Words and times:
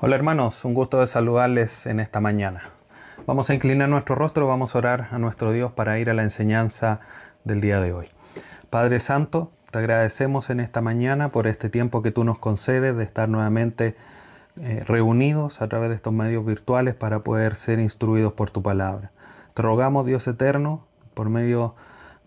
Hola 0.00 0.14
hermanos, 0.14 0.64
un 0.64 0.74
gusto 0.74 1.00
de 1.00 1.08
saludarles 1.08 1.84
en 1.86 1.98
esta 1.98 2.20
mañana. 2.20 2.62
Vamos 3.26 3.50
a 3.50 3.54
inclinar 3.54 3.88
nuestro 3.88 4.14
rostro, 4.14 4.46
vamos 4.46 4.72
a 4.72 4.78
orar 4.78 5.08
a 5.10 5.18
nuestro 5.18 5.50
Dios 5.50 5.72
para 5.72 5.98
ir 5.98 6.08
a 6.08 6.14
la 6.14 6.22
enseñanza 6.22 7.00
del 7.42 7.60
día 7.60 7.80
de 7.80 7.92
hoy. 7.92 8.06
Padre 8.70 9.00
Santo, 9.00 9.50
te 9.72 9.78
agradecemos 9.78 10.50
en 10.50 10.60
esta 10.60 10.82
mañana 10.82 11.32
por 11.32 11.48
este 11.48 11.68
tiempo 11.68 12.00
que 12.00 12.12
tú 12.12 12.22
nos 12.22 12.38
concedes 12.38 12.96
de 12.96 13.02
estar 13.02 13.28
nuevamente 13.28 13.96
eh, 14.60 14.84
reunidos 14.86 15.62
a 15.62 15.68
través 15.68 15.88
de 15.88 15.96
estos 15.96 16.12
medios 16.12 16.46
virtuales 16.46 16.94
para 16.94 17.24
poder 17.24 17.56
ser 17.56 17.80
instruidos 17.80 18.34
por 18.34 18.52
tu 18.52 18.62
palabra. 18.62 19.10
Te 19.52 19.62
rogamos, 19.62 20.06
Dios 20.06 20.28
eterno, 20.28 20.86
por 21.14 21.28
medio 21.28 21.74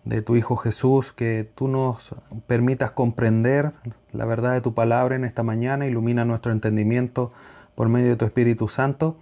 de 0.04 0.20
tu 0.20 0.36
Hijo 0.36 0.56
Jesús, 0.56 1.12
que 1.12 1.50
tú 1.54 1.68
nos 1.68 2.14
permitas 2.46 2.90
comprender 2.90 3.72
la 4.12 4.26
verdad 4.26 4.52
de 4.52 4.60
tu 4.60 4.74
palabra 4.74 5.16
en 5.16 5.24
esta 5.24 5.42
mañana, 5.42 5.86
ilumina 5.86 6.26
nuestro 6.26 6.52
entendimiento 6.52 7.32
por 7.74 7.88
medio 7.88 8.10
de 8.10 8.16
tu 8.16 8.24
Espíritu 8.24 8.68
Santo 8.68 9.16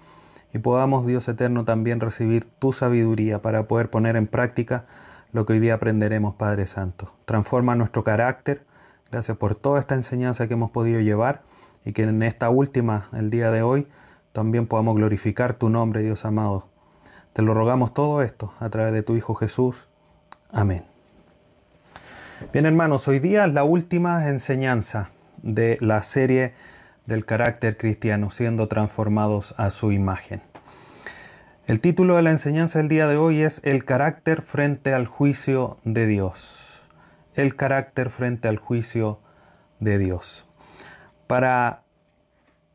y 0.52 0.58
podamos, 0.58 1.06
Dios 1.06 1.28
eterno, 1.28 1.64
también 1.64 2.00
recibir 2.00 2.44
tu 2.44 2.72
sabiduría 2.72 3.40
para 3.40 3.68
poder 3.68 3.90
poner 3.90 4.16
en 4.16 4.26
práctica 4.26 4.86
lo 5.32 5.46
que 5.46 5.52
hoy 5.52 5.60
día 5.60 5.74
aprenderemos, 5.74 6.34
Padre 6.34 6.66
Santo. 6.66 7.12
Transforma 7.24 7.76
nuestro 7.76 8.02
carácter. 8.02 8.66
Gracias 9.12 9.36
por 9.36 9.54
toda 9.54 9.78
esta 9.78 9.94
enseñanza 9.94 10.48
que 10.48 10.54
hemos 10.54 10.70
podido 10.70 11.00
llevar 11.00 11.42
y 11.84 11.92
que 11.92 12.02
en 12.02 12.22
esta 12.22 12.50
última, 12.50 13.08
el 13.12 13.30
día 13.30 13.50
de 13.50 13.62
hoy, 13.62 13.86
también 14.32 14.66
podamos 14.66 14.96
glorificar 14.96 15.54
tu 15.54 15.70
nombre, 15.70 16.02
Dios 16.02 16.24
amado. 16.24 16.68
Te 17.32 17.42
lo 17.42 17.54
rogamos 17.54 17.94
todo 17.94 18.22
esto 18.22 18.52
a 18.58 18.68
través 18.70 18.92
de 18.92 19.02
tu 19.02 19.14
Hijo 19.14 19.34
Jesús. 19.34 19.86
Amén. 20.50 20.84
Bien 22.52 22.66
hermanos, 22.66 23.06
hoy 23.06 23.20
día 23.20 23.46
la 23.46 23.64
última 23.64 24.28
enseñanza 24.28 25.10
de 25.42 25.78
la 25.80 26.02
serie 26.02 26.54
del 27.10 27.26
carácter 27.26 27.76
cristiano, 27.76 28.30
siendo 28.30 28.68
transformados 28.68 29.54
a 29.58 29.70
su 29.70 29.92
imagen. 29.92 30.40
El 31.66 31.80
título 31.80 32.16
de 32.16 32.22
la 32.22 32.30
enseñanza 32.30 32.78
del 32.78 32.88
día 32.88 33.06
de 33.08 33.16
hoy 33.16 33.42
es 33.42 33.60
El 33.64 33.84
carácter 33.84 34.42
frente 34.42 34.94
al 34.94 35.06
juicio 35.06 35.78
de 35.84 36.06
Dios. 36.06 36.88
El 37.34 37.56
carácter 37.56 38.10
frente 38.10 38.48
al 38.48 38.58
juicio 38.58 39.20
de 39.80 39.98
Dios. 39.98 40.46
Para 41.26 41.82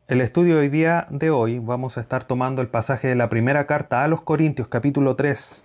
el 0.06 0.20
estudio 0.20 0.58
hoy 0.58 0.68
día 0.68 1.06
de 1.10 1.30
hoy 1.30 1.58
vamos 1.58 1.96
a 1.96 2.00
estar 2.00 2.24
tomando 2.24 2.62
el 2.62 2.68
pasaje 2.68 3.08
de 3.08 3.16
la 3.16 3.28
primera 3.28 3.66
carta 3.66 4.04
a 4.04 4.08
los 4.08 4.20
Corintios 4.20 4.68
capítulo 4.68 5.16
3. 5.16 5.64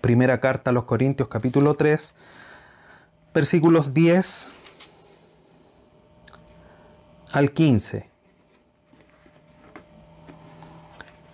Primera 0.00 0.40
carta 0.40 0.70
a 0.70 0.72
los 0.72 0.84
Corintios 0.84 1.28
capítulo 1.28 1.74
3 1.74 2.14
versículos 3.34 3.94
10 3.94 4.54
al 7.32 7.52
15. 7.52 8.08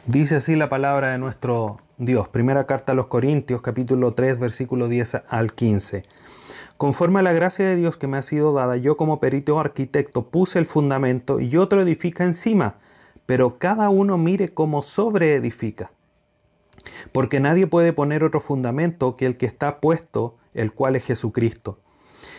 Dice 0.07 0.37
así 0.37 0.55
la 0.55 0.69
palabra 0.69 1.11
de 1.11 1.19
nuestro 1.19 1.81
Dios. 1.99 2.29
Primera 2.29 2.67
carta 2.67 2.93
a 2.93 2.95
los 2.95 3.09
Corintios, 3.09 3.61
capítulo 3.63 4.13
3, 4.13 4.39
versículo 4.39 4.89
10 4.89 5.23
al 5.29 5.53
15. 5.53 6.03
Conforme 6.77 7.19
a 7.19 7.23
la 7.23 7.33
gracia 7.33 7.67
de 7.67 7.75
Dios 7.75 7.97
que 7.97 8.07
me 8.07 8.17
ha 8.17 8.23
sido 8.23 8.53
dada, 8.53 8.77
yo 8.77 8.97
como 8.97 9.19
perito 9.19 9.59
arquitecto 9.59 10.29
puse 10.29 10.61
el 10.61 10.67
fundamento 10.67 11.41
y 11.41 11.57
otro 11.57 11.83
edifica 11.83 12.23
encima, 12.23 12.77
pero 13.27 13.59
cada 13.59 13.91
uno 13.91 14.17
mire 14.17 14.49
cómo 14.51 14.83
sobreedifica. 14.83 15.91
Porque 17.11 17.41
nadie 17.41 17.67
puede 17.67 17.93
poner 17.93 18.23
otro 18.23 18.41
fundamento 18.41 19.17
que 19.17 19.27
el 19.27 19.37
que 19.37 19.47
está 19.47 19.81
puesto, 19.81 20.37
el 20.55 20.73
cual 20.73 20.95
es 20.95 21.05
Jesucristo. 21.05 21.81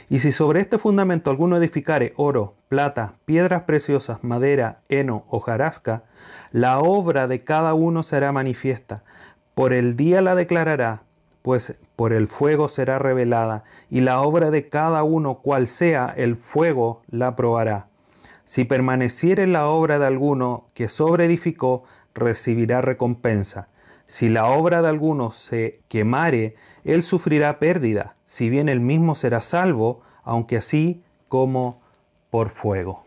Y 0.09 0.19
si 0.19 0.31
sobre 0.31 0.59
este 0.59 0.79
fundamento 0.79 1.29
alguno 1.29 1.57
edificare 1.57 2.13
oro, 2.15 2.55
plata, 2.67 3.13
piedras 3.25 3.63
preciosas, 3.63 4.23
madera, 4.23 4.81
heno, 4.89 5.25
hojarasca, 5.29 6.03
la 6.51 6.79
obra 6.79 7.27
de 7.27 7.43
cada 7.43 7.75
uno 7.75 8.01
será 8.01 8.31
manifiesta. 8.31 9.03
Por 9.53 9.71
el 9.71 9.95
día 9.95 10.23
la 10.23 10.33
declarará, 10.33 11.03
pues 11.43 11.77
por 11.95 12.11
el 12.11 12.27
fuego 12.27 12.69
será 12.69 12.97
revelada, 12.97 13.63
y 13.87 14.01
la 14.01 14.21
obra 14.21 14.49
de 14.49 14.67
cada 14.67 15.03
uno, 15.03 15.41
cual 15.41 15.67
sea 15.67 16.11
el 16.17 16.37
fuego, 16.37 17.03
la 17.11 17.35
probará. 17.35 17.87
Si 18.45 18.65
permaneciere 18.65 19.45
la 19.45 19.67
obra 19.67 19.99
de 19.99 20.07
alguno 20.07 20.65
que 20.73 20.89
sobreedificó, 20.89 21.83
recibirá 22.15 22.81
recompensa. 22.81 23.67
Si 24.09 24.27
la 24.27 24.47
obra 24.47 24.81
de 24.81 24.87
alguno 24.87 25.29
se 25.29 25.81
quemare, 25.87 26.55
él 26.83 27.03
sufrirá 27.03 27.59
pérdida, 27.59 28.15
si 28.25 28.49
bien 28.49 28.67
él 28.67 28.79
mismo 28.79 29.13
será 29.13 29.39
salvo, 29.43 30.01
aunque 30.23 30.57
así 30.57 31.03
como 31.27 31.79
por 32.31 32.49
fuego. 32.49 33.03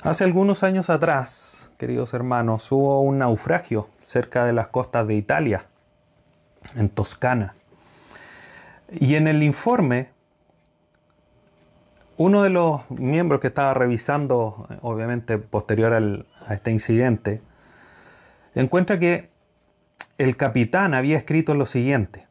Hace 0.00 0.24
algunos 0.24 0.62
años 0.62 0.88
atrás, 0.88 1.70
queridos 1.76 2.14
hermanos, 2.14 2.72
hubo 2.72 3.02
un 3.02 3.18
naufragio 3.18 3.90
cerca 4.00 4.46
de 4.46 4.54
las 4.54 4.68
costas 4.68 5.06
de 5.06 5.14
Italia, 5.14 5.66
en 6.76 6.88
Toscana. 6.88 7.56
Y 8.90 9.16
en 9.16 9.28
el 9.28 9.42
informe, 9.42 10.08
uno 12.16 12.42
de 12.42 12.48
los 12.48 12.90
miembros 12.90 13.40
que 13.40 13.48
estaba 13.48 13.74
revisando, 13.74 14.66
obviamente 14.80 15.36
posterior 15.36 16.24
a 16.46 16.54
este 16.54 16.70
incidente, 16.70 17.42
encuentra 18.60 18.98
que 18.98 19.30
el 20.18 20.36
capitán 20.36 20.94
había 20.94 21.16
escrito 21.16 21.54
lo 21.54 21.66
siguiente. 21.66 22.26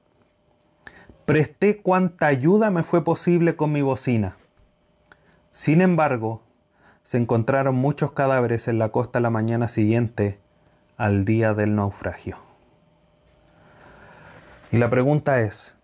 Presté 1.26 1.82
cuanta 1.82 2.28
ayuda 2.28 2.70
me 2.72 2.84
fue 2.84 3.04
posible 3.04 3.56
con 3.56 3.72
mi 3.72 3.82
bocina. 3.82 4.38
Sin 5.52 5.82
embargo, 5.82 6.44
se 7.04 7.18
encontraron 7.18 7.76
muchos 7.76 8.12
cadáveres 8.12 8.68
en 8.68 8.80
la 8.80 8.90
costa 8.90 9.20
la 9.20 9.30
mañana 9.30 9.68
siguiente 9.68 10.40
al 10.98 11.26
día 11.26 11.54
del 11.54 11.76
naufragio. 11.76 12.38
Y 14.72 14.78
la 14.78 14.90
pregunta 14.90 15.42
es, 15.42 15.78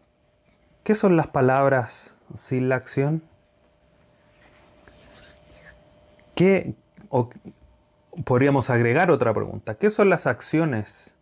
¿qué 0.83 0.95
son 0.95 1.17
las 1.17 1.27
palabras 1.27 2.15
sin 2.33 2.69
la 2.69 2.75
acción? 2.75 3.23
¿Qué, 6.35 6.75
podríamos 8.23 8.69
agregar 8.69 9.11
otra 9.11 9.33
pregunta. 9.33 9.75
¿Qué 9.75 9.89
son 9.89 10.09
las 10.09 10.27
acciones 10.27 11.15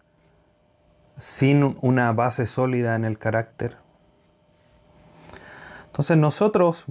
sin 1.18 1.78
una 1.82 2.12
base 2.14 2.46
sólida 2.46 2.96
en 2.96 3.06
el 3.06 3.18
carácter? 3.18 3.78
Entonces 5.88 6.18
nosotros 6.18 6.86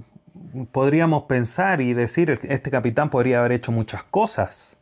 podríamos 0.72 1.24
pensar 1.24 1.80
y 1.80 1.94
decir, 1.94 2.38
este 2.42 2.70
capitán 2.70 3.10
podría 3.10 3.40
haber 3.40 3.52
hecho 3.52 3.72
muchas 3.72 4.02
cosas, 4.04 4.78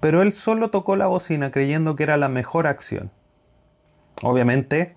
pero 0.00 0.22
él 0.22 0.32
solo 0.32 0.70
tocó 0.70 0.96
la 0.96 1.06
bocina 1.06 1.50
creyendo 1.50 1.96
que 1.96 2.02
era 2.02 2.16
la 2.16 2.28
mejor 2.28 2.66
acción. 2.66 3.10
Obviamente 4.22 4.96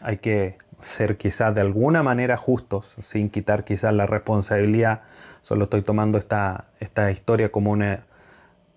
hay 0.00 0.18
que 0.18 0.58
ser 0.80 1.16
quizás 1.16 1.54
de 1.54 1.60
alguna 1.60 2.02
manera 2.02 2.36
justos, 2.36 2.94
sin 3.00 3.30
quitar 3.30 3.64
quizás 3.64 3.92
la 3.92 4.06
responsabilidad. 4.06 5.02
Solo 5.42 5.64
estoy 5.64 5.82
tomando 5.82 6.18
esta, 6.18 6.66
esta 6.80 7.10
historia 7.10 7.50
como 7.50 7.70
una, 7.70 8.06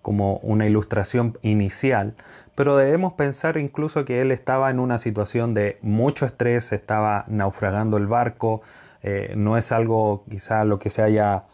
como 0.02 0.36
una 0.38 0.66
ilustración 0.66 1.38
inicial, 1.42 2.14
pero 2.54 2.76
debemos 2.76 3.14
pensar 3.14 3.56
incluso 3.56 4.04
que 4.04 4.20
él 4.20 4.32
estaba 4.32 4.70
en 4.70 4.80
una 4.80 4.98
situación 4.98 5.54
de 5.54 5.78
mucho 5.82 6.26
estrés, 6.26 6.72
estaba 6.72 7.24
naufragando 7.28 7.96
el 7.96 8.06
barco, 8.06 8.62
eh, 9.02 9.34
no 9.36 9.56
es 9.56 9.70
algo 9.72 10.24
quizás 10.30 10.66
lo 10.66 10.78
que 10.78 10.90
se 10.90 11.02
haya 11.02 11.44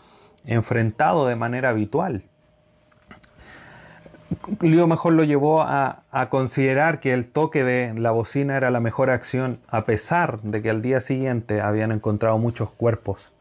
enfrentado 0.47 1.27
de 1.27 1.37
manera 1.37 1.71
habitual. 1.71 2.25
Lío 4.61 4.87
mejor 4.87 5.13
lo 5.13 5.25
llevó 5.25 5.63
a, 5.63 6.03
considerar 6.31 7.01
que 7.01 7.13
el 7.13 7.29
toque 7.29 7.65
de 7.65 7.95
la 7.99 8.11
bocina 8.11 8.57
era 8.57 8.71
la 8.71 8.81
mejor 8.81 9.11
acción, 9.11 9.59
a 9.69 9.85
pesar 9.85 10.41
de 10.43 10.63
que 10.63 10.71
al 10.71 10.83
día 10.83 11.01
siguiente 11.01 11.61
habían 11.61 11.93
encontrado 11.93 12.39
muchos 12.39 12.71
cuerpos 12.71 13.33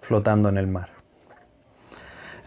flotando 0.00 0.48
en 0.48 0.58
el 0.58 0.66
mar. 0.66 0.90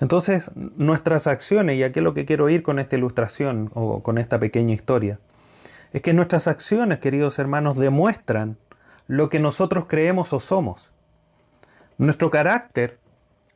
Entonces, 0.02 0.52
nuestras 0.56 1.26
acciones, 1.28 1.78
y 1.78 1.84
aquí 1.84 2.00
es 2.00 2.04
lo 2.04 2.14
que 2.14 2.26
quiero 2.26 2.50
ir 2.50 2.64
con 2.64 2.80
esta 2.80 2.98
ilustración 2.98 3.72
o 3.74 4.04
con 4.04 4.18
esta 4.18 4.40
pequeña 4.40 4.74
historia, 4.74 5.20
es 5.94 6.02
que 6.02 6.14
nuestras 6.14 6.48
acciones, 6.48 7.00
queridos 7.00 7.40
hermanos, 7.40 7.78
demuestran 7.78 8.58
lo 9.08 9.30
que 9.30 9.40
nosotros 9.40 9.86
creemos 9.88 10.34
o 10.34 10.40
somos. 10.42 10.92
Nuestro 11.98 12.30
carácter 12.30 13.00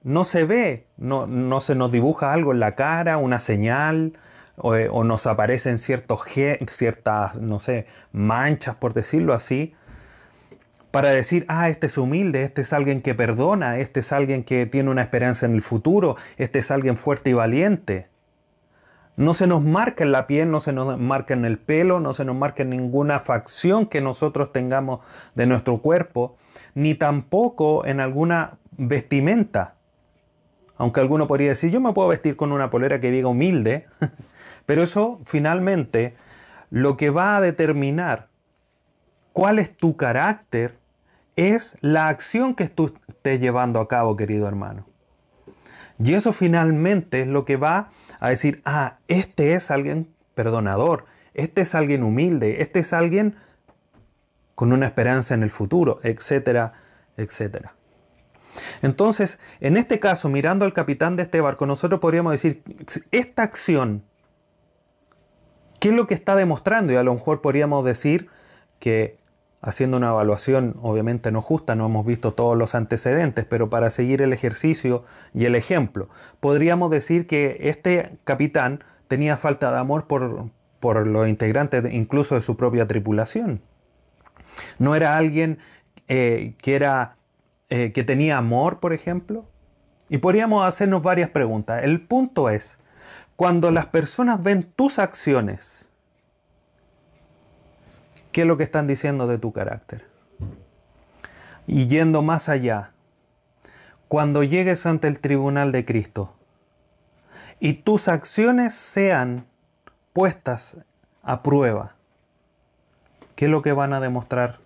no 0.04 0.24
se 0.24 0.46
ve, 0.46 0.88
no, 0.98 1.28
no 1.28 1.62
se 1.62 1.76
nos 1.76 1.92
dibuja 1.92 2.34
algo 2.34 2.52
en 2.52 2.60
la 2.60 2.76
cara, 2.76 3.18
una 3.18 3.40
señal, 3.40 4.14
o, 4.62 5.04
nos 5.04 5.26
aparecen 5.26 5.78
ciertos, 5.78 6.22
ciertas, 6.68 7.40
no 7.40 7.60
sé, 7.60 7.88
manchas, 8.12 8.76
por 8.76 8.94
decirlo 8.94 9.34
así, 9.34 9.74
para 10.92 11.10
decir, 11.10 11.46
ah, 11.48 11.70
este 11.70 11.88
es 11.88 11.98
humilde, 11.98 12.44
este 12.44 12.62
es 12.62 12.74
alguien 12.74 13.02
que 13.02 13.14
perdona, 13.14 13.78
este 13.78 14.00
es 14.00 14.12
alguien 14.12 14.44
que 14.44 14.66
tiene 14.66 14.90
una 14.90 15.04
esperanza 15.04 15.46
en 15.46 15.54
el 15.54 15.62
futuro, 15.62 16.16
este 16.38 16.60
es 16.60 16.72
alguien 16.72 16.98
fuerte 16.98 17.30
y 17.30 17.34
valiente. 17.34 18.08
No 19.16 19.34
se 19.34 19.48
nos 19.48 19.62
marca 19.62 20.04
en 20.04 20.12
la 20.12 20.28
piel, 20.28 20.50
no 20.50 20.62
se 20.62 20.72
nos 20.74 20.98
marca 20.98 21.34
en 21.34 21.46
el 21.46 21.60
pelo, 21.60 22.00
no 22.00 22.14
se 22.14 22.26
nos 22.26 22.36
marca 22.36 22.64
en 22.64 22.70
ninguna 22.70 23.20
facción 23.20 23.86
que 23.86 24.02
nosotros 24.02 24.52
tengamos 24.54 25.02
de 25.36 25.46
nuestro 25.46 25.80
cuerpo, 25.80 26.38
ni 26.74 26.96
tampoco 26.96 27.86
en 27.86 28.00
alguna 28.00 28.58
vestimenta. 28.72 29.76
Aunque 30.80 31.02
alguno 31.02 31.28
podría 31.28 31.50
decir, 31.50 31.72
yo 31.72 31.82
me 31.82 31.92
puedo 31.92 32.08
vestir 32.08 32.38
con 32.38 32.54
una 32.54 32.70
polera 32.70 33.02
que 33.02 33.12
diga 33.12 33.28
humilde, 33.28 33.88
pero 34.66 34.82
eso 34.82 35.20
finalmente 35.26 36.16
lo 36.70 36.96
que 36.96 37.10
va 37.10 37.36
a 37.36 37.42
determinar 37.42 38.30
cuál 39.34 39.60
es 39.60 39.76
tu 39.76 39.98
carácter 39.98 40.80
es 41.36 41.78
la 41.82 42.08
acción 42.08 42.56
que 42.56 42.70
tú 42.70 42.94
estés 43.10 43.42
llevando 43.42 43.82
a 43.82 43.90
cabo, 43.90 44.16
querido 44.16 44.48
hermano. 44.48 44.88
Y 46.02 46.14
eso 46.14 46.32
finalmente 46.32 47.22
es 47.24 47.28
lo 47.28 47.44
que 47.44 47.58
va 47.58 47.90
a 48.22 48.30
decir, 48.30 48.62
ah, 48.64 49.00
este 49.10 49.56
es 49.56 49.72
alguien 49.72 50.08
perdonador, 50.34 51.08
este 51.34 51.62
es 51.62 51.76
alguien 51.76 52.04
humilde, 52.04 52.62
este 52.62 52.80
es 52.80 52.94
alguien 52.94 53.36
con 54.56 54.72
una 54.72 54.86
esperanza 54.86 55.34
en 55.34 55.44
el 55.44 55.52
futuro, 55.52 56.00
etcétera, 56.04 56.72
etcétera. 57.18 57.76
Entonces, 58.82 59.40
en 59.60 59.78
este 59.78 60.00
caso, 60.00 60.30
mirando 60.30 60.66
al 60.66 60.74
capitán 60.74 61.16
de 61.16 61.24
este 61.24 61.42
barco, 61.42 61.66
nosotros 61.66 62.00
podríamos 62.00 62.32
decir, 62.32 62.64
esta 63.12 63.44
acción, 63.44 64.04
¿qué 65.80 65.90
es 65.90 65.96
lo 65.96 66.08
que 66.08 66.14
está 66.14 66.36
demostrando? 66.36 66.94
Y 66.94 66.96
a 66.96 67.04
lo 67.04 67.14
mejor 67.14 67.42
podríamos 67.42 67.86
decir 67.86 68.28
que 68.80 69.18
haciendo 69.62 69.98
una 69.98 70.10
evaluación 70.10 70.78
obviamente 70.82 71.32
no 71.32 71.42
justa, 71.42 71.76
no 71.76 71.86
hemos 71.86 72.06
visto 72.06 72.34
todos 72.34 72.58
los 72.58 72.76
antecedentes, 72.76 73.46
pero 73.46 73.70
para 73.70 73.90
seguir 73.90 74.22
el 74.22 74.32
ejercicio 74.32 75.04
y 75.34 75.46
el 75.46 75.56
ejemplo, 75.56 76.08
podríamos 76.40 76.92
decir 76.92 77.28
que 77.28 77.58
este 77.62 78.18
capitán 78.24 78.84
tenía 79.08 79.36
falta 79.38 79.72
de 79.72 79.78
amor 79.78 80.08
por, 80.08 80.50
por 80.80 81.06
los 81.06 81.28
integrantes 81.28 81.84
incluso 81.92 82.36
de 82.36 82.42
su 82.42 82.56
propia 82.56 82.88
tripulación. 82.88 83.62
No 84.78 84.96
era 84.96 85.18
alguien 85.18 85.60
eh, 86.08 86.54
que, 86.62 86.76
era, 86.76 87.18
eh, 87.70 87.92
que 87.92 88.04
tenía 88.04 88.38
amor, 88.38 88.80
por 88.80 88.94
ejemplo. 88.94 89.46
Y 90.10 90.18
podríamos 90.18 90.66
hacernos 90.68 91.04
varias 91.04 91.30
preguntas. 91.30 91.84
El 91.84 92.02
punto 92.02 92.50
es, 92.50 92.80
cuando 93.36 93.72
las 93.72 93.86
personas 93.86 94.42
ven 94.42 94.64
tus 94.64 94.98
acciones, 95.00 95.90
¿qué 98.32 98.42
es 98.42 98.48
lo 98.48 98.58
que 98.58 98.64
están 98.64 98.88
diciendo 98.88 99.28
de 99.28 99.38
tu 99.38 99.54
carácter? 99.54 100.06
Y 101.68 101.86
yendo 101.86 102.24
más 102.24 102.50
allá, 102.50 102.92
cuando 104.08 104.44
llegues 104.44 104.88
ante 104.88 105.08
el 105.08 105.20
tribunal 105.20 105.72
de 105.72 105.86
Cristo 105.86 106.36
y 107.60 107.74
tus 107.74 108.08
acciones 108.08 108.74
sean 108.74 109.46
puestas 110.14 110.78
a 111.22 111.44
prueba, 111.44 111.96
¿qué 113.36 113.46
es 113.46 113.52
lo 113.52 113.62
que 113.62 113.74
van 113.74 113.94
a 113.94 114.00
demostrar 114.00 114.58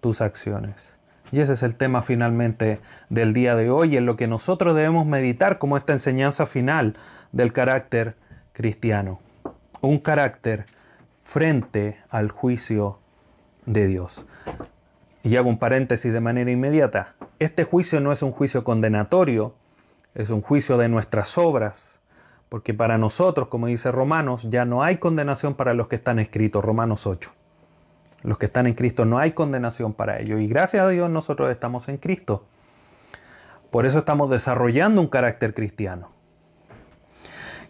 tus 0.00 0.20
acciones? 0.20 1.01
Y 1.32 1.40
ese 1.40 1.54
es 1.54 1.62
el 1.62 1.76
tema 1.76 2.02
finalmente 2.02 2.78
del 3.08 3.32
día 3.32 3.56
de 3.56 3.70
hoy, 3.70 3.96
en 3.96 4.04
lo 4.04 4.16
que 4.16 4.28
nosotros 4.28 4.76
debemos 4.76 5.06
meditar 5.06 5.58
como 5.58 5.78
esta 5.78 5.94
enseñanza 5.94 6.44
final 6.44 6.94
del 7.32 7.54
carácter 7.54 8.16
cristiano. 8.52 9.18
Un 9.80 9.98
carácter 9.98 10.66
frente 11.22 11.96
al 12.10 12.30
juicio 12.30 12.98
de 13.64 13.86
Dios. 13.86 14.26
Y 15.22 15.36
hago 15.36 15.48
un 15.48 15.58
paréntesis 15.58 16.12
de 16.12 16.20
manera 16.20 16.50
inmediata. 16.50 17.14
Este 17.38 17.64
juicio 17.64 18.00
no 18.00 18.12
es 18.12 18.22
un 18.22 18.32
juicio 18.32 18.62
condenatorio, 18.62 19.54
es 20.14 20.28
un 20.28 20.42
juicio 20.42 20.76
de 20.76 20.90
nuestras 20.90 21.38
obras, 21.38 22.00
porque 22.50 22.74
para 22.74 22.98
nosotros, 22.98 23.48
como 23.48 23.68
dice 23.68 23.90
Romanos, 23.90 24.46
ya 24.50 24.66
no 24.66 24.82
hay 24.82 24.98
condenación 24.98 25.54
para 25.54 25.72
los 25.72 25.88
que 25.88 25.96
están 25.96 26.18
escritos, 26.18 26.62
Romanos 26.62 27.06
8. 27.06 27.32
Los 28.22 28.38
que 28.38 28.46
están 28.46 28.66
en 28.66 28.74
Cristo 28.74 29.04
no 29.04 29.18
hay 29.18 29.32
condenación 29.32 29.92
para 29.92 30.20
ellos. 30.20 30.40
Y 30.40 30.46
gracias 30.46 30.84
a 30.84 30.88
Dios 30.88 31.10
nosotros 31.10 31.50
estamos 31.50 31.88
en 31.88 31.96
Cristo. 31.96 32.44
Por 33.70 33.86
eso 33.86 34.00
estamos 34.00 34.30
desarrollando 34.30 35.00
un 35.00 35.08
carácter 35.08 35.54
cristiano. 35.54 36.10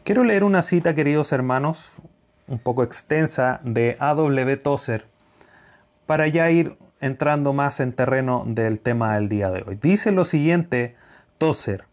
Quiero 0.05 0.25
leer 0.25 0.43
una 0.43 0.63
cita, 0.63 0.95
queridos 0.95 1.31
hermanos, 1.31 1.93
un 2.49 2.59
poco 2.59 2.83
extensa 2.83 3.61
de 3.63 3.97
A.W. 4.01 4.57
Tozer, 4.57 5.07
para 6.07 6.27
ya 6.27 6.51
ir 6.51 6.77
entrando 7.01 7.53
más 7.53 7.81
en 7.81 7.93
terreno 7.93 8.45
del 8.47 8.81
tema 8.81 9.15
del 9.15 9.29
día 9.29 9.51
de 9.51 9.63
hoy. 9.67 9.79
Dice 9.81 10.13
lo 10.13 10.25
siguiente 10.25 10.97
Tozer, 11.39 11.85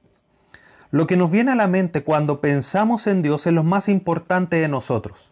lo 0.92 1.06
que 1.06 1.18
nos 1.18 1.30
viene 1.30 1.52
a 1.52 1.56
la 1.56 1.68
mente 1.68 2.04
cuando 2.04 2.42
pensamos 2.42 3.06
en 3.06 3.22
Dios 3.22 3.46
es 3.46 3.54
lo 3.54 3.64
más 3.64 3.88
importante 3.88 4.58
de 4.58 4.68
nosotros. 4.68 5.32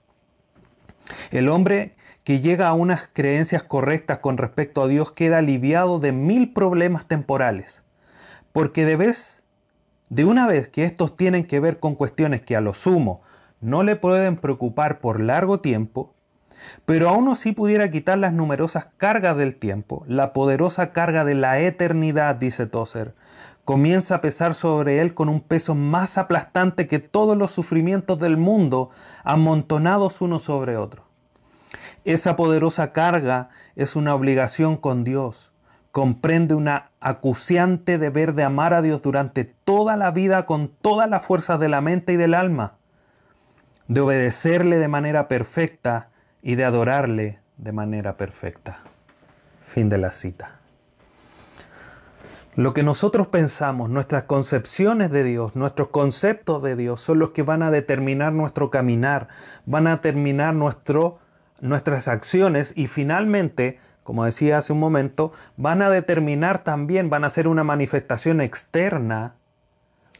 El 1.31 1.49
hombre 1.49 1.95
que 2.27 2.41
llega 2.41 2.67
a 2.67 2.73
unas 2.73 3.09
creencias 3.13 3.63
correctas 3.63 4.17
con 4.17 4.37
respecto 4.37 4.83
a 4.83 4.87
Dios 4.89 5.13
queda 5.13 5.37
aliviado 5.37 5.97
de 5.99 6.11
mil 6.11 6.51
problemas 6.51 7.07
temporales, 7.07 7.85
porque 8.51 8.83
de 8.83 8.97
vez, 8.97 9.45
de 10.09 10.25
una 10.25 10.45
vez 10.45 10.67
que 10.67 10.83
estos 10.83 11.15
tienen 11.15 11.45
que 11.45 11.61
ver 11.61 11.79
con 11.79 11.95
cuestiones 11.95 12.41
que 12.41 12.57
a 12.57 12.59
lo 12.59 12.73
sumo 12.73 13.21
no 13.61 13.81
le 13.81 13.95
pueden 13.95 14.35
preocupar 14.35 14.99
por 14.99 15.21
largo 15.21 15.61
tiempo, 15.61 16.15
pero 16.85 17.07
aún 17.07 17.29
así 17.29 17.53
pudiera 17.53 17.89
quitar 17.89 18.17
las 18.17 18.33
numerosas 18.33 18.89
cargas 18.97 19.37
del 19.37 19.55
tiempo, 19.55 20.03
la 20.05 20.33
poderosa 20.33 20.91
carga 20.91 21.23
de 21.23 21.35
la 21.35 21.61
eternidad, 21.61 22.35
dice 22.35 22.65
Tozer, 22.65 23.15
comienza 23.63 24.15
a 24.15 24.21
pesar 24.21 24.53
sobre 24.53 24.99
él 24.99 25.13
con 25.13 25.29
un 25.29 25.39
peso 25.39 25.75
más 25.75 26.17
aplastante 26.17 26.87
que 26.87 26.99
todos 26.99 27.37
los 27.37 27.51
sufrimientos 27.51 28.19
del 28.19 28.35
mundo 28.35 28.89
amontonados 29.23 30.19
uno 30.19 30.39
sobre 30.39 30.75
otro. 30.75 31.06
Esa 32.05 32.35
poderosa 32.35 32.93
carga 32.93 33.49
es 33.75 33.95
una 33.95 34.15
obligación 34.15 34.77
con 34.77 35.03
Dios. 35.03 35.51
Comprende 35.91 36.55
una 36.55 36.91
acuciante 36.99 37.97
deber 37.97 38.33
de 38.33 38.43
amar 38.43 38.73
a 38.73 38.81
Dios 38.81 39.01
durante 39.01 39.45
toda 39.45 39.97
la 39.97 40.11
vida 40.11 40.45
con 40.45 40.69
todas 40.69 41.09
las 41.09 41.25
fuerzas 41.25 41.59
de 41.59 41.69
la 41.69 41.81
mente 41.81 42.13
y 42.13 42.17
del 42.17 42.33
alma, 42.33 42.77
de 43.87 44.01
obedecerle 44.01 44.77
de 44.77 44.87
manera 44.87 45.27
perfecta 45.27 46.09
y 46.41 46.55
de 46.55 46.65
adorarle 46.65 47.39
de 47.57 47.71
manera 47.71 48.17
perfecta. 48.17 48.79
Fin 49.61 49.89
de 49.89 49.97
la 49.97 50.11
cita. 50.11 50.59
Lo 52.57 52.73
que 52.73 52.81
nosotros 52.81 53.27
pensamos, 53.27 53.87
nuestras 53.89 54.23
concepciones 54.23 55.11
de 55.11 55.23
Dios, 55.23 55.55
nuestros 55.55 55.89
conceptos 55.89 56.63
de 56.63 56.75
Dios 56.75 56.99
son 56.99 57.19
los 57.19 57.29
que 57.29 57.43
van 57.43 57.61
a 57.61 57.69
determinar 57.69 58.33
nuestro 58.33 58.71
caminar, 58.71 59.27
van 59.67 59.85
a 59.85 59.97
determinar 59.97 60.55
nuestro, 60.55 61.19
nuestras 61.61 62.07
acciones 62.07 62.73
y 62.75 62.87
finalmente, 62.87 63.79
como 64.03 64.25
decía 64.25 64.57
hace 64.57 64.73
un 64.73 64.79
momento, 64.79 65.31
van 65.55 65.81
a 65.81 65.89
determinar 65.89 66.63
también, 66.63 67.09
van 67.09 67.23
a 67.23 67.29
ser 67.29 67.47
una 67.47 67.63
manifestación 67.63 68.41
externa 68.41 69.35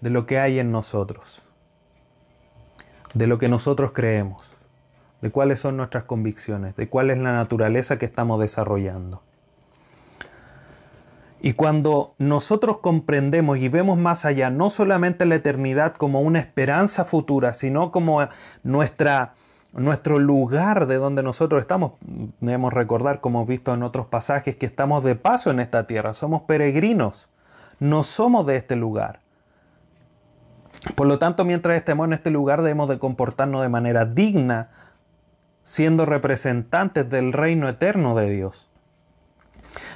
de 0.01 0.09
lo 0.09 0.25
que 0.25 0.39
hay 0.39 0.59
en 0.59 0.71
nosotros, 0.71 1.43
de 3.13 3.27
lo 3.27 3.37
que 3.37 3.49
nosotros 3.49 3.91
creemos, 3.93 4.55
de 5.21 5.31
cuáles 5.31 5.59
son 5.59 5.77
nuestras 5.77 6.03
convicciones, 6.03 6.75
de 6.75 6.89
cuál 6.89 7.09
es 7.09 7.17
la 7.17 7.33
naturaleza 7.33 7.97
que 7.97 8.05
estamos 8.05 8.39
desarrollando. 8.39 9.23
Y 11.39 11.53
cuando 11.53 12.15
nosotros 12.17 12.79
comprendemos 12.79 13.59
y 13.59 13.69
vemos 13.69 13.97
más 13.97 14.25
allá, 14.25 14.49
no 14.49 14.69
solamente 14.69 15.25
la 15.25 15.35
eternidad 15.35 15.93
como 15.95 16.21
una 16.21 16.39
esperanza 16.39 17.05
futura, 17.05 17.53
sino 17.53 17.91
como 17.91 18.27
nuestra, 18.63 19.35
nuestro 19.77 20.19
lugar 20.19 20.87
de 20.87 20.97
donde 20.97 21.23
nosotros 21.23 21.61
estamos, 21.61 21.93
debemos 22.39 22.73
recordar, 22.73 23.21
como 23.21 23.39
hemos 23.39 23.49
visto 23.49 23.73
en 23.73 23.83
otros 23.83 24.07
pasajes, 24.07 24.55
que 24.55 24.65
estamos 24.65 25.03
de 25.03 25.15
paso 25.15 25.51
en 25.51 25.59
esta 25.59 25.87
tierra, 25.87 26.13
somos 26.13 26.41
peregrinos, 26.41 27.29
no 27.79 28.03
somos 28.03 28.45
de 28.45 28.57
este 28.57 28.75
lugar. 28.75 29.21
Por 30.95 31.07
lo 31.07 31.19
tanto, 31.19 31.45
mientras 31.45 31.77
estemos 31.77 32.07
en 32.07 32.13
este 32.13 32.31
lugar, 32.31 32.61
debemos 32.61 32.89
de 32.89 32.99
comportarnos 32.99 33.61
de 33.61 33.69
manera 33.69 34.05
digna, 34.05 34.69
siendo 35.63 36.05
representantes 36.05 37.09
del 37.09 37.33
reino 37.33 37.69
eterno 37.69 38.15
de 38.15 38.29
Dios. 38.29 38.69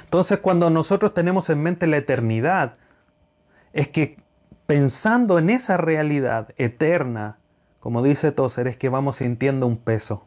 Entonces 0.04 0.38
cuando 0.40 0.70
nosotros 0.70 1.14
tenemos 1.14 1.48
en 1.50 1.62
mente 1.62 1.86
la 1.86 1.96
eternidad, 1.96 2.74
es 3.72 3.88
que 3.88 4.18
pensando 4.66 5.38
en 5.38 5.50
esa 5.50 5.76
realidad 5.76 6.50
eterna, 6.56 7.38
como 7.82 8.00
dice 8.00 8.30
Tozer, 8.30 8.68
es 8.68 8.76
que 8.76 8.88
vamos 8.88 9.16
sintiendo 9.16 9.66
un 9.66 9.76
peso, 9.76 10.24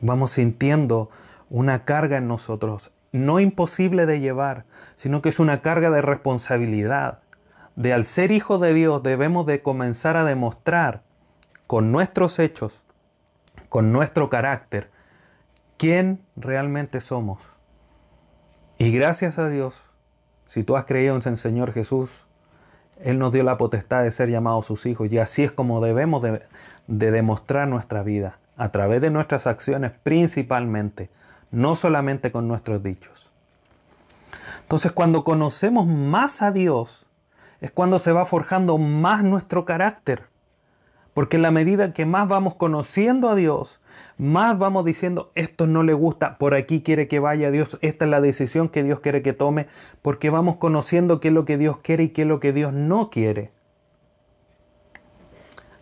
vamos 0.00 0.32
sintiendo 0.32 1.10
una 1.50 1.84
carga 1.84 2.16
en 2.16 2.26
nosotros, 2.26 2.90
no 3.12 3.38
imposible 3.38 4.06
de 4.06 4.18
llevar, 4.18 4.64
sino 4.96 5.20
que 5.20 5.28
es 5.28 5.38
una 5.38 5.60
carga 5.60 5.90
de 5.90 6.00
responsabilidad, 6.00 7.18
de 7.76 7.92
al 7.92 8.06
ser 8.06 8.32
hijo 8.32 8.56
de 8.56 8.72
Dios 8.72 9.02
debemos 9.02 9.44
de 9.44 9.60
comenzar 9.60 10.16
a 10.16 10.24
demostrar 10.24 11.02
con 11.66 11.92
nuestros 11.92 12.38
hechos, 12.38 12.82
con 13.68 13.92
nuestro 13.92 14.30
carácter, 14.30 14.90
quién 15.76 16.24
realmente 16.34 17.02
somos. 17.02 17.42
Y 18.78 18.90
gracias 18.90 19.38
a 19.38 19.50
Dios, 19.50 19.84
si 20.46 20.64
tú 20.64 20.78
has 20.78 20.86
creído 20.86 21.14
en 21.14 21.22
el 21.26 21.36
Señor 21.36 21.72
Jesús, 21.72 22.24
Él 23.02 23.18
nos 23.18 23.32
dio 23.32 23.42
la 23.42 23.56
potestad 23.56 24.02
de 24.02 24.10
ser 24.10 24.30
llamados 24.30 24.66
sus 24.66 24.86
hijos 24.86 25.12
y 25.12 25.18
así 25.18 25.42
es 25.42 25.52
como 25.52 25.80
debemos 25.80 26.22
de, 26.22 26.40
demostrar 26.86 27.68
nuestra 27.68 28.02
vida, 28.02 28.38
a 28.56 28.70
través 28.70 29.00
de 29.00 29.10
nuestras 29.10 29.46
acciones 29.46 29.92
principalmente, 30.02 31.10
no 31.50 31.74
solamente 31.74 32.30
con 32.30 32.48
nuestros 32.48 32.82
dichos. 32.82 33.30
Entonces 34.60 34.92
cuando 34.92 35.24
conocemos 35.24 35.86
más 35.86 36.42
a 36.42 36.52
Dios, 36.52 37.06
es 37.60 37.70
cuando 37.70 37.98
se 37.98 38.12
va 38.12 38.26
forjando 38.26 38.78
más 38.78 39.22
nuestro 39.22 39.64
carácter. 39.64 40.31
Porque 41.14 41.36
en 41.36 41.42
la 41.42 41.50
medida 41.50 41.92
que 41.92 42.06
más 42.06 42.26
vamos 42.26 42.54
conociendo 42.54 43.28
a 43.28 43.34
Dios, 43.34 43.80
más 44.16 44.58
vamos 44.58 44.84
diciendo, 44.84 45.30
esto 45.34 45.66
no 45.66 45.82
le 45.82 45.92
gusta, 45.92 46.38
por 46.38 46.54
aquí 46.54 46.80
quiere 46.80 47.06
que 47.06 47.18
vaya 47.18 47.50
Dios, 47.50 47.78
esta 47.82 48.06
es 48.06 48.10
la 48.10 48.22
decisión 48.22 48.68
que 48.70 48.82
Dios 48.82 49.00
quiere 49.00 49.22
que 49.22 49.34
tome, 49.34 49.66
porque 50.00 50.30
vamos 50.30 50.56
conociendo 50.56 51.20
qué 51.20 51.28
es 51.28 51.34
lo 51.34 51.44
que 51.44 51.58
Dios 51.58 51.78
quiere 51.78 52.04
y 52.04 52.08
qué 52.10 52.22
es 52.22 52.28
lo 52.28 52.40
que 52.40 52.52
Dios 52.52 52.72
no 52.72 53.10
quiere. 53.10 53.50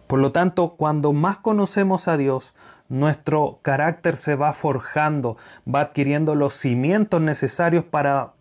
Por 0.09 0.19
lo 0.19 0.33
tanto, 0.33 0.71
cuando 0.71 1.13
más 1.13 1.37
conocemos 1.37 2.09
a 2.09 2.17
Dios, 2.17 2.53
nuestro 2.89 3.61
carácter 3.63 4.17
se 4.17 4.35
va 4.35 4.53
forjando, 4.53 5.37
va 5.73 5.83
adquiriendo 5.83 6.35
los 6.35 6.55
cimientos 6.55 7.21
necesarios 7.21 7.85
para 7.85 8.33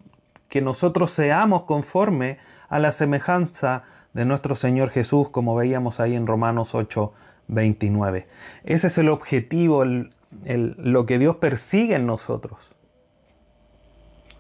que 0.48 0.64
nosotros 0.64 1.12
seamos 1.12 1.64
conforme 1.66 2.40
a 2.70 2.80
la 2.80 2.92
semejanza 2.92 3.84
nuestro 4.14 4.56
Señor 4.56 4.90
Jesús, 4.90 5.30
como 5.30 5.56
veíamos 5.56 6.00
ahí 6.00 6.16
en 6.16 6.28
Romanos 6.28 6.76
8, 6.76 7.14
29. 7.48 8.28
Ese 8.64 8.88
es 8.88 8.98
el 8.98 9.10
objetivo, 9.10 9.84
lo 9.86 11.06
que 11.06 11.20
Dios 11.20 11.38
persigue 11.38 11.96
en 11.96 12.06
nosotros, 12.06 12.76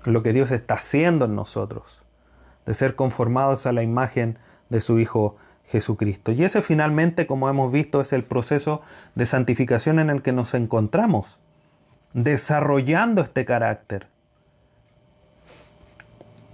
lo 0.05 0.23
que 0.23 0.33
Dios 0.33 0.51
está 0.51 0.75
haciendo 0.75 1.25
en 1.25 1.35
nosotros, 1.35 2.03
de 2.65 2.73
ser 2.73 2.95
conformados 2.95 3.65
a 3.65 3.73
la 3.73 3.83
imagen 3.83 4.37
de 4.69 4.81
su 4.81 4.99
Hijo 4.99 5.37
Jesucristo. 5.65 6.31
Y 6.31 6.43
ese 6.43 6.61
finalmente, 6.61 7.27
como 7.27 7.49
hemos 7.49 7.71
visto, 7.71 8.01
es 8.01 8.13
el 8.13 8.23
proceso 8.23 8.81
de 9.15 9.25
santificación 9.25 9.99
en 9.99 10.09
el 10.09 10.21
que 10.21 10.31
nos 10.31 10.53
encontramos, 10.53 11.39
desarrollando 12.13 13.21
este 13.21 13.45
carácter 13.45 14.07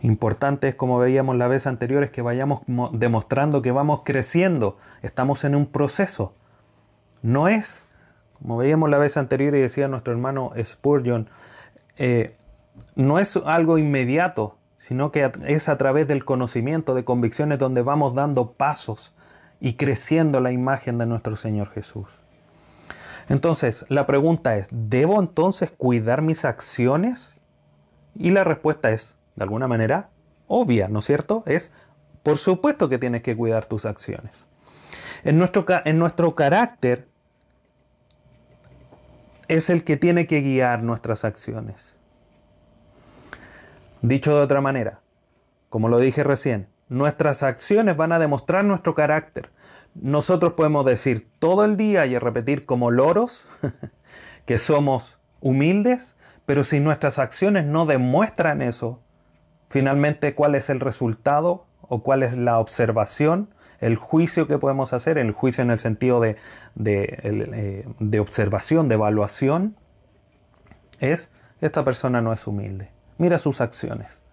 Importante 0.05 0.67
es, 0.67 0.75
como 0.75 0.99
veíamos 0.99 1.35
la 1.35 1.47
vez 1.47 1.65
anterior, 1.65 2.03
es 2.03 2.11
que 2.11 2.21
vayamos 2.21 2.61
demostrando 2.91 3.63
que 3.63 3.71
vamos 3.71 4.01
creciendo. 4.05 4.77
Estamos 5.01 5.43
en 5.43 5.55
un 5.55 5.65
proceso. 5.65 6.35
No 7.23 7.47
es, 7.47 7.87
como 8.37 8.57
veíamos 8.57 8.91
la 8.91 8.99
vez 8.99 9.17
anterior 9.17 9.55
y 9.55 9.61
decía 9.61 9.87
nuestro 9.87 10.13
hermano 10.13 10.51
Spurgeon, 10.63 11.27
eh, 11.97 12.35
no 12.93 13.17
es 13.17 13.35
algo 13.35 13.79
inmediato, 13.79 14.59
sino 14.77 15.11
que 15.11 15.31
es 15.47 15.69
a 15.69 15.77
través 15.79 16.07
del 16.07 16.23
conocimiento, 16.23 16.93
de 16.93 17.03
convicciones, 17.03 17.57
donde 17.57 17.81
vamos 17.81 18.13
dando 18.13 18.51
pasos 18.51 19.11
y 19.59 19.73
creciendo 19.73 20.39
la 20.39 20.51
imagen 20.51 20.99
de 20.99 21.07
nuestro 21.07 21.35
Señor 21.35 21.71
Jesús. 21.71 22.05
Entonces, 23.27 23.87
la 23.89 24.05
pregunta 24.05 24.55
es, 24.55 24.67
¿debo 24.69 25.19
entonces 25.19 25.71
cuidar 25.71 26.21
mis 26.21 26.45
acciones? 26.45 27.39
Y 28.13 28.29
la 28.29 28.43
respuesta 28.43 28.91
es, 28.91 29.14
de 29.35 29.43
alguna 29.43 29.67
manera 29.67 30.09
obvia, 30.47 30.87
¿no 30.87 30.99
es 30.99 31.05
cierto? 31.05 31.43
Es, 31.45 31.71
por 32.23 32.37
supuesto 32.37 32.89
que 32.89 32.97
tienes 32.97 33.21
que 33.21 33.35
cuidar 33.35 33.65
tus 33.65 33.85
acciones. 33.85 34.45
En 35.23 35.37
nuestro, 35.37 35.65
en 35.85 35.99
nuestro 35.99 36.35
carácter 36.35 37.07
es 39.47 39.69
el 39.69 39.83
que 39.83 39.97
tiene 39.97 40.27
que 40.27 40.41
guiar 40.41 40.83
nuestras 40.83 41.25
acciones. 41.25 41.97
Dicho 44.01 44.35
de 44.35 44.41
otra 44.41 44.61
manera, 44.61 44.99
como 45.69 45.89
lo 45.89 45.99
dije 45.99 46.23
recién, 46.23 46.67
nuestras 46.89 47.43
acciones 47.43 47.97
van 47.97 48.11
a 48.11 48.19
demostrar 48.19 48.63
nuestro 48.63 48.95
carácter. 48.95 49.49
Nosotros 49.95 50.53
podemos 50.53 50.85
decir 50.85 51.27
todo 51.39 51.65
el 51.65 51.77
día 51.77 52.05
y 52.05 52.17
repetir 52.17 52.65
como 52.65 52.91
loros 52.91 53.49
que 54.45 54.57
somos 54.57 55.19
humildes, 55.41 56.15
pero 56.45 56.63
si 56.63 56.79
nuestras 56.79 57.17
acciones 57.17 57.65
no 57.65 57.85
demuestran 57.85 58.61
eso, 58.61 59.01
Finalmente, 59.69 60.35
¿cuál 60.35 60.55
es 60.55 60.69
el 60.69 60.79
resultado 60.79 61.65
o 61.81 62.03
cuál 62.03 62.23
es 62.23 62.35
la 62.35 62.59
observación? 62.59 63.49
El 63.79 63.95
juicio 63.95 64.47
que 64.47 64.57
podemos 64.57 64.93
hacer, 64.93 65.17
el 65.17 65.31
juicio 65.31 65.63
en 65.63 65.71
el 65.71 65.79
sentido 65.79 66.21
de, 66.21 66.37
eh, 66.85 67.87
de, 67.99 68.19
observación, 68.19 68.87
de 68.87 68.95
evaluación, 68.95 69.75
es, 70.99 71.29
esta 71.61 71.83
persona 71.83 72.21
no 72.21 72.31
es 72.31 72.47
humilde. 72.47 72.91
Mira 73.17 73.37
sus 73.37 73.61
acciones, 73.61 74.23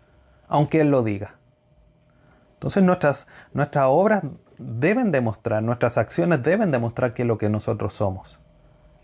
aunque 0.49 0.81
él 0.81 0.91
lo 0.91 1.03
diga. 1.03 1.37
Entonces 2.55 2.85
nuestras, 2.85 3.27
nuestras 3.53 3.87
obras 3.89 4.23
deben 4.59 5.11
demostrar, 5.11 5.63
nuestras 5.63 5.99
acciones 5.99 6.43
deben 6.43 6.71
demostrar 6.71 7.15
que 7.15 7.23
es 7.23 7.29
lo 7.29 7.37
que 7.37 7.49
nosotros 7.49 7.95
somos. 7.95 8.39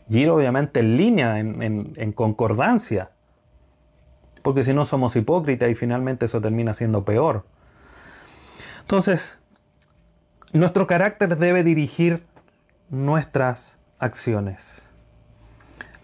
Y 0.09 0.21
ir 0.21 0.31
obviamente 0.31 0.81
en 0.81 0.97
línea, 0.97 1.39
en 1.39 2.13
concordancia 2.13 3.11
porque 4.43 4.65
si 4.65 4.73
no 4.73 4.87
somos 4.87 5.17
hipócritas 5.17 5.71
y 5.71 5.75
finalmente 5.75 6.27
eso 6.27 6.41
termina 6.41 6.75
siendo 6.75 7.05
peor. 7.05 7.45
Entonces, 8.81 9.39
nuestro 10.53 10.87
carácter 10.87 11.37
debe 11.37 11.63
dirigir 11.63 12.23
nuestras 12.89 13.79
acciones. 13.99 14.91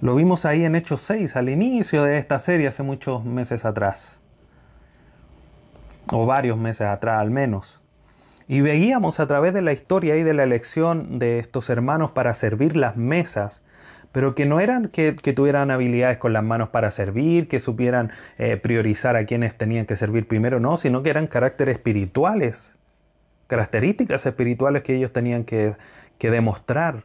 Lo 0.01 0.15
vimos 0.15 0.45
ahí 0.45 0.65
en 0.65 0.75
Hechos 0.75 1.01
6, 1.03 1.37
al 1.37 1.49
inicio 1.49 2.03
de 2.03 2.19
esta 2.19 2.39
serie, 2.39 2.69
hace 2.69 2.83
muchos 2.83 3.25
meses 3.25 3.65
atrás. 3.65 4.21
O 6.13 6.27
varios 6.27 6.59
meses 6.59 6.87
atrás 6.89 7.21
al 7.21 7.31
menos. 7.31 7.83
Y 8.47 8.61
veíamos 8.61 9.21
a 9.21 9.27
través 9.27 9.55
de 9.55 9.63
la 9.63 9.73
historia 9.73 10.17
y 10.17 10.23
de 10.23 10.35
la 10.35 10.43
elección 10.43 11.19
de 11.19 11.39
estos 11.39 11.71
hermanos 11.71 12.11
para 12.11 12.35
servir 12.35 12.77
las 12.77 12.97
mesas 12.97 13.63
pero 14.15 14.37
que 14.37 14.47
no 14.47 14.61
eran 14.61 14.87
que, 14.91 15.13
tuvieran 15.13 15.73
habilidades 15.73 16.19
con 16.19 16.33
las 16.33 16.45
manos 16.45 16.69
para 16.69 16.93
servir, 16.93 17.49
que 17.49 17.59
supieran 17.59 18.13
eh, 18.39 18.57
priorizar 18.57 19.17
a 19.17 19.27
quienes 19.27 19.59
tenían 19.59 19.87
que 19.87 19.97
servir 19.97 20.29
primero, 20.29 20.61
no, 20.61 20.77
sino 20.77 21.03
que 21.03 21.11
eran 21.11 21.27
caracteres 21.27 21.75
espirituales, 21.75 22.79
características 23.49 24.25
espirituales 24.25 24.85
que 24.85 24.95
ellos 24.95 25.13
tenían 25.13 25.43
que, 25.43 25.75
que 26.17 26.31
demostrar 26.31 27.03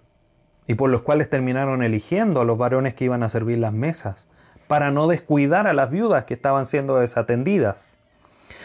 y 0.68 0.75
por 0.75 0.92
los 0.92 1.01
cuales 1.01 1.32
terminaron 1.32 1.82
eligiendo 1.82 2.42
a 2.42 2.46
los 2.46 2.60
varones 2.60 2.94
que 2.94 3.06
iban 3.06 3.24
a 3.24 3.30
servir 3.30 3.58
las 3.58 3.74
mesas, 3.74 4.28
para 4.68 4.92
no 4.92 5.08
descuidar 5.08 5.66
a 5.66 5.74
las 5.74 5.89
viudas 5.89 6.25
que 6.25 6.36
estaban 6.36 6.68
siendo 6.68 7.00
desatendidas. 7.00 7.96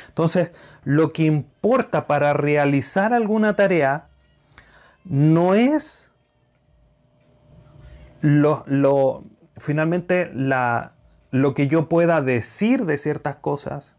Entonces, 0.09 0.51
lo 0.85 1.15
que 1.15 1.23
importa 1.23 2.07
para 2.07 2.35
realizar 2.35 3.15
alguna 3.15 3.57
tarea 3.57 4.09
no 5.03 5.55
es 5.55 6.11
lo, 8.25 9.25
finalmente 9.59 10.31
lo 10.33 11.55
que 11.55 11.67
yo 11.67 11.89
pueda 11.89 12.23
decir 12.23 12.87
de 12.87 12.97
ciertas 12.97 13.37
cosas, 13.37 13.97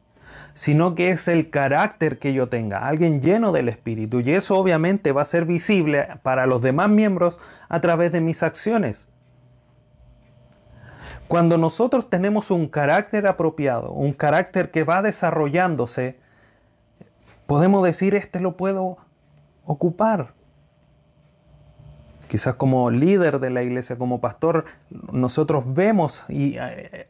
sino 0.53 0.95
que 0.95 1.09
es 1.09 1.27
el 1.27 1.49
carácter 1.49 2.17
que 2.17 2.33
yo 2.33 2.49
tenga, 2.49 2.87
alguien 2.87 3.21
lleno 3.21 3.51
del 3.51 3.69
Espíritu. 3.69 4.21
Y 4.21 4.31
eso 4.31 4.57
obviamente 4.57 5.11
va 5.11 5.21
a 5.21 5.25
ser 5.25 5.45
visible 5.45 6.07
para 6.23 6.47
los 6.47 6.61
demás 6.61 6.89
miembros 6.89 7.39
a 7.69 7.79
través 7.81 8.11
de 8.11 8.21
mis 8.21 8.41
acciones. 8.41 9.07
Cuando 11.27 11.57
nosotros 11.57 12.09
tenemos 12.09 12.51
un 12.51 12.67
carácter 12.67 13.27
apropiado, 13.27 13.91
un 13.91 14.13
carácter 14.13 14.71
que 14.71 14.83
va 14.83 15.01
desarrollándose, 15.01 16.19
podemos 17.45 17.83
decir, 17.83 18.15
este 18.15 18.39
lo 18.39 18.57
puedo 18.57 18.97
ocupar, 19.65 20.34
Quizás 22.35 22.55
como 22.55 22.91
líder 22.91 23.39
de 23.39 23.49
la 23.49 23.63
iglesia, 23.63 23.97
como 23.97 24.19
pastor, 24.19 24.65
nosotros 24.89 25.63
vemos 25.73 26.25
y 26.27 26.57
eh, 26.57 27.07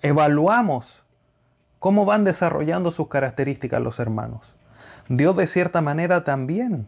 evaluamos 0.00 1.04
cómo 1.80 2.04
van 2.04 2.22
desarrollando 2.22 2.92
sus 2.92 3.08
características 3.08 3.82
los 3.82 3.98
hermanos. 3.98 4.54
Dios 5.08 5.36
de 5.36 5.48
cierta 5.48 5.80
manera 5.80 6.22
también. 6.22 6.86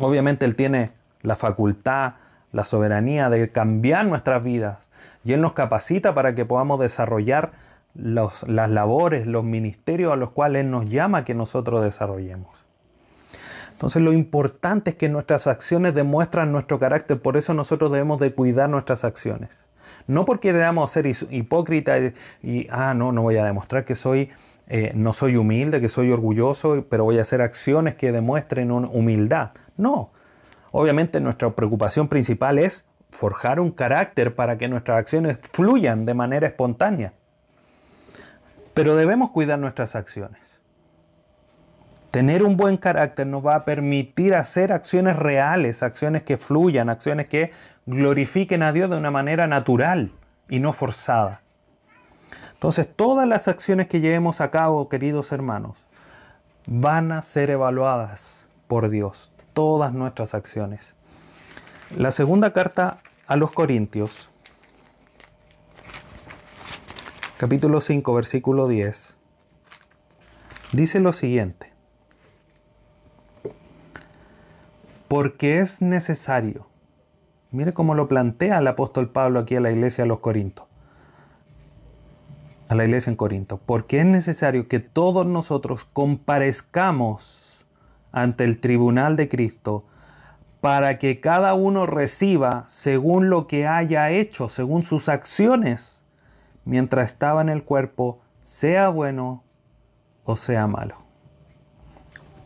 Obviamente 0.00 0.44
Él 0.44 0.54
tiene 0.54 0.90
la 1.22 1.34
facultad, 1.34 2.16
la 2.52 2.66
soberanía 2.66 3.30
de 3.30 3.50
cambiar 3.50 4.04
nuestras 4.04 4.42
vidas 4.42 4.90
y 5.24 5.32
Él 5.32 5.40
nos 5.40 5.54
capacita 5.54 6.12
para 6.12 6.34
que 6.34 6.44
podamos 6.44 6.78
desarrollar 6.78 7.52
las 7.94 8.46
labores, 8.46 9.26
los 9.26 9.44
ministerios 9.44 10.12
a 10.12 10.16
los 10.16 10.32
cuales 10.32 10.60
Él 10.60 10.70
nos 10.70 10.90
llama 10.90 11.24
que 11.24 11.32
nosotros 11.32 11.82
desarrollemos. 11.82 12.69
Entonces 13.80 14.02
lo 14.02 14.12
importante 14.12 14.90
es 14.90 14.96
que 14.96 15.08
nuestras 15.08 15.46
acciones 15.46 15.94
demuestran 15.94 16.52
nuestro 16.52 16.78
carácter, 16.78 17.22
por 17.22 17.38
eso 17.38 17.54
nosotros 17.54 17.90
debemos 17.90 18.20
de 18.20 18.34
cuidar 18.34 18.68
nuestras 18.68 19.04
acciones. 19.04 19.70
No 20.06 20.26
porque 20.26 20.52
debamos 20.52 20.90
ser 20.90 21.06
hipócritas 21.06 22.12
y, 22.42 22.66
ah, 22.70 22.92
no, 22.92 23.10
no 23.10 23.22
voy 23.22 23.38
a 23.38 23.44
demostrar 23.46 23.86
que 23.86 23.94
soy, 23.94 24.28
eh, 24.68 24.92
no 24.94 25.14
soy 25.14 25.36
humilde, 25.36 25.80
que 25.80 25.88
soy 25.88 26.12
orgulloso, 26.12 26.84
pero 26.90 27.04
voy 27.04 27.16
a 27.20 27.22
hacer 27.22 27.40
acciones 27.40 27.94
que 27.94 28.12
demuestren 28.12 28.70
humildad. 28.70 29.52
No, 29.78 30.10
obviamente 30.72 31.18
nuestra 31.18 31.48
preocupación 31.48 32.06
principal 32.08 32.58
es 32.58 32.90
forjar 33.08 33.60
un 33.60 33.70
carácter 33.70 34.34
para 34.34 34.58
que 34.58 34.68
nuestras 34.68 34.98
acciones 34.98 35.38
fluyan 35.54 36.04
de 36.04 36.12
manera 36.12 36.48
espontánea. 36.48 37.14
Pero 38.74 38.94
debemos 38.94 39.30
cuidar 39.30 39.58
nuestras 39.58 39.96
acciones. 39.96 40.59
Tener 42.10 42.42
un 42.42 42.56
buen 42.56 42.76
carácter 42.76 43.26
nos 43.26 43.46
va 43.46 43.54
a 43.54 43.64
permitir 43.64 44.34
hacer 44.34 44.72
acciones 44.72 45.16
reales, 45.16 45.84
acciones 45.84 46.24
que 46.24 46.38
fluyan, 46.38 46.88
acciones 46.88 47.26
que 47.26 47.52
glorifiquen 47.86 48.64
a 48.64 48.72
Dios 48.72 48.90
de 48.90 48.96
una 48.96 49.12
manera 49.12 49.46
natural 49.46 50.12
y 50.48 50.58
no 50.58 50.72
forzada. 50.72 51.42
Entonces, 52.52 52.90
todas 52.94 53.28
las 53.28 53.46
acciones 53.46 53.86
que 53.86 54.00
llevemos 54.00 54.40
a 54.40 54.50
cabo, 54.50 54.88
queridos 54.88 55.30
hermanos, 55.30 55.86
van 56.66 57.12
a 57.12 57.22
ser 57.22 57.48
evaluadas 57.50 58.48
por 58.66 58.90
Dios, 58.90 59.32
todas 59.54 59.92
nuestras 59.92 60.34
acciones. 60.34 60.96
La 61.96 62.10
segunda 62.10 62.52
carta 62.52 62.98
a 63.28 63.36
los 63.36 63.52
Corintios, 63.52 64.30
capítulo 67.38 67.80
5, 67.80 68.12
versículo 68.14 68.68
10, 68.68 69.16
dice 70.72 71.00
lo 71.00 71.12
siguiente. 71.12 71.69
Porque 75.10 75.58
es 75.58 75.82
necesario, 75.82 76.68
mire 77.50 77.72
cómo 77.72 77.96
lo 77.96 78.06
plantea 78.06 78.58
el 78.58 78.68
apóstol 78.68 79.10
Pablo 79.10 79.40
aquí 79.40 79.56
a 79.56 79.60
la 79.60 79.72
iglesia 79.72 80.04
de 80.04 80.08
los 80.08 80.20
Corintios, 80.20 80.68
a 82.68 82.76
la 82.76 82.84
iglesia 82.84 83.10
en 83.10 83.16
Corinto, 83.16 83.58
porque 83.66 83.98
es 83.98 84.06
necesario 84.06 84.68
que 84.68 84.78
todos 84.78 85.26
nosotros 85.26 85.84
comparezcamos 85.84 87.66
ante 88.12 88.44
el 88.44 88.60
tribunal 88.60 89.16
de 89.16 89.28
Cristo 89.28 89.84
para 90.60 90.96
que 91.00 91.18
cada 91.18 91.54
uno 91.54 91.86
reciba 91.86 92.62
según 92.68 93.30
lo 93.30 93.48
que 93.48 93.66
haya 93.66 94.10
hecho, 94.10 94.48
según 94.48 94.84
sus 94.84 95.08
acciones, 95.08 96.04
mientras 96.64 97.06
estaba 97.06 97.40
en 97.40 97.48
el 97.48 97.64
cuerpo, 97.64 98.20
sea 98.44 98.90
bueno 98.90 99.42
o 100.22 100.36
sea 100.36 100.68
malo. 100.68 101.09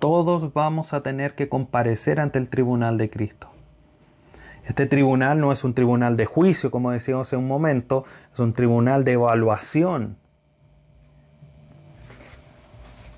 Todos 0.04 0.52
vamos 0.52 0.92
a 0.92 1.02
tener 1.02 1.34
que 1.34 1.48
comparecer 1.48 2.20
ante 2.20 2.38
el 2.38 2.50
tribunal 2.50 2.98
de 2.98 3.08
Cristo. 3.08 3.48
Este 4.66 4.84
tribunal 4.84 5.40
no 5.40 5.50
es 5.50 5.64
un 5.64 5.72
tribunal 5.72 6.18
de 6.18 6.26
juicio, 6.26 6.70
como 6.70 6.90
decíamos 6.90 7.32
en 7.32 7.38
un 7.38 7.48
momento, 7.48 8.04
es 8.30 8.38
un 8.38 8.52
tribunal 8.52 9.04
de 9.04 9.12
evaluación. 9.12 10.18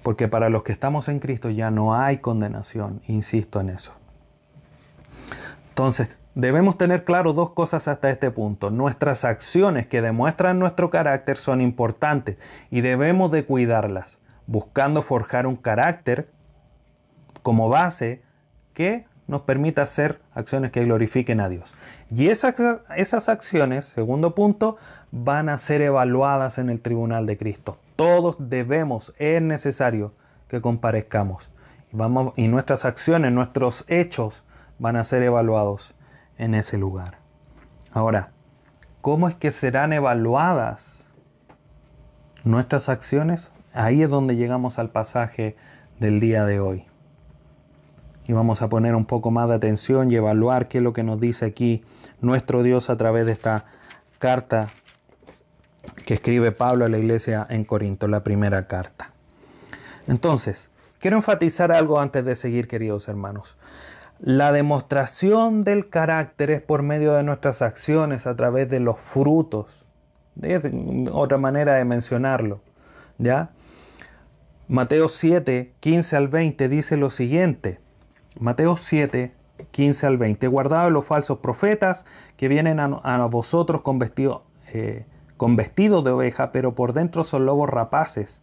Porque 0.05 0.29
para 0.29 0.49
los 0.49 0.63
que 0.63 0.71
estamos 0.71 1.09
en 1.09 1.19
Cristo 1.19 1.51
ya 1.51 1.73
no 1.73 1.97
hay 1.97 2.19
condenación, 2.19 3.03
insisto 3.09 3.59
en 3.59 3.71
eso. 3.71 3.93
Entonces, 5.71 6.19
debemos 6.37 6.79
tener 6.79 7.03
claro 7.03 7.33
dos 7.33 7.51
cosas 7.51 7.89
hasta 7.89 8.11
este 8.11 8.31
punto. 8.31 8.71
Nuestras 8.71 9.25
acciones 9.25 9.89
que 9.89 10.03
demuestran 10.03 10.61
nuestro 10.61 10.89
carácter 10.89 11.37
son 11.37 11.61
importantes 11.61 12.37
y 12.71 12.81
debemos 12.81 13.33
de 13.33 13.45
cuidarlas, 13.45 14.21
buscando 14.47 15.03
forjar 15.03 15.49
un 15.49 15.57
carácter 15.57 16.36
como 17.47 17.69
base 17.69 18.23
que 18.75 19.07
nos 19.29 19.43
permita 19.43 19.83
hacer 19.83 20.21
acciones 20.35 20.73
que 20.73 20.83
glorifiquen 20.83 21.39
a 21.39 21.49
Dios. 21.49 21.77
Y 22.11 22.27
esas, 22.27 22.57
esas 22.97 23.29
acciones, 23.29 23.85
segundo 23.85 24.35
punto, 24.35 24.79
van 25.13 25.49
a 25.49 25.57
ser 25.57 25.81
evaluadas 25.81 26.59
en 26.59 26.71
el 26.71 26.83
tribunal 26.83 27.25
de 27.25 27.39
Cristo. 27.39 27.79
Todos 27.95 28.35
debemos, 28.41 29.15
es 29.19 29.41
necesario 29.41 30.13
que 30.49 30.61
comparezcamos. 30.61 31.49
Y, 32.35 32.49
nuestras 32.49 32.85
acciones, 32.85 33.31
nuestros 33.31 33.85
hechos 33.87 34.43
van 34.81 34.97
a 34.97 35.05
ser 35.05 35.23
evaluados 35.23 35.95
en 36.39 36.53
ese 36.53 36.79
lugar. 36.79 37.19
Ahora, 37.93 38.33
¿cómo 39.03 39.29
es 39.29 39.37
que 39.37 39.53
serán 39.53 39.93
evaluadas 39.93 41.15
nuestras 42.43 42.89
acciones? 42.89 43.53
Ahí 43.73 44.03
es 44.03 44.11
donde 44.11 44.35
llegamos 44.35 44.81
al 44.81 44.91
pasaje 44.91 45.55
del 46.01 46.19
día 46.19 46.45
de 46.45 46.59
hoy 46.59 46.87
y 48.29 48.33
vamos 48.33 48.63
a 48.63 48.69
poner 48.69 48.95
un 48.95 49.05
poco 49.05 49.31
más 49.31 49.49
de 49.49 49.55
atención 49.55 50.11
y 50.11 50.17
evaluar 50.17 50.69
qué 50.69 50.79
es 50.79 50.85
lo 50.85 50.93
que 50.93 51.05
nos 51.05 51.21
dice 51.21 51.45
aquí 51.45 51.85
nuestro 52.21 52.63
Dios 52.63 52.91
a 52.91 52.97
través 52.97 53.27
de 53.27 53.33
esta 53.33 53.65
carta 54.19 54.69
que 56.05 56.15
escribe 56.15 56.53
Pablo 56.53 56.85
a 56.85 56.89
la 56.89 56.99
iglesia 56.99 57.47
en 57.49 57.65
Corinto, 57.65 58.09
la 58.09 58.25
primera 58.25 58.67
carta. 58.67 59.13
Entonces, 60.09 60.71
quiero 60.99 61.17
enfatizar 61.17 61.71
algo 61.71 62.01
antes 62.01 62.25
de 62.25 62.35
seguir, 62.35 62.67
queridos 62.67 63.09
hermanos. 63.09 63.57
La 64.19 64.51
demostración 64.51 65.63
del 65.63 65.89
carácter 65.89 66.51
es 66.51 66.63
por 66.63 66.83
medio 66.83 67.13
de 67.15 67.23
nuestras 67.23 67.63
acciones, 67.63 68.27
a 68.27 68.35
través 68.35 68.69
de 68.69 68.81
los 68.81 68.99
frutos. 68.99 69.85
De 70.35 71.09
otra 71.13 71.39
manera 71.39 71.77
de 71.77 71.85
mencionarlo. 71.85 72.61
¿Ya? 73.19 73.51
Mateo 74.69 75.09
7, 75.09 75.73
15 75.81 76.17
al 76.17 76.29
20 76.29 76.69
dice 76.69 76.97
lo 76.97 77.11
siguiente. 77.11 77.79
Mateo 78.39 78.77
7, 78.77 79.33
15 79.71 80.07
al 80.07 80.19
20. 80.19 80.47
Guardado 80.49 80.91
los 80.91 81.07
falsos 81.07 81.39
profetas 81.39 82.05
que 82.37 82.49
vienen 82.49 82.81
a, 82.81 83.27
vosotros 83.27 83.83
con 83.83 83.99
vestido, 83.99 84.45
eh, 84.73 85.07
vestido 85.39 86.03
de 86.03 86.11
oveja, 86.11 86.53
pero 86.53 86.75
por 86.75 86.93
dentro 86.93 87.25
son 87.25 87.47
lobos 87.47 87.71
rapaces. 87.71 88.43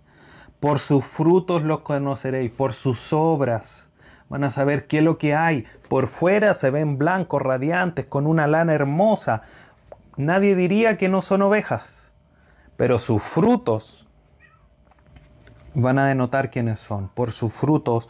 Por 0.59 0.79
sus 0.79 1.05
frutos 1.05 1.63
los 1.63 1.81
conoceréis, 1.81 2.51
por 2.51 2.73
sus 2.73 3.13
obras. 3.13 3.89
Van 4.29 4.43
a 4.43 4.51
saber 4.51 4.87
qué 4.87 4.99
es 4.99 5.03
lo 5.03 5.17
que 5.17 5.35
hay. 5.35 5.65
Por 5.89 6.07
fuera 6.07 6.53
se 6.53 6.71
ven 6.71 6.97
blancos, 6.97 7.41
radiantes, 7.41 8.05
con 8.05 8.25
una 8.25 8.47
lana 8.47 8.73
hermosa. 8.73 9.43
Nadie 10.15 10.55
diría 10.55 10.97
que 10.97 11.09
no 11.09 11.21
son 11.21 11.41
ovejas, 11.41 12.13
pero 12.77 12.97
sus 12.97 13.21
frutos 13.21 14.07
van 15.75 15.99
a 15.99 16.07
denotar 16.07 16.49
quiénes 16.49 16.79
son. 16.79 17.09
Por 17.09 17.31
sus 17.31 17.53
frutos 17.53 18.09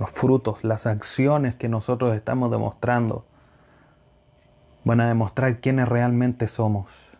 los 0.00 0.10
frutos, 0.10 0.64
las 0.64 0.86
acciones 0.86 1.54
que 1.54 1.68
nosotros 1.68 2.16
estamos 2.16 2.50
demostrando, 2.50 3.26
van 4.82 5.02
a 5.02 5.08
demostrar 5.08 5.60
quiénes 5.60 5.88
realmente 5.88 6.48
somos. 6.48 7.10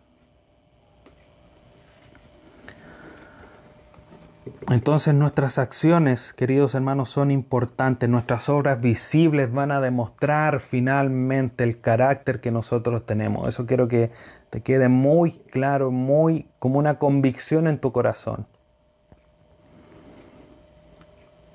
Entonces 4.70 5.14
nuestras 5.14 5.58
acciones, 5.58 6.32
queridos 6.32 6.74
hermanos, 6.74 7.10
son 7.10 7.30
importantes. 7.30 8.08
Nuestras 8.08 8.48
obras 8.48 8.80
visibles 8.80 9.52
van 9.52 9.72
a 9.72 9.80
demostrar 9.80 10.60
finalmente 10.60 11.64
el 11.64 11.80
carácter 11.80 12.40
que 12.40 12.50
nosotros 12.50 13.04
tenemos. 13.04 13.46
Eso 13.48 13.66
quiero 13.66 13.88
que 13.88 14.10
te 14.48 14.62
quede 14.62 14.88
muy 14.88 15.32
claro, 15.50 15.90
muy 15.90 16.48
como 16.58 16.78
una 16.78 16.98
convicción 16.98 17.66
en 17.66 17.78
tu 17.78 17.92
corazón. 17.92 18.46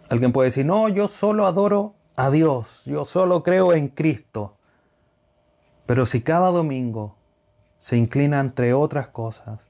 Alguien 0.10 0.32
puede 0.32 0.50
decir, 0.50 0.66
no, 0.66 0.88
yo 0.90 1.08
solo 1.08 1.48
adoro 1.48 1.96
a 2.16 2.30
Dios, 2.30 2.84
yo 2.86 3.06
solo 3.06 3.44
creo 3.44 3.74
en 3.74 3.88
Cristo. 3.88 4.58
Pero 5.86 6.06
si 6.06 6.22
cada 6.22 6.52
domingo 6.52 7.16
se 7.80 7.98
inclina 7.98 8.40
entre 8.40 8.74
otras 8.74 9.08
cosas, 9.08 9.68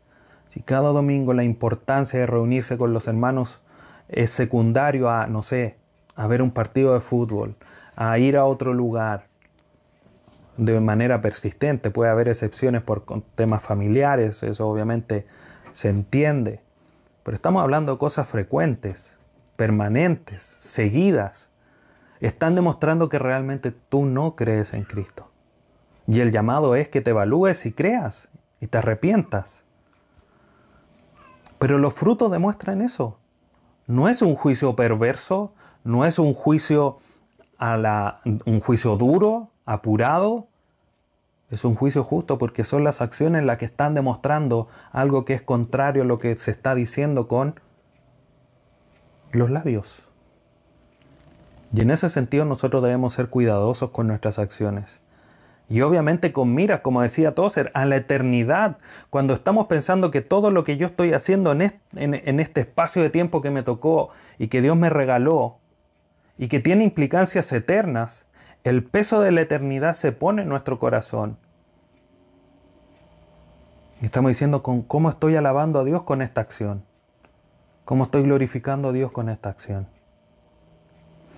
si 0.47 0.61
cada 0.61 0.89
domingo 0.89 1.33
la 1.33 1.43
importancia 1.43 2.19
de 2.19 2.27
reunirse 2.27 2.77
con 2.77 2.93
los 2.93 3.07
hermanos 3.07 3.61
es 4.07 4.31
secundario 4.31 5.09
a, 5.09 5.27
no 5.27 5.41
sé, 5.41 5.77
a 6.15 6.27
ver 6.27 6.41
un 6.41 6.51
partido 6.51 6.93
de 6.93 7.01
fútbol, 7.01 7.55
a 7.95 8.17
ir 8.19 8.37
a 8.37 8.45
otro 8.45 8.73
lugar 8.73 9.27
de 10.57 10.79
manera 10.79 11.19
persistente, 11.21 11.89
puede 11.89 12.11
haber 12.11 12.29
excepciones 12.29 12.81
por 12.81 13.03
temas 13.35 13.61
familiares, 13.61 14.43
eso 14.43 14.69
obviamente 14.69 15.25
se 15.71 15.89
entiende, 15.89 16.61
pero 17.23 17.35
estamos 17.35 17.61
hablando 17.61 17.91
de 17.93 17.97
cosas 17.97 18.27
frecuentes, 18.27 19.19
permanentes, 19.55 20.43
seguidas, 20.43 21.49
están 22.19 22.55
demostrando 22.55 23.09
que 23.09 23.19
realmente 23.19 23.71
tú 23.71 24.05
no 24.05 24.35
crees 24.35 24.73
en 24.73 24.83
Cristo. 24.83 25.31
Y 26.07 26.21
el 26.21 26.31
llamado 26.31 26.75
es 26.75 26.89
que 26.89 27.01
te 27.01 27.11
evalúes 27.11 27.65
y 27.65 27.71
creas 27.71 28.29
y 28.59 28.67
te 28.67 28.77
arrepientas. 28.77 29.65
Pero 31.59 31.77
los 31.77 31.93
frutos 31.93 32.31
demuestran 32.31 32.81
eso. 32.81 33.17
No 33.87 34.09
es 34.09 34.21
un 34.21 34.35
juicio 34.35 34.75
perverso, 34.75 35.53
no 35.83 36.05
es 36.05 36.19
un 36.19 36.33
juicio 36.33 36.99
a 37.57 37.77
la, 37.77 38.21
un 38.45 38.59
juicio 38.59 38.95
duro, 38.97 39.51
apurado. 39.65 40.47
Es 41.49 41.63
un 41.63 41.75
juicio 41.75 42.03
justo 42.03 42.37
porque 42.37 42.65
son 42.65 42.83
las 42.83 43.01
acciones 43.01 43.43
las 43.43 43.57
que 43.57 43.65
están 43.65 43.93
demostrando 43.93 44.67
algo 44.91 45.25
que 45.25 45.33
es 45.33 45.41
contrario 45.41 46.03
a 46.03 46.05
lo 46.05 46.19
que 46.19 46.35
se 46.37 46.51
está 46.51 46.73
diciendo 46.73 47.27
con 47.27 47.59
los 49.35 49.49
labios. 49.49 50.03
Y 51.73 51.81
en 51.81 51.91
ese 51.91 52.09
sentido 52.09 52.45
nosotros 52.45 52.83
debemos 52.83 53.13
ser 53.13 53.27
cuidadosos 53.27 53.89
con 53.89 54.07
nuestras 54.07 54.39
acciones. 54.39 55.01
Y 55.67 55.81
obviamente 55.81 56.31
con 56.31 56.53
miras, 56.53 56.81
como 56.81 57.01
decía 57.01 57.33
Tozer, 57.33 57.71
a 57.73 57.85
la 57.85 57.95
eternidad. 57.95 58.77
Cuando 59.09 59.33
estamos 59.33 59.65
pensando 59.65 60.11
que 60.11 60.21
todo 60.21 60.51
lo 60.51 60.63
que 60.63 60.77
yo 60.77 60.85
estoy 60.85 61.13
haciendo 61.13 61.51
en 61.51 61.61
este, 62.39 62.61
espacio 62.61 63.01
de 63.01 63.09
tiempo 63.09 63.41
que 63.41 63.49
me 63.49 63.63
tocó 63.63 64.09
y 64.37 64.47
que 64.47 64.61
Dios 64.61 64.77
me 64.77 64.89
regaló, 64.89 65.57
y 66.37 66.47
que 66.49 66.59
tiene 66.59 66.83
implicancias 66.83 67.51
eternas, 67.51 68.27
el 68.63 68.83
peso 68.83 69.21
de 69.21 69.31
la 69.31 69.41
eternidad 69.41 69.93
se 69.93 70.11
pone 70.11 70.41
en 70.41 70.49
nuestro 70.49 70.79
corazón. 70.79 71.37
Y 74.01 74.05
estamos 74.05 74.29
diciendo 74.29 74.61
con 74.61 74.81
cómo 74.81 75.09
estoy 75.09 75.35
alabando 75.35 75.79
a 75.79 75.83
Dios 75.83 76.03
con 76.03 76.21
esta 76.21 76.41
acción. 76.41 76.83
Cómo 77.85 78.05
estoy 78.05 78.23
glorificando 78.23 78.89
a 78.89 78.91
Dios 78.91 79.11
con 79.11 79.29
esta 79.29 79.49
acción. 79.49 79.87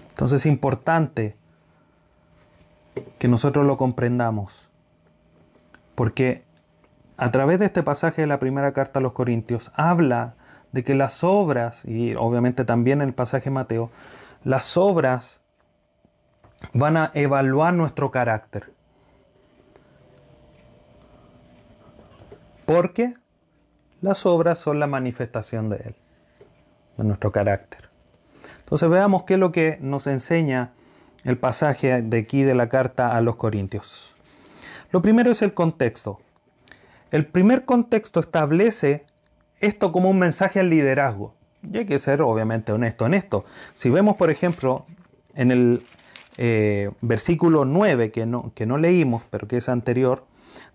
Entonces 0.09 0.41
es 0.41 0.45
importante 0.47 1.37
que 3.19 3.27
nosotros 3.27 3.65
lo 3.65 3.77
comprendamos. 3.77 4.71
Porque 5.93 6.43
a 7.17 7.31
través 7.31 7.59
de 7.59 7.65
este 7.65 7.83
pasaje 7.83 8.21
de 8.21 8.27
la 8.27 8.39
primera 8.39 8.71
carta 8.73 8.99
a 8.99 9.03
los 9.03 9.13
Corintios 9.13 9.71
habla 9.75 10.35
de 10.71 10.83
que 10.83 10.95
las 10.95 11.23
obras, 11.23 11.85
y 11.85 12.15
obviamente 12.15 12.65
también 12.65 13.01
el 13.01 13.13
pasaje 13.13 13.49
Mateo, 13.49 13.89
las 14.43 14.77
obras 14.77 15.41
van 16.73 16.97
a 16.97 17.11
evaluar 17.13 17.73
nuestro 17.73 18.11
carácter. 18.11 18.71
Porque 22.65 23.15
las 24.01 24.25
obras 24.25 24.59
son 24.59 24.79
la 24.79 24.87
manifestación 24.87 25.69
de 25.69 25.77
Él, 25.77 25.95
de 26.97 27.03
nuestro 27.03 27.31
carácter. 27.31 27.89
Entonces 28.59 28.89
veamos 28.89 29.23
qué 29.23 29.35
es 29.35 29.39
lo 29.39 29.51
que 29.51 29.77
nos 29.81 30.07
enseña 30.07 30.71
el 31.23 31.37
pasaje 31.37 32.01
de 32.01 32.17
aquí 32.17 32.43
de 32.43 32.55
la 32.55 32.69
carta 32.69 33.15
a 33.15 33.21
los 33.21 33.35
Corintios. 33.35 34.15
Lo 34.91 35.01
primero 35.01 35.31
es 35.31 35.41
el 35.41 35.53
contexto. 35.53 36.19
El 37.11 37.25
primer 37.25 37.65
contexto 37.65 38.19
establece 38.19 39.05
esto 39.59 39.91
como 39.91 40.09
un 40.09 40.19
mensaje 40.19 40.59
al 40.59 40.69
liderazgo. 40.69 41.33
Y 41.63 41.77
hay 41.77 41.85
que 41.85 41.99
ser 41.99 42.21
obviamente 42.21 42.71
honesto 42.71 43.05
en 43.05 43.13
esto. 43.13 43.45
Si 43.73 43.89
vemos, 43.89 44.15
por 44.15 44.29
ejemplo, 44.29 44.85
en 45.35 45.51
el 45.51 45.83
eh, 46.37 46.91
versículo 47.01 47.65
9 47.65 48.11
que 48.11 48.25
no, 48.25 48.51
que 48.53 48.65
no 48.65 48.77
leímos, 48.77 49.23
pero 49.29 49.47
que 49.47 49.57
es 49.57 49.69
anterior, 49.69 50.25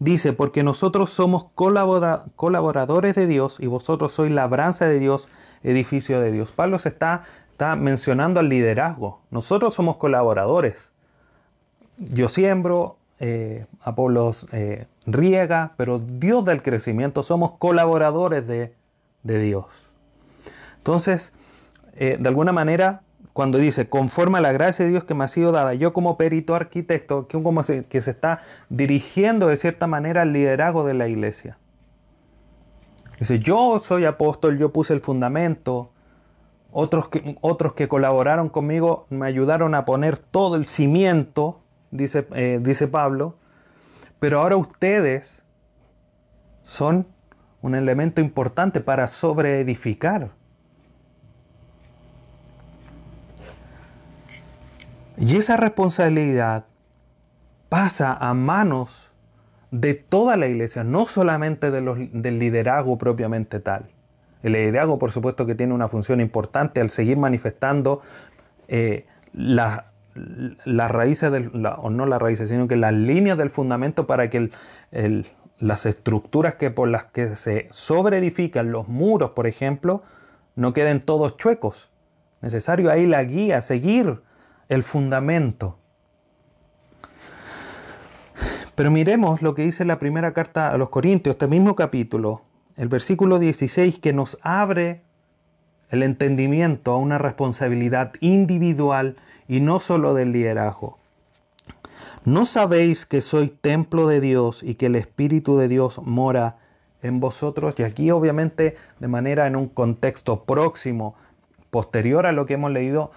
dice, 0.03 0.33
porque 0.33 0.63
nosotros 0.63 1.11
somos 1.11 1.47
colaboradores 1.55 3.15
de 3.15 3.27
Dios 3.27 3.59
y 3.61 3.67
vosotros 3.67 4.13
sois 4.13 4.33
labranza 4.33 4.87
de 4.87 4.99
Dios, 4.99 5.29
edificio 5.63 6.21
de 6.21 6.33
Dios. 6.33 6.53
Pablo 6.53 6.79
se 6.79 6.89
está, 6.89 7.23
está 7.53 7.77
mencionando 7.77 8.41
al 8.41 8.49
liderazgo. 8.49 9.21
Nosotros 9.31 9.75
somos 9.75 9.97
colaboradores. 9.97 10.93
Yo 11.99 12.29
siembro, 12.29 12.97
eh, 13.21 13.67
Apolos 13.81 14.47
eh, 14.53 14.87
riega, 15.07 15.75
pero 15.77 16.01
Dios 16.01 16.45
del 16.45 16.63
crecimiento, 16.63 17.23
somos 17.23 17.53
colaboradores 17.53 18.47
de, 18.47 18.75
Dios. 19.23 19.67
Entonces, 20.79 21.33
eh, 21.95 22.17
de 22.19 22.29
alguna 22.29 22.51
manera, 22.51 23.03
cuando 23.33 23.59
dice, 23.59 23.89
conforme 23.89 24.39
a 24.39 24.41
la 24.43 24.53
gracia 24.53 24.85
de 24.85 24.91
Dios 24.91 25.05
que 25.05 25.15
me 25.15 25.25
ha 25.25 25.29
sido 25.29 25.53
dada, 25.53 25.75
yo 25.75 25.93
como 25.93 26.19
perito 26.19 26.55
arquitecto, 26.55 27.27
que, 27.29 27.43
como 27.43 27.63
se, 27.63 27.85
que 27.85 28.03
se 28.03 28.11
está 28.11 28.41
dirigiendo 28.69 29.49
de 29.49 29.57
cierta 29.57 29.87
manera 29.87 30.23
al 30.23 30.33
liderazgo 30.33 30.85
de 30.85 30.95
la 30.95 31.09
iglesia. 31.09 31.59
Dice, 33.19 33.39
yo 33.39 33.81
soy 33.83 34.05
apóstol, 34.05 34.59
yo 34.59 34.73
puse 34.73 34.93
el 34.93 35.01
fundamento, 35.01 35.91
otros 36.71 37.09
que, 37.09 37.37
otros 37.41 37.75
que 37.75 37.89
colaboraron 37.89 38.49
conmigo 38.49 39.07
me 39.11 39.27
ayudaron 39.27 39.75
a 39.75 39.85
poner 39.85 40.19
todo 40.19 40.57
el 40.57 40.67
cimiento, 40.67 41.61
dice, 41.91 42.27
eh, 42.35 42.59
dice 42.61 42.89
Pablo, 42.89 43.37
pero 44.19 44.41
ahora 44.41 44.57
ustedes 44.57 45.45
son 46.63 47.07
un 47.61 47.75
elemento 47.75 48.21
importante 48.21 48.81
para 48.81 49.09
sobreedificar. 49.09 50.31
Y 55.23 55.37
esa 55.37 55.57
responsabilidad 55.57 56.65
pasa 57.69 58.13
a 58.13 58.35
manos 58.35 59.13
de 59.71 59.95
toda 59.95 60.37
la 60.37 60.49
iglesia, 60.49 60.83
no 60.83 61.07
solamente 61.07 61.71
del 61.71 62.39
liderazgo 62.41 62.99
propiamente 62.99 63.61
tal. 63.61 63.89
El 64.43 64.55
liderazgo, 64.55 64.99
por 64.99 65.13
supuesto, 65.13 65.47
que 65.47 65.55
tiene 65.55 65.75
una 65.75 65.87
función 65.87 66.21
importante 66.21 66.81
al 66.81 66.91
seguir 66.91 67.19
manifestando 67.19 68.03
eh, 68.67 69.07
las 69.33 69.85
raíces, 70.67 71.31
del, 71.31 71.53
o 71.79 71.89
no 71.89 72.05
las 72.05 72.21
raíces, 72.21 72.49
sino 72.49 72.67
que 72.67 72.75
las 72.75 72.93
líneas 72.93 73.39
del 73.39 73.49
fundamento 73.49 74.09
para 74.09 74.29
que 74.29 74.51
las 75.61 75.87
estructuras 75.87 76.57
que 76.57 76.73
por 76.73 76.89
las 76.89 77.05
que 77.05 77.37
se 77.37 77.69
sobreedifican 77.71 78.73
los 78.73 78.89
muros, 78.89 79.31
por 79.31 79.47
ejemplo, 79.47 80.03
no 80.57 80.73
queden 80.73 80.99
todos 80.99 81.37
chuecos. 81.37 81.93
Necesario 82.41 82.91
ahí 82.91 83.07
la 83.07 83.23
guía, 83.23 83.63
seguir 83.63 84.21
el 84.73 84.83
fundamento. 84.83 85.77
Pero 88.75 88.91
miremos 88.91 89.43
lo 89.43 89.55
que 89.55 89.63
dice 89.63 89.85
la 89.85 89.99
primera 89.99 90.33
carta 90.33 90.71
a 90.71 90.79
los 90.79 90.89
Corintios, 90.89 91.35
este 91.35 91.47
mismo 91.47 91.77
capítulo, 91.77 92.41
el 92.77 92.89
versículo 92.89 93.39
16, 93.39 93.99
que 93.99 94.15
nos 94.15 94.39
abre 94.41 95.03
el 95.91 96.03
entendimiento 96.03 96.93
a 96.93 96.97
una 96.97 97.19
responsabilidad 97.19 98.15
individual 98.21 99.17
y 99.47 99.61
no 99.61 99.79
solo 99.79 100.15
del 100.15 100.33
liderazgo. 100.33 100.99
¿No 102.25 102.47
sabéis 102.47 103.05
que 103.05 103.21
sois 103.21 103.53
templo 103.61 104.09
de 104.09 104.23
Dios 104.23 104.63
y 104.63 104.77
que 104.77 104.87
el 104.87 104.97
Espíritu 104.97 105.59
de 105.59 105.69
Dios 105.69 106.01
mora 106.03 106.57
en 107.03 107.21
vosotros? 107.21 107.75
Y 107.77 107.83
aquí 107.83 108.11
obviamente 108.11 108.77
de 109.01 109.09
manera 109.09 109.47
en 109.47 109.57
un 109.57 109.69
contexto 109.69 110.45
próximo, 110.45 111.15
posterior 111.69 112.27
a 112.27 112.33
lo 112.33 112.47
que 112.47 112.55
hemos 112.55 112.71
leído, 112.71 113.11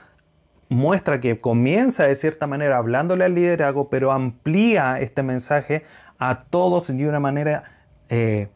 muestra 0.69 1.19
que 1.19 1.37
comienza 1.37 2.05
de 2.05 2.15
cierta 2.15 2.47
manera 2.47 2.77
hablándole 2.77 3.25
al 3.25 3.35
liderazgo, 3.35 3.89
pero 3.89 4.11
amplía 4.11 4.99
este 4.99 5.23
mensaje 5.23 5.83
a 6.17 6.43
todos 6.43 6.87
de 6.87 7.07
una 7.07 7.19
manera, 7.19 7.63
eh, 8.09 8.47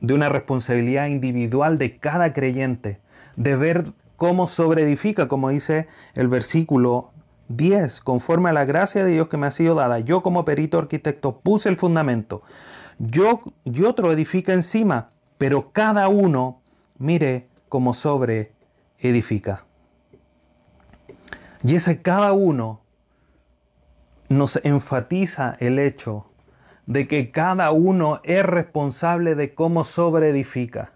de 0.00 0.14
una 0.14 0.28
responsabilidad 0.28 1.06
individual 1.06 1.78
de 1.78 1.98
cada 1.98 2.32
creyente, 2.32 3.00
de 3.36 3.56
ver 3.56 3.84
cómo 4.16 4.46
sobreedifica, 4.46 5.28
como 5.28 5.48
dice 5.50 5.86
el 6.14 6.28
versículo 6.28 7.10
10, 7.48 8.00
conforme 8.00 8.50
a 8.50 8.52
la 8.52 8.64
gracia 8.64 9.04
de 9.04 9.12
Dios 9.12 9.28
que 9.28 9.36
me 9.36 9.46
ha 9.46 9.50
sido 9.50 9.74
dada. 9.74 9.98
Yo 10.00 10.22
como 10.22 10.44
perito 10.44 10.78
arquitecto 10.78 11.40
puse 11.40 11.68
el 11.68 11.76
fundamento. 11.76 12.42
Yo 12.98 13.40
y 13.64 13.82
otro 13.84 14.12
edifica 14.12 14.52
encima, 14.52 15.08
pero 15.38 15.72
cada 15.72 16.08
uno 16.08 16.60
mire 16.98 17.48
cómo 17.68 17.94
sobre 17.94 18.52
edifica. 18.98 19.64
Y 21.62 21.74
ese 21.74 22.00
cada 22.00 22.32
uno 22.32 22.80
nos 24.28 24.60
enfatiza 24.64 25.56
el 25.58 25.78
hecho 25.78 26.26
de 26.86 27.06
que 27.06 27.30
cada 27.30 27.70
uno 27.72 28.20
es 28.24 28.44
responsable 28.44 29.34
de 29.34 29.54
cómo 29.54 29.84
sobreedifica, 29.84 30.92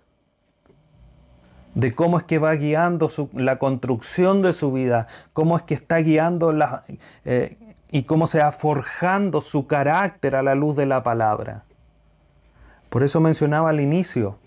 de 1.74 1.94
cómo 1.94 2.18
es 2.18 2.24
que 2.24 2.38
va 2.38 2.54
guiando 2.54 3.10
la 3.34 3.58
construcción 3.58 4.40
de 4.40 4.52
su 4.52 4.72
vida, 4.72 5.06
cómo 5.32 5.56
es 5.56 5.64
que 5.64 5.74
está 5.74 5.98
guiando 5.98 6.52
la, 6.52 6.84
eh, 7.24 7.58
y 7.90 8.04
cómo 8.04 8.26
se 8.26 8.38
va 8.38 8.52
forjando 8.52 9.40
su 9.40 9.66
carácter 9.66 10.36
a 10.36 10.42
la 10.42 10.54
luz 10.54 10.76
de 10.76 10.86
la 10.86 11.02
palabra. 11.02 11.64
Por 12.88 13.02
eso 13.02 13.20
mencionaba 13.20 13.70
al 13.70 13.80
inicio 13.80 14.38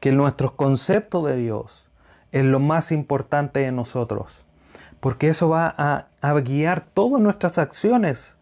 que 0.00 0.12
nuestros 0.12 0.52
conceptos 0.52 1.26
de 1.26 1.36
Dios 1.36 1.86
es 2.32 2.44
lo 2.44 2.58
más 2.58 2.90
importante 2.90 3.60
de 3.60 3.72
nosotros 3.72 4.46
porque 5.00 5.28
eso 5.28 5.48
va 5.48 5.74
a, 5.76 6.40
guiar 6.40 6.82
todas 6.82 7.20
nuestras 7.20 7.56
acciones, 7.56 8.36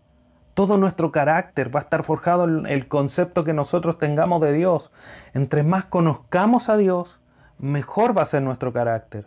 todo 0.55 0.77
nuestro 0.77 1.13
carácter, 1.13 1.75
va 1.75 1.81
a 1.81 1.83
estar 1.85 2.03
forjado 2.03 2.45
en 2.45 2.67
el 2.67 2.89
concepto 2.89 3.45
que 3.45 3.53
nosotros 3.53 3.97
tengamos 3.97 4.43
de 4.43 4.53
Dios. 4.53 4.91
Entre 5.35 5.63
más 5.63 5.85
conozcamos 5.85 6.69
a 6.69 6.77
Dios, 6.77 7.21
mejor 7.59 8.17
va 8.17 8.23
a 8.23 8.27
ser 8.27 8.43
nuestro 8.43 8.73
carácter. 8.73 9.27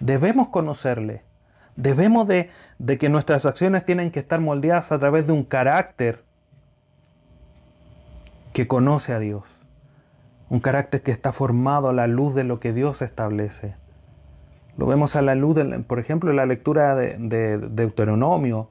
Debemos 0.00 0.48
conocerle. 0.48 1.22
Debemos 1.76 2.28
de, 2.28 2.50
de 2.78 2.98
que 2.98 3.08
nuestras 3.08 3.46
acciones 3.46 3.84
tienen 3.86 4.10
que 4.10 4.20
estar 4.20 4.40
moldeadas 4.40 4.92
a 4.92 4.98
través 4.98 5.26
de 5.26 5.32
un 5.32 5.44
carácter 5.44 6.22
que 8.52 8.68
conoce 8.68 9.14
a 9.14 9.18
Dios. 9.18 9.56
Un 10.50 10.60
carácter 10.60 11.02
que 11.02 11.10
está 11.10 11.32
formado 11.32 11.88
a 11.88 11.94
la 11.94 12.06
luz 12.06 12.34
de 12.34 12.44
lo 12.44 12.60
que 12.60 12.72
Dios 12.74 13.00
establece. 13.00 13.76
Lo 14.76 14.86
vemos 14.86 15.14
a 15.16 15.22
la 15.22 15.34
luz, 15.34 15.58
por 15.86 15.98
ejemplo, 15.98 16.30
en 16.30 16.36
la 16.36 16.46
lectura 16.46 16.94
de, 16.94 17.58
Deuteronomio, 17.58 18.68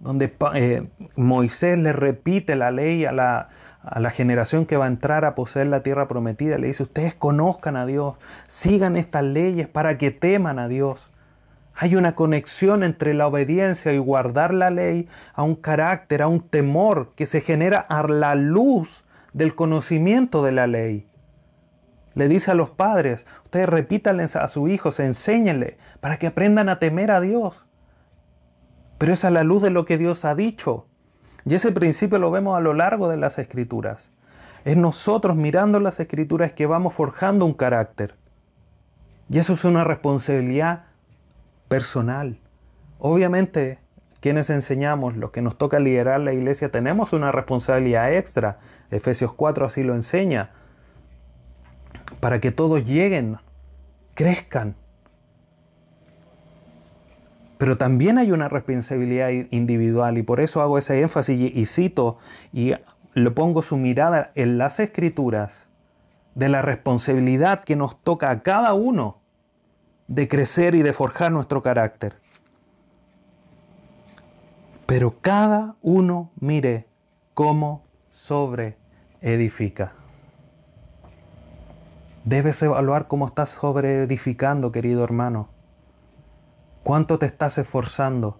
donde 0.00 0.34
eh, 0.54 0.82
Moisés 1.16 1.78
le 1.78 1.92
repite 1.92 2.56
la 2.56 2.70
ley 2.70 3.04
a 3.04 3.12
la, 3.12 3.48
a 3.82 4.00
la 4.00 4.10
generación 4.10 4.66
que 4.66 4.76
va 4.76 4.86
a 4.86 4.88
entrar 4.88 5.24
a 5.24 5.34
poseer 5.34 5.68
la 5.68 5.82
tierra 5.82 6.08
prometida. 6.08 6.58
Le 6.58 6.68
dice, 6.68 6.82
ustedes 6.82 7.14
conozcan 7.14 7.76
a 7.76 7.86
Dios, 7.86 8.16
sigan 8.46 8.96
estas 8.96 9.22
leyes 9.22 9.68
para 9.68 9.98
que 9.98 10.10
teman 10.10 10.58
a 10.58 10.68
Dios. 10.68 11.10
Hay 11.74 11.96
una 11.96 12.14
conexión 12.14 12.82
entre 12.82 13.14
la 13.14 13.26
obediencia 13.26 13.92
y 13.92 13.98
guardar 13.98 14.52
la 14.52 14.70
ley 14.70 15.08
a 15.34 15.42
un 15.44 15.54
carácter, 15.54 16.22
a 16.22 16.28
un 16.28 16.40
temor 16.40 17.12
que 17.14 17.26
se 17.26 17.40
genera 17.40 17.78
a 17.78 18.06
la 18.06 18.34
luz 18.34 19.04
del 19.32 19.54
conocimiento 19.54 20.42
de 20.42 20.52
la 20.52 20.66
ley. 20.66 21.09
Le 22.20 22.28
dice 22.28 22.50
a 22.50 22.54
los 22.54 22.68
padres, 22.68 23.24
ustedes 23.46 23.66
repítanles 23.66 24.36
a 24.36 24.46
sus 24.46 24.68
hijos, 24.68 25.00
enséñenle 25.00 25.78
para 26.00 26.18
que 26.18 26.26
aprendan 26.26 26.68
a 26.68 26.78
temer 26.78 27.10
a 27.10 27.18
Dios. 27.22 27.64
Pero 28.98 29.14
es 29.14 29.24
a 29.24 29.30
la 29.30 29.42
luz 29.42 29.62
de 29.62 29.70
lo 29.70 29.86
que 29.86 29.96
Dios 29.96 30.26
ha 30.26 30.34
dicho. 30.34 30.86
Y 31.46 31.54
ese 31.54 31.72
principio 31.72 32.18
lo 32.18 32.30
vemos 32.30 32.58
a 32.58 32.60
lo 32.60 32.74
largo 32.74 33.08
de 33.08 33.16
las 33.16 33.38
escrituras. 33.38 34.12
Es 34.66 34.76
nosotros 34.76 35.34
mirando 35.34 35.80
las 35.80 35.98
escrituras 35.98 36.52
que 36.52 36.66
vamos 36.66 36.92
forjando 36.92 37.46
un 37.46 37.54
carácter. 37.54 38.16
Y 39.30 39.38
eso 39.38 39.54
es 39.54 39.64
una 39.64 39.84
responsabilidad 39.84 40.84
personal. 41.68 42.38
Obviamente, 42.98 43.78
quienes 44.20 44.50
enseñamos, 44.50 45.16
los 45.16 45.30
que 45.30 45.40
nos 45.40 45.56
toca 45.56 45.78
liderar 45.78 46.20
la 46.20 46.34
iglesia, 46.34 46.70
tenemos 46.70 47.14
una 47.14 47.32
responsabilidad 47.32 48.12
extra. 48.12 48.58
Efesios 48.90 49.32
4 49.32 49.64
así 49.64 49.82
lo 49.82 49.94
enseña. 49.94 50.50
Para 52.20 52.40
que 52.40 52.52
todos 52.52 52.84
lleguen, 52.86 53.38
crezcan. 54.14 54.76
Pero 57.58 57.76
también 57.76 58.18
hay 58.18 58.32
una 58.32 58.48
responsabilidad 58.48 59.28
individual 59.50 60.16
y 60.18 60.22
por 60.22 60.40
eso 60.40 60.62
hago 60.62 60.78
ese 60.78 61.00
énfasis 61.00 61.52
y, 61.54 61.66
cito 61.66 62.18
y 62.52 62.72
le 63.14 63.30
pongo 63.32 63.60
su 63.62 63.76
mirada 63.76 64.26
en 64.34 64.56
las 64.56 64.80
escrituras 64.80 65.68
de 66.34 66.48
la 66.48 66.62
responsabilidad 66.62 67.62
que 67.62 67.76
nos 67.76 68.02
toca 68.02 68.30
a 68.30 68.42
cada 68.42 68.72
uno 68.72 69.20
de 70.08 70.26
crecer 70.26 70.74
y 70.74 70.82
de 70.82 70.92
forjar 70.92 71.32
nuestro 71.32 71.62
carácter. 71.62 72.16
Pero 74.86 75.20
cada 75.20 75.76
uno 75.82 76.30
mire 76.40 76.86
cómo 77.34 77.84
sobre 78.10 78.76
edifica. 79.20 79.99
Debes 82.24 82.62
evaluar 82.62 83.08
cómo 83.08 83.26
estás 83.26 83.48
sobre 83.48 84.02
edificando, 84.02 84.72
querido 84.72 85.02
hermano. 85.02 85.48
¿Cuánto 86.82 87.18
te 87.18 87.24
estás 87.24 87.56
esforzando? 87.56 88.38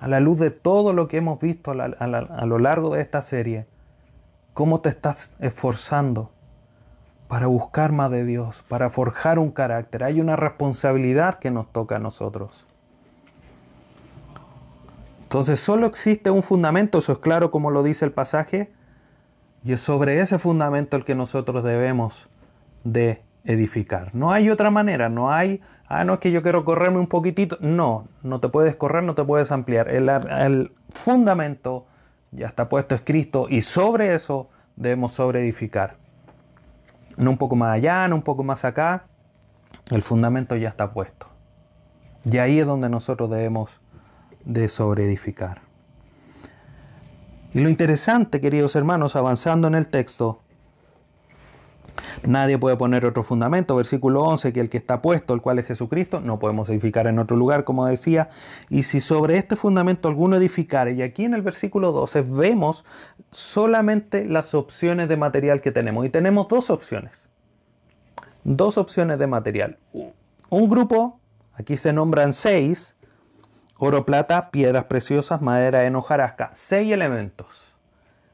A 0.00 0.08
la 0.08 0.18
luz 0.18 0.38
de 0.38 0.50
todo 0.50 0.92
lo 0.92 1.06
que 1.06 1.18
hemos 1.18 1.38
visto 1.38 1.70
a, 1.70 1.84
a 1.84 2.46
lo 2.46 2.58
largo 2.58 2.94
de 2.94 3.00
esta 3.00 3.22
serie, 3.22 3.68
¿cómo 4.52 4.80
te 4.80 4.88
estás 4.88 5.36
esforzando 5.38 6.32
para 7.28 7.46
buscar 7.46 7.92
más 7.92 8.10
de 8.10 8.24
Dios, 8.24 8.64
para 8.68 8.90
forjar 8.90 9.38
un 9.38 9.52
carácter? 9.52 10.02
Hay 10.02 10.20
una 10.20 10.34
responsabilidad 10.34 11.36
que 11.36 11.52
nos 11.52 11.70
toca 11.72 11.96
a 11.96 12.00
nosotros. 12.00 12.66
Entonces 15.22 15.60
solo 15.60 15.86
existe 15.86 16.30
un 16.30 16.42
fundamento, 16.42 16.98
eso 16.98 17.12
es 17.12 17.18
claro 17.18 17.52
como 17.52 17.70
lo 17.70 17.84
dice 17.84 18.04
el 18.04 18.12
pasaje, 18.12 18.72
y 19.62 19.72
es 19.72 19.80
sobre 19.80 20.20
ese 20.20 20.38
fundamento 20.38 20.96
el 20.96 21.04
que 21.04 21.14
nosotros 21.14 21.62
debemos 21.62 22.28
de 22.84 23.24
edificar. 23.44 24.14
No 24.14 24.32
hay 24.32 24.50
otra 24.50 24.70
manera, 24.70 25.08
no 25.08 25.30
hay, 25.30 25.60
ah, 25.86 26.04
no 26.04 26.14
es 26.14 26.18
que 26.20 26.32
yo 26.32 26.42
quiero 26.42 26.64
correrme 26.64 26.98
un 26.98 27.06
poquitito. 27.06 27.58
No, 27.60 28.06
no 28.22 28.40
te 28.40 28.48
puedes 28.48 28.76
correr, 28.76 29.02
no 29.02 29.14
te 29.14 29.24
puedes 29.24 29.52
ampliar. 29.52 29.88
El, 29.88 30.72
fundamento 30.90 31.86
ya 32.30 32.46
está 32.46 32.68
puesto, 32.68 32.94
es 32.94 33.02
Cristo, 33.02 33.46
y 33.48 33.60
sobre 33.60 34.14
eso 34.14 34.48
debemos 34.76 35.12
sobre 35.12 35.40
edificar. 35.40 35.96
No 37.16 37.30
un 37.30 37.38
poco 37.38 37.56
más 37.56 37.74
allá, 37.74 38.08
no 38.08 38.16
un 38.16 38.22
poco 38.22 38.44
más 38.44 38.64
acá, 38.64 39.04
el 39.90 40.02
fundamento 40.02 40.56
ya 40.56 40.68
está 40.68 40.92
puesto. 40.92 41.26
Y 42.24 42.38
ahí 42.38 42.60
es 42.60 42.66
donde 42.66 42.88
nosotros 42.88 43.30
debemos 43.30 43.80
de 44.44 44.68
sobre 44.68 45.04
edificar. 45.04 45.62
Y 47.52 47.60
lo 47.60 47.68
interesante, 47.68 48.40
queridos 48.40 48.74
hermanos, 48.74 49.14
avanzando 49.14 49.68
en 49.68 49.74
el 49.74 49.88
texto, 49.88 50.43
Nadie 52.22 52.58
puede 52.58 52.76
poner 52.76 53.04
otro 53.04 53.22
fundamento, 53.22 53.76
versículo 53.76 54.22
11, 54.22 54.52
que 54.52 54.60
el 54.60 54.68
que 54.68 54.76
está 54.76 55.02
puesto, 55.02 55.34
el 55.34 55.40
cual 55.40 55.58
es 55.58 55.66
Jesucristo, 55.66 56.20
no 56.20 56.38
podemos 56.38 56.68
edificar 56.68 57.06
en 57.06 57.18
otro 57.18 57.36
lugar, 57.36 57.64
como 57.64 57.86
decía, 57.86 58.28
y 58.68 58.84
si 58.84 59.00
sobre 59.00 59.36
este 59.36 59.56
fundamento 59.56 60.08
alguno 60.08 60.36
edificare, 60.36 60.92
y 60.92 61.02
aquí 61.02 61.24
en 61.24 61.34
el 61.34 61.42
versículo 61.42 61.92
12 61.92 62.22
vemos 62.22 62.84
solamente 63.30 64.24
las 64.24 64.54
opciones 64.54 65.08
de 65.08 65.16
material 65.16 65.60
que 65.60 65.72
tenemos, 65.72 66.06
y 66.06 66.10
tenemos 66.10 66.48
dos 66.48 66.70
opciones, 66.70 67.28
dos 68.44 68.78
opciones 68.78 69.18
de 69.18 69.26
material. 69.26 69.78
Un 70.50 70.68
grupo, 70.68 71.20
aquí 71.54 71.76
se 71.76 71.92
nombran 71.92 72.32
seis, 72.32 72.96
oro, 73.78 74.06
plata, 74.06 74.50
piedras 74.50 74.84
preciosas, 74.84 75.42
madera, 75.42 75.84
en 75.84 75.96
hojarasca, 75.96 76.50
seis 76.54 76.92
elementos, 76.92 77.74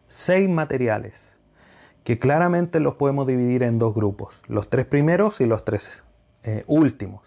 seis 0.07 0.49
materiales 0.49 1.30
que 2.05 2.19
claramente 2.19 2.81
los 2.81 2.95
podemos 2.95 3.27
dividir 3.27 3.63
en 3.63 3.79
dos 3.79 3.95
grupos, 3.95 4.43
los 4.49 4.69
tres 4.69 4.87
primeros 4.87 5.41
y 5.41 5.47
los 5.47 5.65
tres 5.65 6.05
eh, 6.43 6.63
últimos. 6.67 7.23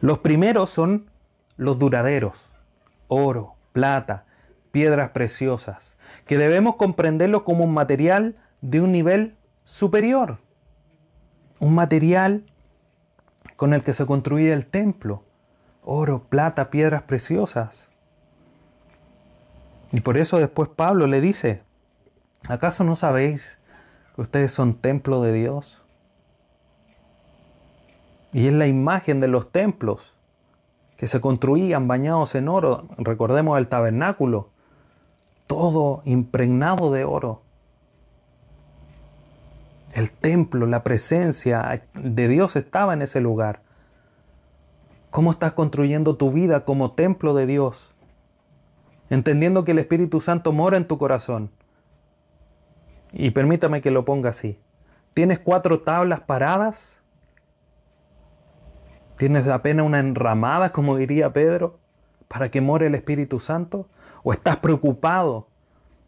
Los 0.00 0.18
primeros 0.18 0.70
son 0.70 1.10
los 1.56 1.78
duraderos, 1.78 2.48
oro, 3.08 3.54
plata, 3.72 4.24
piedras 4.72 5.10
preciosas, 5.10 5.96
que 6.26 6.38
debemos 6.38 6.76
comprenderlo 6.76 7.44
como 7.44 7.64
un 7.64 7.74
material 7.74 8.36
de 8.60 8.80
un 8.80 8.92
nivel 8.92 9.36
superior, 9.64 10.38
un 11.58 11.74
material 11.74 12.44
con 13.56 13.74
el 13.74 13.82
que 13.82 13.92
se 13.92 14.06
construye 14.06 14.52
el 14.52 14.66
templo, 14.66 15.24
oro, 15.82 16.24
plata, 16.28 16.70
piedras 16.70 17.02
preciosas. 17.02 17.90
Y 19.92 20.00
por 20.00 20.16
eso 20.16 20.38
después 20.38 20.70
Pablo 20.74 21.06
le 21.06 21.20
dice, 21.20 21.62
¿Acaso 22.48 22.84
no 22.84 22.96
sabéis 22.96 23.58
que 24.14 24.22
ustedes 24.22 24.52
son 24.52 24.74
templo 24.74 25.20
de 25.22 25.32
Dios? 25.32 25.82
Y 28.32 28.46
es 28.46 28.52
la 28.52 28.66
imagen 28.66 29.20
de 29.20 29.28
los 29.28 29.50
templos 29.50 30.14
que 30.96 31.06
se 31.06 31.20
construían 31.20 31.88
bañados 31.88 32.34
en 32.34 32.48
oro. 32.48 32.86
Recordemos 32.96 33.58
el 33.58 33.68
tabernáculo, 33.68 34.50
todo 35.46 36.02
impregnado 36.04 36.92
de 36.92 37.04
oro. 37.04 37.42
El 39.92 40.10
templo, 40.10 40.66
la 40.66 40.84
presencia 40.84 41.82
de 41.94 42.28
Dios 42.28 42.54
estaba 42.54 42.94
en 42.94 43.02
ese 43.02 43.20
lugar. 43.20 43.62
¿Cómo 45.10 45.32
estás 45.32 45.52
construyendo 45.52 46.16
tu 46.16 46.30
vida 46.30 46.64
como 46.64 46.92
templo 46.92 47.34
de 47.34 47.46
Dios? 47.46 47.96
Entendiendo 49.08 49.64
que 49.64 49.72
el 49.72 49.80
Espíritu 49.80 50.20
Santo 50.20 50.52
mora 50.52 50.76
en 50.76 50.86
tu 50.86 50.98
corazón 50.98 51.50
y 53.12 53.30
permítame 53.30 53.80
que 53.80 53.90
lo 53.90 54.04
ponga 54.04 54.30
así. 54.30 54.58
¿Tienes 55.14 55.38
cuatro 55.38 55.80
tablas 55.80 56.20
paradas? 56.20 57.00
¿Tienes 59.16 59.48
apenas 59.48 59.84
una 59.84 59.98
enramada, 59.98 60.72
como 60.72 60.96
diría 60.96 61.32
Pedro, 61.32 61.78
para 62.28 62.50
que 62.50 62.60
more 62.60 62.86
el 62.86 62.94
Espíritu 62.94 63.38
Santo? 63.40 63.88
¿O 64.22 64.32
estás 64.32 64.56
preocupado 64.58 65.48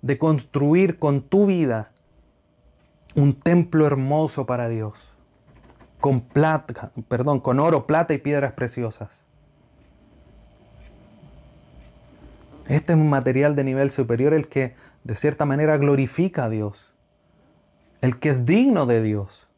de 0.00 0.18
construir 0.18 0.98
con 0.98 1.22
tu 1.22 1.46
vida 1.46 1.90
un 3.14 3.34
templo 3.34 3.86
hermoso 3.86 4.46
para 4.46 4.68
Dios? 4.68 5.10
Con 6.00 6.20
plata, 6.20 6.92
perdón, 7.08 7.40
con 7.40 7.60
oro, 7.60 7.86
plata 7.86 8.14
y 8.14 8.18
piedras 8.18 8.52
preciosas. 8.52 9.24
Este 12.68 12.92
es 12.92 12.98
un 12.98 13.10
material 13.10 13.56
de 13.56 13.64
nivel 13.64 13.90
superior 13.90 14.32
el 14.32 14.48
que 14.48 14.74
de 15.02 15.14
cierta 15.16 15.44
manera 15.44 15.76
glorifica 15.76 16.44
a 16.44 16.48
Dios 16.48 16.91
el 18.02 18.18
que 18.18 18.30
es 18.30 18.44
digno 18.44 18.84
de 18.84 19.00
Dios. 19.00 19.48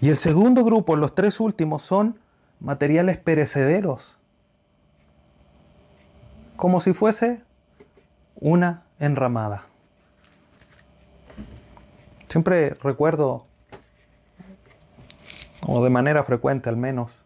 Y 0.00 0.08
el 0.08 0.16
segundo 0.16 0.64
grupo, 0.64 0.96
los 0.96 1.14
tres 1.14 1.40
últimos, 1.40 1.82
son 1.82 2.18
materiales 2.60 3.18
perecederos, 3.18 4.16
como 6.56 6.80
si 6.80 6.92
fuese 6.92 7.42
una 8.36 8.84
enramada. 8.98 9.64
Siempre 12.28 12.76
recuerdo, 12.82 13.46
o 15.66 15.82
de 15.82 15.90
manera 15.90 16.22
frecuente 16.22 16.68
al 16.68 16.76
menos, 16.76 17.18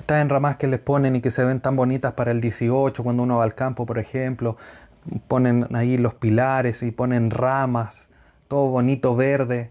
estas 0.00 0.22
enramadas 0.22 0.56
que 0.56 0.66
les 0.66 0.80
ponen 0.80 1.16
y 1.16 1.20
que 1.20 1.30
se 1.30 1.44
ven 1.44 1.60
tan 1.60 1.76
bonitas 1.76 2.12
para 2.12 2.30
el 2.30 2.40
18, 2.40 3.02
cuando 3.02 3.22
uno 3.22 3.38
va 3.38 3.44
al 3.44 3.54
campo, 3.54 3.86
por 3.86 3.98
ejemplo, 3.98 4.56
ponen 5.28 5.74
ahí 5.74 5.98
los 5.98 6.14
pilares 6.14 6.82
y 6.82 6.90
ponen 6.90 7.30
ramas, 7.30 8.08
todo 8.48 8.68
bonito 8.68 9.16
verde, 9.16 9.70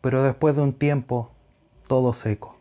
pero 0.00 0.22
después 0.22 0.56
de 0.56 0.62
un 0.62 0.72
tiempo 0.72 1.30
todo 1.86 2.12
seco. 2.12 2.56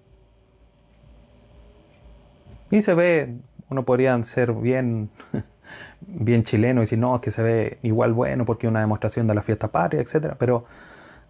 Y 2.70 2.82
se 2.82 2.94
ve, 2.94 3.36
uno 3.70 3.84
podría 3.84 4.22
ser 4.24 4.54
bien, 4.54 5.10
bien 6.02 6.44
chileno 6.44 6.82
y 6.82 6.84
decir, 6.84 7.00
no, 7.00 7.16
es 7.16 7.22
que 7.22 7.32
se 7.32 7.44
ve 7.44 7.80
igual 7.82 8.14
bueno 8.14 8.46
porque 8.46 8.68
es 8.68 8.72
una 8.72 8.80
demostración 8.80 9.28
de 9.28 9.36
la 9.36 9.42
fiesta 9.42 9.70
patria, 9.70 10.02
etc. 10.02 10.36
Pero, 10.38 10.66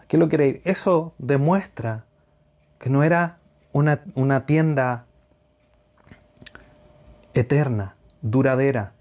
¿qué 0.08 0.18
lo 0.18 0.30
quiere 0.30 0.48
ir? 0.48 0.62
Eso 0.66 1.14
demuestra 1.18 2.06
que 2.80 2.90
no 2.90 3.04
era 3.04 3.40
una, 3.72 4.02
una 4.16 4.46
tienda 4.46 5.06
eterna, 7.34 7.96
duradera, 8.22 8.94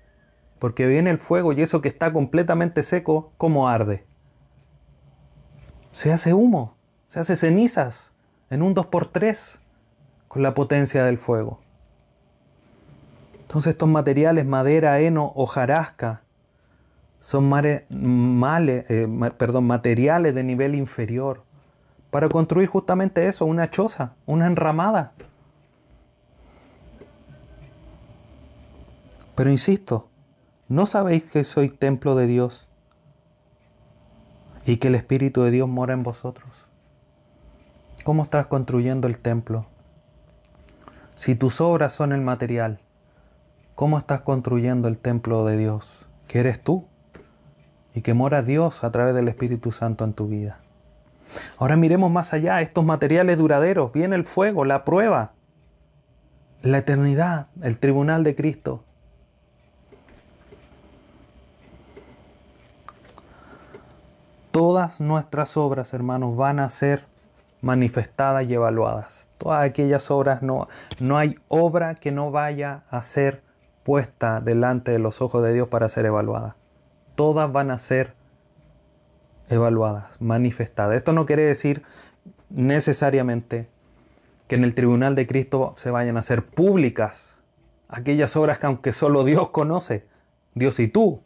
porque 0.60 0.86
viene 0.86 1.10
el 1.10 1.18
fuego 1.18 1.52
y 1.52 1.60
eso 1.60 1.82
que 1.82 1.88
está 1.88 2.12
completamente 2.12 2.84
seco, 2.84 3.32
¿cómo 3.36 3.68
arde? 3.68 4.06
se 5.92 6.12
hace 6.12 6.34
humo, 6.34 6.76
se 7.06 7.20
hace 7.20 7.36
cenizas 7.36 8.12
en 8.48 8.62
un 8.62 8.74
2x3 8.74 9.58
con 10.28 10.42
la 10.42 10.54
potencia 10.54 11.04
del 11.04 11.18
fuego. 11.18 11.60
Entonces 13.40 13.72
estos 13.72 13.88
materiales, 13.88 14.46
madera, 14.46 15.00
heno, 15.00 15.32
hojarasca, 15.34 16.22
son 17.18 17.50
eh, 17.64 19.32
perdón, 19.36 19.66
materiales 19.66 20.34
de 20.34 20.44
nivel 20.44 20.74
inferior 20.74 21.42
para 22.10 22.28
construir 22.28 22.68
justamente 22.68 23.26
eso, 23.26 23.44
una 23.44 23.68
choza, 23.68 24.14
una 24.26 24.46
enramada. 24.46 25.12
Pero 29.34 29.50
insisto, 29.50 30.08
¿no 30.70 30.86
sabéis 30.86 31.30
que 31.30 31.44
soy 31.44 31.68
templo 31.68 32.14
de 32.14 32.26
Dios 32.26 32.66
y 34.64 34.78
que 34.78 34.88
el 34.88 34.94
Espíritu 34.94 35.42
de 35.42 35.50
Dios 35.50 35.68
mora 35.68 35.92
en 35.92 36.02
vosotros? 36.02 36.48
¿Cómo 38.02 38.22
estás 38.22 38.46
construyendo 38.46 39.06
el 39.06 39.18
templo? 39.18 39.66
Si 41.14 41.34
tus 41.34 41.60
obras 41.60 41.92
son 41.92 42.14
el 42.14 42.22
material, 42.22 42.80
¿Cómo 43.80 43.96
estás 43.96 44.20
construyendo 44.20 44.88
el 44.88 44.98
templo 44.98 45.46
de 45.46 45.56
Dios? 45.56 46.06
Que 46.28 46.40
eres 46.40 46.62
tú 46.62 46.84
y 47.94 48.02
que 48.02 48.12
mora 48.12 48.42
Dios 48.42 48.84
a 48.84 48.92
través 48.92 49.14
del 49.14 49.26
Espíritu 49.26 49.72
Santo 49.72 50.04
en 50.04 50.12
tu 50.12 50.28
vida. 50.28 50.58
Ahora 51.56 51.76
miremos 51.76 52.10
más 52.10 52.34
allá, 52.34 52.60
estos 52.60 52.84
materiales 52.84 53.38
duraderos, 53.38 53.90
viene 53.90 54.16
el 54.16 54.24
fuego, 54.24 54.66
la 54.66 54.84
prueba, 54.84 55.32
la 56.60 56.76
eternidad, 56.76 57.46
el 57.62 57.78
tribunal 57.78 58.22
de 58.22 58.34
Cristo. 58.34 58.84
Todas 64.50 65.00
nuestras 65.00 65.56
obras, 65.56 65.94
hermanos, 65.94 66.36
van 66.36 66.58
a 66.58 66.68
ser 66.68 67.04
manifestadas 67.60 68.46
y 68.46 68.54
evaluadas. 68.54 69.28
Todas 69.38 69.62
aquellas 69.62 70.10
obras, 70.10 70.42
no, 70.42 70.68
no 70.98 71.18
hay 71.18 71.38
obra 71.48 71.94
que 71.94 72.12
no 72.12 72.30
vaya 72.30 72.82
a 72.90 73.02
ser 73.02 73.42
puesta 73.84 74.40
delante 74.40 74.90
de 74.90 74.98
los 74.98 75.20
ojos 75.20 75.42
de 75.42 75.52
Dios 75.52 75.68
para 75.68 75.88
ser 75.88 76.06
evaluada. 76.06 76.56
Todas 77.14 77.52
van 77.52 77.70
a 77.70 77.78
ser 77.78 78.14
evaluadas, 79.48 80.08
manifestadas. 80.20 80.96
Esto 80.96 81.12
no 81.12 81.26
quiere 81.26 81.42
decir 81.42 81.82
necesariamente 82.48 83.68
que 84.48 84.56
en 84.56 84.64
el 84.64 84.74
tribunal 84.74 85.14
de 85.14 85.26
Cristo 85.26 85.74
se 85.76 85.90
vayan 85.90 86.16
a 86.16 86.20
hacer 86.20 86.44
públicas 86.44 87.38
aquellas 87.88 88.36
obras 88.36 88.58
que 88.58 88.66
aunque 88.66 88.92
solo 88.92 89.24
Dios 89.24 89.50
conoce, 89.50 90.06
Dios 90.54 90.78
y 90.80 90.88
tú, 90.88 91.22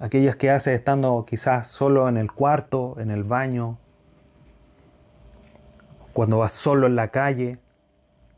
aquellas 0.00 0.36
que 0.36 0.50
haces 0.50 0.74
estando 0.74 1.24
quizás 1.26 1.68
solo 1.68 2.08
en 2.08 2.16
el 2.16 2.32
cuarto, 2.32 2.96
en 2.98 3.10
el 3.10 3.24
baño, 3.24 3.78
cuando 6.12 6.38
vas 6.38 6.52
solo 6.52 6.86
en 6.86 6.96
la 6.96 7.08
calle 7.08 7.58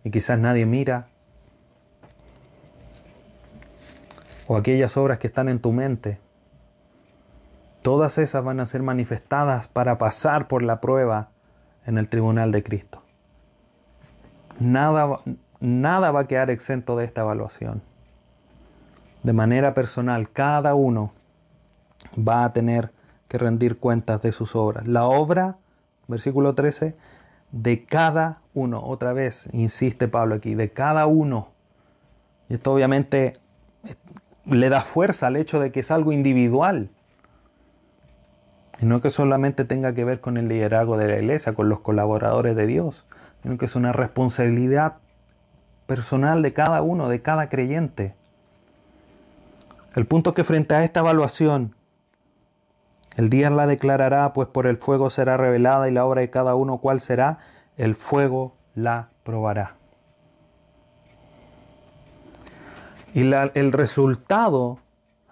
y 0.04 0.10
quizás 0.10 0.38
nadie 0.38 0.66
mira, 0.66 1.08
o 4.48 4.56
aquellas 4.56 4.96
obras 4.96 5.18
que 5.18 5.26
están 5.26 5.48
en 5.48 5.58
tu 5.58 5.72
mente, 5.72 6.18
todas 7.82 8.18
esas 8.18 8.44
van 8.44 8.60
a 8.60 8.66
ser 8.66 8.82
manifestadas 8.82 9.68
para 9.68 9.98
pasar 9.98 10.48
por 10.48 10.62
la 10.62 10.80
prueba 10.80 11.30
en 11.84 11.98
el 11.98 12.08
tribunal 12.08 12.52
de 12.52 12.62
Cristo. 12.62 13.02
Nada, 14.58 15.20
nada 15.60 16.10
va 16.12 16.20
a 16.20 16.24
quedar 16.24 16.50
exento 16.50 16.96
de 16.96 17.04
esta 17.04 17.22
evaluación. 17.22 17.82
De 19.22 19.32
manera 19.32 19.74
personal, 19.74 20.30
cada 20.30 20.74
uno 20.74 21.12
va 22.16 22.44
a 22.44 22.52
tener 22.52 22.92
que 23.28 23.38
rendir 23.38 23.78
cuentas 23.78 24.22
de 24.22 24.32
sus 24.32 24.56
obras. 24.56 24.86
La 24.86 25.04
obra, 25.04 25.56
versículo 26.08 26.54
13, 26.54 26.96
de 27.52 27.84
cada 27.84 28.40
uno, 28.54 28.82
otra 28.84 29.12
vez 29.12 29.48
insiste 29.52 30.08
Pablo 30.08 30.36
aquí, 30.36 30.54
de 30.54 30.70
cada 30.70 31.06
uno. 31.06 31.48
Y 32.48 32.54
esto 32.54 32.72
obviamente 32.72 33.34
le 34.44 34.68
da 34.68 34.80
fuerza 34.80 35.26
al 35.26 35.36
hecho 35.36 35.60
de 35.60 35.72
que 35.72 35.80
es 35.80 35.90
algo 35.90 36.12
individual. 36.12 36.90
Y 38.80 38.86
no 38.86 39.00
que 39.00 39.10
solamente 39.10 39.64
tenga 39.64 39.94
que 39.94 40.04
ver 40.04 40.20
con 40.20 40.36
el 40.36 40.48
liderazgo 40.48 40.96
de 40.96 41.08
la 41.08 41.16
iglesia, 41.16 41.54
con 41.54 41.68
los 41.68 41.80
colaboradores 41.80 42.54
de 42.56 42.66
Dios, 42.66 43.06
sino 43.42 43.56
que 43.56 43.64
es 43.64 43.74
una 43.74 43.92
responsabilidad 43.92 44.96
personal 45.86 46.42
de 46.42 46.52
cada 46.52 46.82
uno, 46.82 47.08
de 47.08 47.22
cada 47.22 47.48
creyente. 47.48 48.14
El 49.94 50.06
punto 50.06 50.34
que 50.34 50.44
frente 50.44 50.74
a 50.74 50.84
esta 50.84 51.00
evaluación, 51.00 51.75
el 53.16 53.30
día 53.30 53.48
la 53.48 53.66
declarará, 53.66 54.34
pues 54.34 54.46
por 54.48 54.66
el 54.66 54.76
fuego 54.76 55.08
será 55.08 55.38
revelada 55.38 55.88
y 55.88 55.92
la 55.92 56.04
obra 56.04 56.20
de 56.20 56.30
cada 56.30 56.54
uno 56.54 56.78
cuál 56.78 57.00
será, 57.00 57.38
el 57.78 57.94
fuego 57.94 58.54
la 58.74 59.08
probará. 59.24 59.76
Y 63.14 63.22
el 63.32 63.72
resultado, 63.72 64.80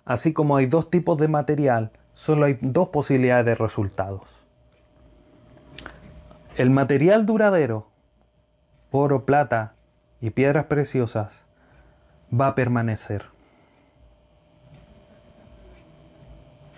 así 0.06 0.32
como 0.32 0.56
hay 0.56 0.64
dos 0.64 0.90
tipos 0.90 1.18
de 1.18 1.28
material, 1.28 1.92
solo 2.14 2.46
hay 2.46 2.58
dos 2.62 2.88
posibilidades 2.88 3.44
de 3.44 3.54
resultados. 3.54 4.40
El 6.56 6.70
material 6.70 7.26
duradero, 7.26 7.88
oro, 8.90 9.26
plata 9.26 9.74
y 10.22 10.30
piedras 10.30 10.64
preciosas, 10.64 11.44
va 12.32 12.46
a 12.46 12.54
permanecer. 12.54 13.33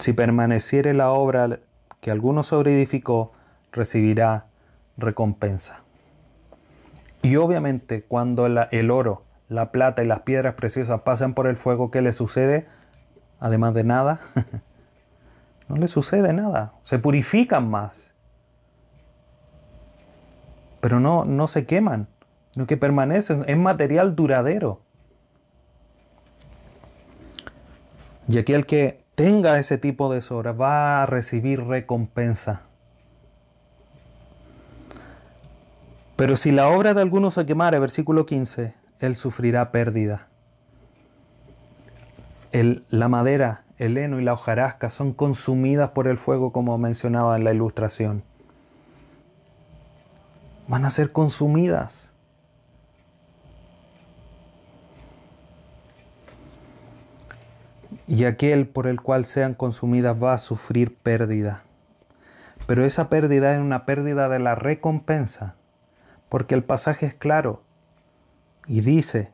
Si 0.06 0.12
permaneciere 0.12 0.94
la 0.94 1.10
obra 1.10 1.58
que 2.00 2.12
alguno 2.12 2.44
sobreedificó, 2.44 3.32
recibirá 3.72 4.46
recompensa. 4.96 5.82
Y 7.22 7.34
obviamente 7.34 8.04
cuando 8.04 8.46
el 8.46 8.90
oro 8.92 9.24
la 9.48 9.72
plata 9.72 10.04
y 10.04 10.06
las 10.06 10.20
piedras 10.20 10.54
preciosas 10.54 11.00
pasan 11.00 11.34
por 11.34 11.48
el 11.48 11.56
fuego, 11.56 11.90
¿qué 11.90 12.02
le 12.02 12.12
sucede? 12.12 12.68
Además 13.40 13.74
de 13.74 13.82
nada, 13.82 14.20
no 15.68 15.74
le 15.74 15.88
sucede 15.88 16.32
nada. 16.32 16.74
Se 16.82 17.00
purifican 17.00 17.68
más. 17.68 18.14
Pero 20.80 21.00
no, 21.00 21.24
no 21.24 21.48
se 21.48 21.66
queman, 21.66 22.06
no 22.54 22.68
que 22.68 22.76
permanecen. 22.76 23.44
Es 23.48 23.56
material 23.56 24.14
duradero. 24.14 24.82
Y 28.28 28.38
aquel 28.38 28.66
que 28.66 29.04
tenga 29.16 29.58
ese 29.58 29.78
tipo 29.78 30.12
de 30.12 30.20
sobra 30.20 30.52
va 30.52 31.02
a 31.02 31.06
recibir 31.06 31.64
recompensa. 31.64 32.62
Pero 36.16 36.36
si 36.36 36.52
la 36.52 36.68
obra 36.68 36.94
de 36.94 37.00
alguno 37.00 37.30
se 37.30 37.44
quemare, 37.44 37.78
versículo 37.78 38.26
15, 38.26 38.74
él 39.00 39.16
sufrirá 39.16 39.72
pérdida. 39.72 40.28
la 42.52 43.08
madera, 43.08 43.64
el 43.76 43.98
heno 43.98 44.20
y 44.20 44.24
la 44.24 44.32
hojarasca 44.32 44.88
son 44.88 45.12
consumidas 45.12 45.90
por 45.90 46.08
el 46.08 46.16
fuego 46.16 46.52
como 46.52 46.78
mencionaba 46.78 47.36
en 47.36 47.44
la 47.44 47.52
ilustración. 47.52 48.22
Van 50.68 50.84
a 50.84 50.90
ser 50.90 51.12
consumidas. 51.12 52.12
Y 58.08 58.24
aquel 58.24 58.68
por 58.68 58.86
el 58.86 59.00
cual 59.00 59.24
sean 59.24 59.54
consumidas 59.54 60.16
va 60.22 60.34
a 60.34 60.38
sufrir 60.38 60.96
pérdida. 60.96 61.64
Pero 62.66 62.84
esa 62.84 63.08
pérdida 63.08 63.54
es 63.54 63.60
una 63.60 63.86
pérdida 63.86 64.28
de 64.28 64.38
la 64.38 64.54
recompensa, 64.54 65.56
porque 66.28 66.54
el 66.54 66.64
pasaje 66.64 67.06
es 67.06 67.14
claro 67.14 67.62
y 68.66 68.80
dice, 68.80 69.30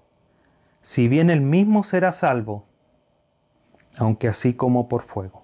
si 0.82 1.08
bien 1.08 1.30
el 1.30 1.40
mismo 1.40 1.84
será 1.84 2.12
salvo, 2.12 2.66
aunque 3.96 4.28
así 4.28 4.54
como 4.54 4.88
por 4.88 5.02
fuego. 5.02 5.42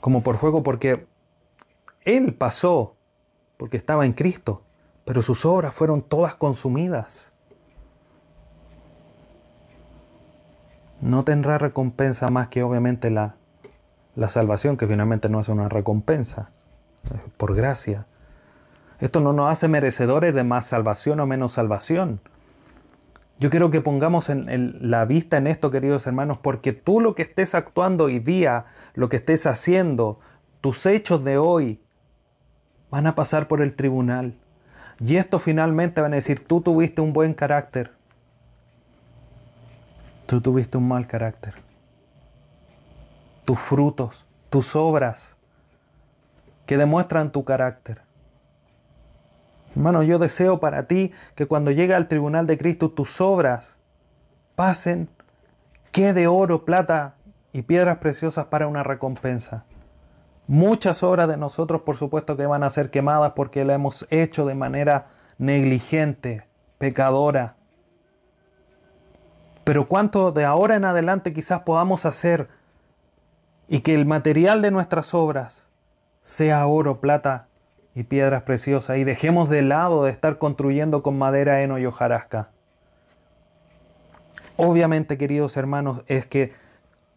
Como 0.00 0.22
por 0.22 0.36
fuego 0.36 0.62
porque 0.62 1.06
Él 2.04 2.34
pasó, 2.34 2.96
porque 3.56 3.76
estaba 3.76 4.06
en 4.06 4.12
Cristo, 4.12 4.62
pero 5.04 5.22
sus 5.22 5.44
obras 5.44 5.74
fueron 5.74 6.02
todas 6.02 6.34
consumidas. 6.34 7.32
No 11.00 11.24
tendrá 11.24 11.58
recompensa 11.58 12.28
más 12.28 12.48
que 12.48 12.62
obviamente 12.62 13.10
la, 13.10 13.36
la 14.14 14.28
salvación, 14.28 14.76
que 14.76 14.86
finalmente 14.86 15.28
no 15.28 15.40
es 15.40 15.48
una 15.48 15.68
recompensa, 15.68 16.50
por 17.36 17.54
gracia. 17.54 18.06
Esto 18.98 19.20
no 19.20 19.32
nos 19.32 19.50
hace 19.50 19.68
merecedores 19.68 20.34
de 20.34 20.42
más 20.42 20.66
salvación 20.66 21.20
o 21.20 21.26
menos 21.26 21.52
salvación. 21.52 22.20
Yo 23.38 23.50
quiero 23.50 23.70
que 23.70 23.80
pongamos 23.80 24.28
en, 24.30 24.90
la 24.90 25.04
vista 25.04 25.36
en 25.36 25.46
esto, 25.46 25.70
queridos 25.70 26.08
hermanos, 26.08 26.38
porque 26.42 26.72
tú 26.72 27.00
lo 27.00 27.14
que 27.14 27.22
estés 27.22 27.54
actuando 27.54 28.04
hoy 28.04 28.18
día, 28.18 28.64
lo 28.94 29.08
que 29.08 29.16
estés 29.16 29.46
haciendo, 29.46 30.18
tus 30.60 30.84
hechos 30.86 31.22
de 31.22 31.38
hoy, 31.38 31.80
van 32.90 33.06
a 33.06 33.14
pasar 33.14 33.46
por 33.46 33.62
el 33.62 33.74
tribunal. 33.74 34.36
Y 34.98 35.16
esto 35.16 35.38
finalmente 35.38 36.00
van 36.00 36.14
a 36.14 36.16
decir, 36.16 36.44
tú 36.44 36.60
tuviste 36.60 37.00
un 37.00 37.12
buen 37.12 37.34
carácter, 37.34 37.92
tú 40.28 40.42
tuviste 40.42 40.76
un 40.76 40.86
mal 40.86 41.06
carácter. 41.06 41.54
Tus 43.46 43.58
frutos, 43.58 44.26
tus 44.50 44.76
obras 44.76 45.36
que 46.66 46.76
demuestran 46.76 47.32
tu 47.32 47.44
carácter. 47.44 48.02
Hermano, 49.74 50.02
yo 50.02 50.18
deseo 50.18 50.60
para 50.60 50.86
ti 50.86 51.12
que 51.34 51.46
cuando 51.46 51.70
llegue 51.70 51.94
al 51.94 52.08
tribunal 52.08 52.46
de 52.46 52.58
Cristo 52.58 52.90
tus 52.90 53.22
obras 53.22 53.76
pasen 54.54 55.08
que 55.92 56.12
de 56.12 56.26
oro, 56.26 56.66
plata 56.66 57.14
y 57.52 57.62
piedras 57.62 57.96
preciosas 57.96 58.46
para 58.46 58.66
una 58.66 58.82
recompensa. 58.82 59.64
Muchas 60.46 61.02
obras 61.02 61.26
de 61.28 61.38
nosotros, 61.38 61.82
por 61.82 61.96
supuesto, 61.96 62.36
que 62.36 62.44
van 62.44 62.64
a 62.64 62.70
ser 62.70 62.90
quemadas 62.90 63.32
porque 63.34 63.64
la 63.64 63.74
hemos 63.74 64.06
hecho 64.10 64.44
de 64.44 64.54
manera 64.54 65.06
negligente, 65.38 66.46
pecadora. 66.76 67.57
Pero 69.68 69.86
cuánto 69.86 70.32
de 70.32 70.46
ahora 70.46 70.76
en 70.76 70.86
adelante 70.86 71.34
quizás 71.34 71.60
podamos 71.60 72.06
hacer 72.06 72.48
y 73.68 73.80
que 73.80 73.94
el 73.94 74.06
material 74.06 74.62
de 74.62 74.70
nuestras 74.70 75.12
obras 75.12 75.68
sea 76.22 76.66
oro, 76.66 77.02
plata 77.02 77.48
y 77.94 78.04
piedras 78.04 78.44
preciosas 78.44 78.96
y 78.96 79.04
dejemos 79.04 79.50
de 79.50 79.60
lado 79.60 80.04
de 80.04 80.10
estar 80.10 80.38
construyendo 80.38 81.02
con 81.02 81.18
madera, 81.18 81.60
heno 81.60 81.78
y 81.78 81.84
hojarasca. 81.84 82.50
Obviamente, 84.56 85.18
queridos 85.18 85.58
hermanos, 85.58 86.02
es 86.06 86.26
que 86.26 86.54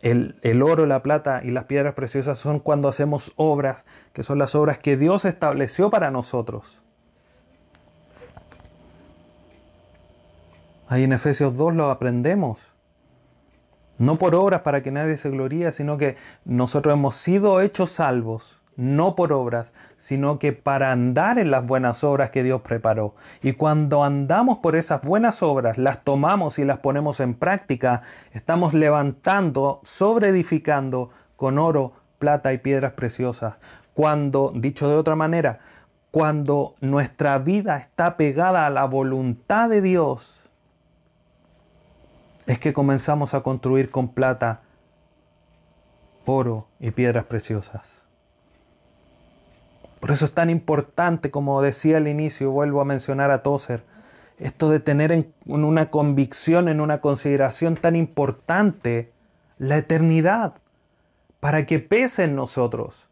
el, 0.02 0.38
el, 0.42 0.62
oro, 0.62 0.86
la 0.86 1.04
plata 1.04 1.40
y 1.46 1.52
las 1.52 1.64
piedras 1.64 1.94
preciosas 1.94 2.38
son 2.38 2.60
cuando 2.60 2.90
hacemos 2.90 3.32
obras, 3.38 3.86
que 4.12 4.24
son 4.24 4.40
las 4.40 4.56
obras 4.56 4.78
que 4.78 4.98
Dios 4.98 5.24
estableció 5.24 5.90
para 5.90 6.12
nosotros. 6.12 6.82
Ahí 10.92 11.06
en 11.06 11.14
Efesios 11.14 11.56
2 11.56 11.74
lo 11.76 11.90
aprendemos. 11.90 12.74
No 13.98 14.18
por 14.18 14.36
obras 14.36 14.60
para 14.60 14.84
que 14.84 14.92
nadie 14.92 15.16
se 15.16 15.30
gloríe, 15.30 15.72
sino 15.72 15.96
que 15.96 16.18
nosotros 16.44 16.92
hemos 16.96 17.16
sido 17.16 17.62
hechos 17.62 17.92
salvos, 17.92 18.62
no 18.76 19.16
por 19.16 19.32
obras, 19.32 19.72
sino 19.96 20.38
que 20.38 20.52
para 20.52 20.92
andar 20.92 21.40
en 21.40 21.50
las 21.50 21.66
buenas 21.66 22.04
obras 22.04 22.32
que 22.32 22.44
Dios 22.44 22.60
preparó. 22.60 23.16
Y 23.42 23.54
cuando 23.54 24.04
andamos 24.04 24.58
por 24.58 24.76
esas 24.76 25.02
buenas 25.02 25.42
obras, 25.42 25.78
las 25.78 26.04
tomamos 26.04 26.60
y 26.60 26.66
las 26.66 26.80
ponemos 26.80 27.22
en 27.22 27.36
práctica, 27.36 28.02
estamos 28.34 28.74
levantando, 28.74 29.80
sobreedificando 29.84 31.10
con 31.38 31.58
oro, 31.58 31.94
plata 32.20 32.52
y 32.52 32.58
piedras 32.58 32.92
preciosas. 32.92 33.60
Cuando, 33.94 34.52
dicho 34.54 34.90
de 34.90 34.96
otra 34.96 35.16
manera, 35.16 35.60
cuando 36.12 36.76
nuestra 36.82 37.38
vida 37.38 37.78
está 37.78 38.18
pegada 38.18 38.66
a 38.66 38.70
la 38.70 38.84
voluntad 38.84 39.70
de 39.70 39.82
Dios, 39.82 40.41
es 42.48 42.60
que 42.60 42.74
comenzamos 42.74 43.34
a 43.34 43.42
construir 43.42 43.92
con 43.92 44.10
plata, 44.10 44.62
oro 46.26 46.68
y 46.80 46.92
piedras 46.92 47.26
preciosas. 47.26 48.06
Por 50.00 50.12
eso 50.12 50.26
es 50.26 50.34
tan 50.34 50.50
importante, 50.50 51.30
como 51.30 51.62
decía 51.62 51.98
al 51.98 52.08
inicio, 52.08 52.52
vuelvo 52.52 52.82
a 52.82 52.86
mencionar 52.86 53.30
a 53.32 53.44
Tozer, 53.44 53.84
esto 54.40 54.70
de 54.70 54.80
tener 54.80 55.12
en 55.12 55.34
una 55.46 55.92
convicción, 55.92 56.68
en 56.68 56.82
una 56.82 57.00
consideración 57.00 57.76
tan 57.76 57.96
importante 57.96 59.12
la 59.60 59.78
eternidad, 59.78 60.56
para 61.40 61.68
que 61.68 61.80
pese 61.80 62.24
en 62.24 62.36
nosotros 62.36 63.08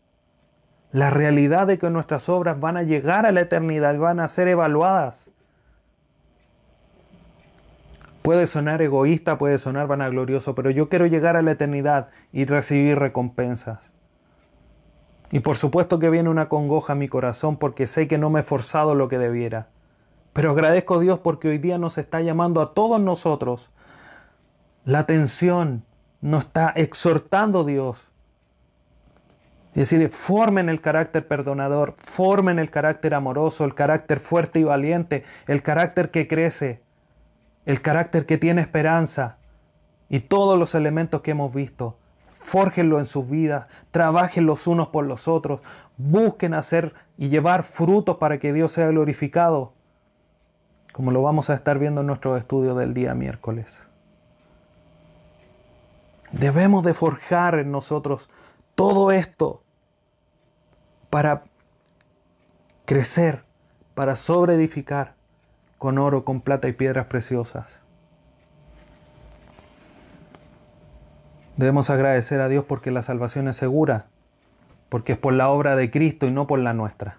la 0.91 1.11
realidad 1.11 1.67
de 1.67 1.77
que 1.77 1.89
nuestras 1.91 2.29
obras 2.29 2.59
van 2.59 2.77
a 2.77 2.83
llegar 2.83 3.27
a 3.27 3.31
la 3.31 3.41
eternidad, 3.41 3.97
van 3.99 4.19
a 4.19 4.27
ser 4.27 4.47
evaluadas. 4.47 5.29
Puede 8.29 8.45
sonar 8.45 8.79
egoísta, 8.83 9.39
puede 9.39 9.57
sonar 9.57 9.87
vanaglorioso, 9.87 10.53
pero 10.53 10.69
yo 10.69 10.87
quiero 10.87 11.07
llegar 11.07 11.35
a 11.35 11.41
la 11.41 11.49
eternidad 11.49 12.09
y 12.31 12.45
recibir 12.45 12.99
recompensas. 12.99 13.91
Y 15.31 15.39
por 15.39 15.55
supuesto 15.55 15.97
que 15.97 16.11
viene 16.11 16.29
una 16.29 16.47
congoja 16.47 16.93
a 16.93 16.95
mi 16.95 17.07
corazón 17.07 17.57
porque 17.57 17.87
sé 17.87 18.07
que 18.07 18.19
no 18.19 18.29
me 18.29 18.41
he 18.41 18.43
forzado 18.43 18.93
lo 18.93 19.07
que 19.07 19.17
debiera. 19.17 19.69
Pero 20.31 20.51
agradezco 20.51 20.97
a 20.97 20.99
Dios 20.99 21.17
porque 21.17 21.47
hoy 21.47 21.57
día 21.57 21.79
nos 21.79 21.97
está 21.97 22.21
llamando 22.21 22.61
a 22.61 22.75
todos 22.75 23.01
nosotros. 23.01 23.71
La 24.85 24.99
atención 24.99 25.83
nos 26.21 26.43
está 26.43 26.71
exhortando 26.75 27.63
Dios. 27.63 28.11
Y 29.73 29.79
decirle, 29.79 30.07
formen 30.07 30.69
el 30.69 30.81
carácter 30.81 31.27
perdonador, 31.27 31.95
formen 31.97 32.59
el 32.59 32.69
carácter 32.69 33.15
amoroso, 33.15 33.65
el 33.65 33.73
carácter 33.73 34.19
fuerte 34.19 34.59
y 34.59 34.65
valiente, 34.65 35.23
el 35.47 35.63
carácter 35.63 36.11
que 36.11 36.27
crece 36.27 36.87
el 37.69 37.83
carácter 37.83 38.25
que 38.25 38.39
tiene 38.39 38.61
esperanza 38.61 39.37
y 40.09 40.21
todos 40.21 40.57
los 40.57 40.73
elementos 40.73 41.21
que 41.21 41.29
hemos 41.29 41.53
visto. 41.53 41.99
Fórjenlo 42.33 42.97
en 42.97 43.05
sus 43.05 43.29
vidas, 43.29 43.67
trabajen 43.91 44.47
los 44.47 44.65
unos 44.65 44.87
por 44.87 45.05
los 45.05 45.27
otros, 45.27 45.61
busquen 45.95 46.55
hacer 46.55 46.95
y 47.15 47.29
llevar 47.29 47.63
frutos 47.63 48.17
para 48.17 48.39
que 48.39 48.53
Dios 48.53 48.71
sea 48.71 48.87
glorificado, 48.87 49.73
como 50.93 51.11
lo 51.11 51.21
vamos 51.21 51.51
a 51.51 51.53
estar 51.53 51.77
viendo 51.77 52.01
en 52.01 52.07
nuestro 52.07 52.37
estudio 52.37 52.73
del 52.73 52.95
día 52.95 53.13
miércoles. 53.13 53.87
Debemos 56.31 56.83
de 56.83 56.95
forjar 56.95 57.59
en 57.59 57.71
nosotros 57.71 58.31
todo 58.73 59.11
esto 59.11 59.61
para 61.11 61.43
crecer, 62.85 63.43
para 63.93 64.15
sobreedificar 64.15 65.18
con 65.79 65.97
oro, 65.97 66.25
con 66.25 66.41
plata 66.41 66.67
y 66.67 66.73
piedras 66.73 67.07
preciosas. 67.07 67.81
Debemos 71.55 71.89
agradecer 71.89 72.41
a 72.41 72.49
Dios 72.49 72.65
porque 72.65 72.91
la 72.91 73.01
salvación 73.01 73.47
es 73.47 73.55
segura, 73.55 74.05
porque 74.89 75.13
es 75.13 75.17
por 75.17 75.33
la 75.33 75.49
obra 75.49 75.75
de 75.75 75.89
Cristo 75.89 76.27
y 76.27 76.31
no 76.31 76.47
por 76.47 76.59
la 76.59 76.73
nuestra. 76.73 77.17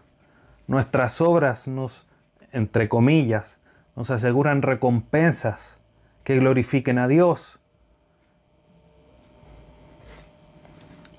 Nuestras 0.67 1.21
obras 1.21 1.67
nos, 1.67 2.07
entre 2.53 2.89
comillas, 2.89 3.59
nos 3.97 4.11
aseguran 4.11 4.63
recompensas 4.63 5.81
que 6.23 6.39
glorifiquen 6.39 6.99
a 6.99 7.09
Dios. 7.09 7.59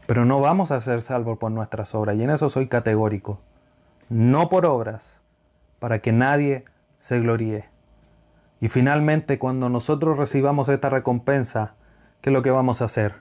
Pero 0.06 0.26
no 0.26 0.42
vamos 0.42 0.72
a 0.72 0.80
ser 0.80 1.02
salvos 1.02 1.38
por 1.38 1.52
nuestras 1.52 1.96
obras, 1.96 2.18
y 2.18 2.24
en 2.24 2.30
eso 2.30 2.50
soy 2.50 2.68
categórico. 2.68 3.40
No 4.10 4.50
por 4.50 4.66
obras, 4.66 5.22
para 5.80 6.00
que 6.00 6.12
nadie 6.12 6.66
se 7.02 7.20
gloríe. 7.20 7.66
Y 8.60 8.68
finalmente, 8.68 9.40
cuando 9.40 9.70
nosotros 9.70 10.20
recibamos 10.20 10.70
esta 10.70 10.92
recompensa, 10.92 11.74
¿qué 12.22 12.30
es 12.30 12.34
lo 12.34 12.44
que 12.44 12.52
vamos 12.52 12.84
a 12.84 12.86
hacer? 12.86 13.16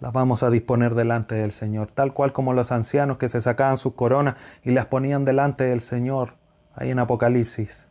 Las 0.00 0.14
vamos 0.14 0.42
a 0.42 0.48
disponer 0.48 0.94
delante 0.94 1.34
del 1.34 1.52
Señor, 1.52 1.88
tal 1.88 2.14
cual 2.14 2.32
como 2.32 2.54
los 2.54 2.72
ancianos 2.72 3.18
que 3.18 3.28
se 3.28 3.42
sacaban 3.42 3.76
sus 3.76 3.92
coronas 3.92 4.36
y 4.62 4.70
las 4.70 4.86
ponían 4.86 5.24
delante 5.24 5.64
del 5.64 5.82
Señor, 5.82 6.36
ahí 6.74 6.90
en 6.90 7.00
Apocalipsis. 7.00 7.86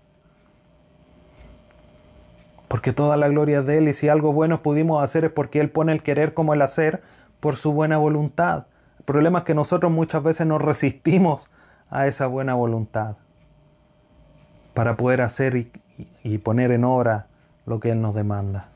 Porque 2.67 2.91
toda 2.91 3.15
la 3.15 3.27
gloria 3.27 3.59
es 3.59 3.65
de 3.67 3.77
Él 3.77 3.89
y 3.89 3.93
si 3.93 4.09
algo 4.09 4.33
bueno 4.33 4.63
pudimos 4.63 5.03
hacer 5.03 5.23
es 5.23 5.31
porque 5.31 5.59
Él 5.59 5.69
pone 5.69 5.91
el 5.91 6.01
querer 6.01 6.33
como 6.33 6.55
el 6.55 6.63
hacer 6.63 7.03
por 7.39 7.57
su 7.57 7.73
buena 7.73 7.97
voluntad. 7.97 8.65
El 8.97 9.05
problema 9.05 9.39
es 9.39 9.45
que 9.45 9.53
nosotros 9.53 9.91
muchas 9.91 10.23
veces 10.23 10.47
nos 10.47 10.63
resistimos 10.63 11.51
a 11.91 12.07
esa 12.07 12.25
buena 12.25 12.55
voluntad 12.55 13.17
para 14.77 14.95
poder 14.95 15.21
hacer 15.21 15.71
y, 16.23 16.37
poner 16.37 16.71
en 16.71 16.83
obra 16.83 17.25
lo 17.65 17.79
que 17.79 17.89
Él 17.89 17.99
nos 17.99 18.13
demanda. 18.13 18.69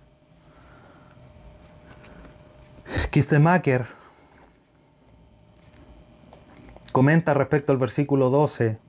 Kistemacher 3.11 3.85
comenta 6.91 7.35
respecto 7.35 7.71
al 7.71 7.77
versículo 7.77 8.31
12 8.31 8.79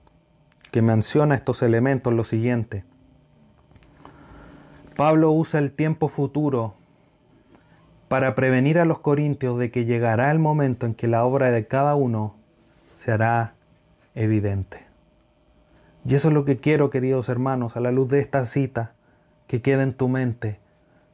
que 0.71 0.81
menciona 0.81 1.35
estos 1.35 1.61
elementos 1.61 2.15
lo 2.15 2.25
siguiente. 2.25 2.83
Pablo 4.97 5.33
usa 5.33 5.61
el 5.61 5.73
tiempo 5.73 6.09
futuro 6.09 6.77
para 8.09 8.35
prevenir 8.35 8.79
a 8.79 8.87
los 8.87 9.01
corintios 9.01 9.59
de 9.59 9.71
que 9.71 9.85
llegará 9.85 10.31
el 10.31 10.39
momento 10.39 10.87
en 10.87 10.95
que 10.95 11.09
la 11.09 11.27
obra 11.27 11.51
de 11.51 11.67
cada 11.67 11.95
uno 11.95 12.37
se 12.95 13.13
hará 13.13 13.53
evidente. 14.15 14.82
Y 16.05 16.14
eso 16.14 16.28
es 16.28 16.34
lo 16.34 16.44
que 16.44 16.57
quiero, 16.57 16.90
queridos 16.90 17.28
hermanos, 17.28 17.76
a 17.76 17.80
la 17.80 17.92
luz 17.92 18.09
de 18.09 18.20
esta 18.20 18.44
cita, 18.44 18.94
que 19.46 19.62
quede 19.62 19.82
en 19.82 19.94
tu 19.94 20.09
mente 20.09 20.61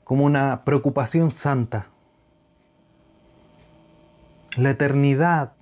como 0.09 0.25
una 0.25 0.65
preocupación 0.65 1.31
santa. 1.31 1.89
La 4.57 4.71
eternidad, 4.71 5.53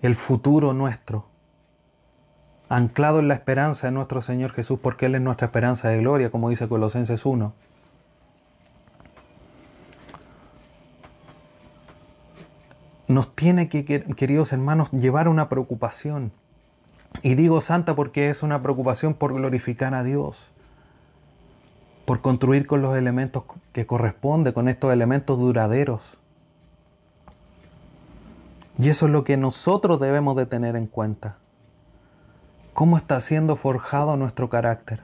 el 0.00 0.14
futuro 0.14 0.72
nuestro, 0.72 1.26
anclado 2.68 3.18
en 3.18 3.26
la 3.26 3.34
esperanza 3.34 3.88
de 3.88 3.92
nuestro 3.92 4.22
Señor 4.22 4.52
Jesús, 4.52 4.78
porque 4.80 5.06
Él 5.06 5.16
es 5.16 5.20
nuestra 5.20 5.46
esperanza 5.46 5.88
de 5.88 5.98
gloria, 5.98 6.30
como 6.30 6.50
dice 6.50 6.68
Colosenses 6.68 7.26
1. 7.26 7.52
Nos 13.08 13.34
tiene 13.34 13.68
que, 13.68 13.84
queridos 13.84 14.52
hermanos, 14.52 14.88
llevar 14.92 15.26
una 15.26 15.48
preocupación. 15.48 16.32
Y 17.22 17.34
digo 17.34 17.60
santa 17.60 17.94
porque 17.94 18.30
es 18.30 18.42
una 18.42 18.62
preocupación 18.62 19.14
por 19.14 19.34
glorificar 19.34 19.94
a 19.94 20.02
Dios, 20.02 20.48
por 22.06 22.20
construir 22.20 22.66
con 22.66 22.82
los 22.82 22.96
elementos 22.96 23.44
que 23.72 23.86
corresponde, 23.86 24.52
con 24.52 24.68
estos 24.68 24.92
elementos 24.92 25.38
duraderos. 25.38 26.16
Y 28.78 28.88
eso 28.88 29.06
es 29.06 29.12
lo 29.12 29.24
que 29.24 29.36
nosotros 29.36 30.00
debemos 30.00 30.36
de 30.36 30.46
tener 30.46 30.76
en 30.76 30.86
cuenta. 30.86 31.36
¿Cómo 32.72 32.96
está 32.96 33.20
siendo 33.20 33.56
forjado 33.56 34.16
nuestro 34.16 34.48
carácter? 34.48 35.02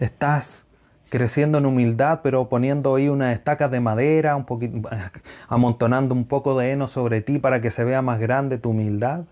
¿Estás 0.00 0.66
creciendo 1.08 1.58
en 1.58 1.66
humildad, 1.66 2.20
pero 2.24 2.48
poniendo 2.48 2.96
ahí 2.96 3.08
unas 3.08 3.32
estacas 3.32 3.70
de 3.70 3.78
madera, 3.78 4.34
un 4.34 4.44
poquito, 4.44 4.88
amontonando 5.48 6.12
un 6.12 6.24
poco 6.24 6.58
de 6.58 6.72
heno 6.72 6.88
sobre 6.88 7.20
ti 7.20 7.38
para 7.38 7.60
que 7.60 7.70
se 7.70 7.84
vea 7.84 8.02
más 8.02 8.18
grande 8.18 8.58
tu 8.58 8.70
humildad? 8.70 9.22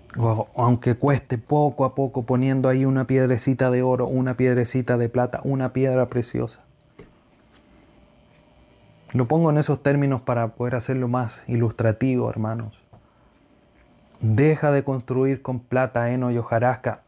aunque 0.55 0.95
cueste 0.95 1.37
poco 1.37 1.85
a 1.85 1.95
poco 1.95 2.23
poniendo 2.23 2.69
ahí 2.69 2.85
una 2.85 3.07
piedrecita 3.07 3.71
de 3.71 3.81
oro, 3.81 4.07
una 4.07 4.35
piedrecita 4.35 4.97
de 4.97 5.09
plata, 5.09 5.41
una 5.43 5.73
piedra 5.73 6.07
preciosa. 6.07 6.61
Lo 9.13 9.27
pongo 9.27 9.49
en 9.49 9.57
esos 9.57 9.83
términos 9.83 10.21
para 10.21 10.49
poder 10.49 10.75
hacerlo 10.75 11.07
más 11.07 11.43
ilustrativo, 11.47 12.29
hermanos. 12.29 12.81
Deja 14.21 14.71
de 14.71 14.83
construir 14.83 15.41
con 15.41 15.59
plata, 15.59 16.11
heno 16.11 16.31
y 16.31 16.37
hojarasca 16.37 17.01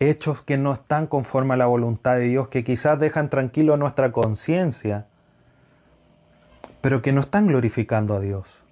hechos 0.00 0.42
que 0.42 0.58
no 0.58 0.72
están 0.72 1.06
conforme 1.06 1.54
a 1.54 1.56
la 1.56 1.66
voluntad 1.66 2.16
de 2.16 2.24
Dios, 2.24 2.48
que 2.48 2.64
quizás 2.64 2.98
dejan 2.98 3.30
tranquilo 3.30 3.76
nuestra 3.76 4.12
conciencia, 4.12 5.06
pero 6.80 7.02
que 7.02 7.12
no 7.12 7.20
están 7.20 7.46
glorificando 7.46 8.14
a 8.14 8.20
Dios. 8.20 8.63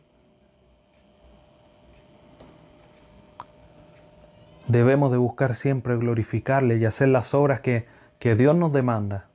Debemos 4.68 5.10
de 5.10 5.18
buscar 5.18 5.54
siempre 5.54 5.96
glorificarle 5.96 6.76
y 6.76 6.84
hacer 6.84 7.08
las 7.08 7.34
obras 7.34 7.60
que, 7.60 7.86
que 8.18 8.34
Dios 8.34 8.54
nos 8.56 8.72
demanda 8.72 9.28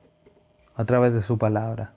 a 0.74 0.84
través 0.84 1.12
de 1.12 1.22
su 1.22 1.38
palabra 1.38 1.92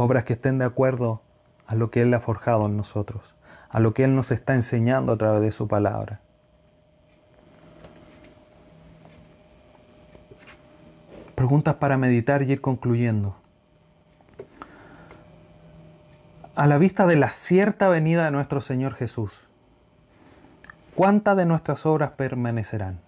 obras 0.00 0.22
que 0.22 0.34
estén 0.34 0.58
de 0.58 0.64
acuerdo 0.64 1.22
a 1.66 1.74
lo 1.74 1.90
que 1.90 2.02
Él 2.02 2.14
ha 2.14 2.20
forjado 2.20 2.66
en 2.66 2.76
nosotros, 2.76 3.34
a 3.68 3.80
lo 3.80 3.94
que 3.94 4.04
Él 4.04 4.14
nos 4.14 4.30
está 4.30 4.54
enseñando 4.54 5.12
a 5.12 5.18
través 5.18 5.40
de 5.40 5.50
su 5.50 5.66
palabra. 5.66 6.20
Preguntas 11.34 11.74
para 11.76 11.96
meditar 11.96 12.42
y 12.42 12.52
ir 12.52 12.60
concluyendo. 12.60 13.36
A 16.54 16.68
la 16.68 16.78
vista 16.78 17.04
de 17.06 17.16
la 17.16 17.30
cierta 17.30 17.88
venida 17.88 18.24
de 18.24 18.30
nuestro 18.30 18.60
Señor 18.60 18.94
Jesús, 18.94 19.47
¿cuántas 20.98 21.36
de 21.36 21.46
nuestras 21.46 21.86
obras 21.86 22.10
permanecerán? 22.10 22.98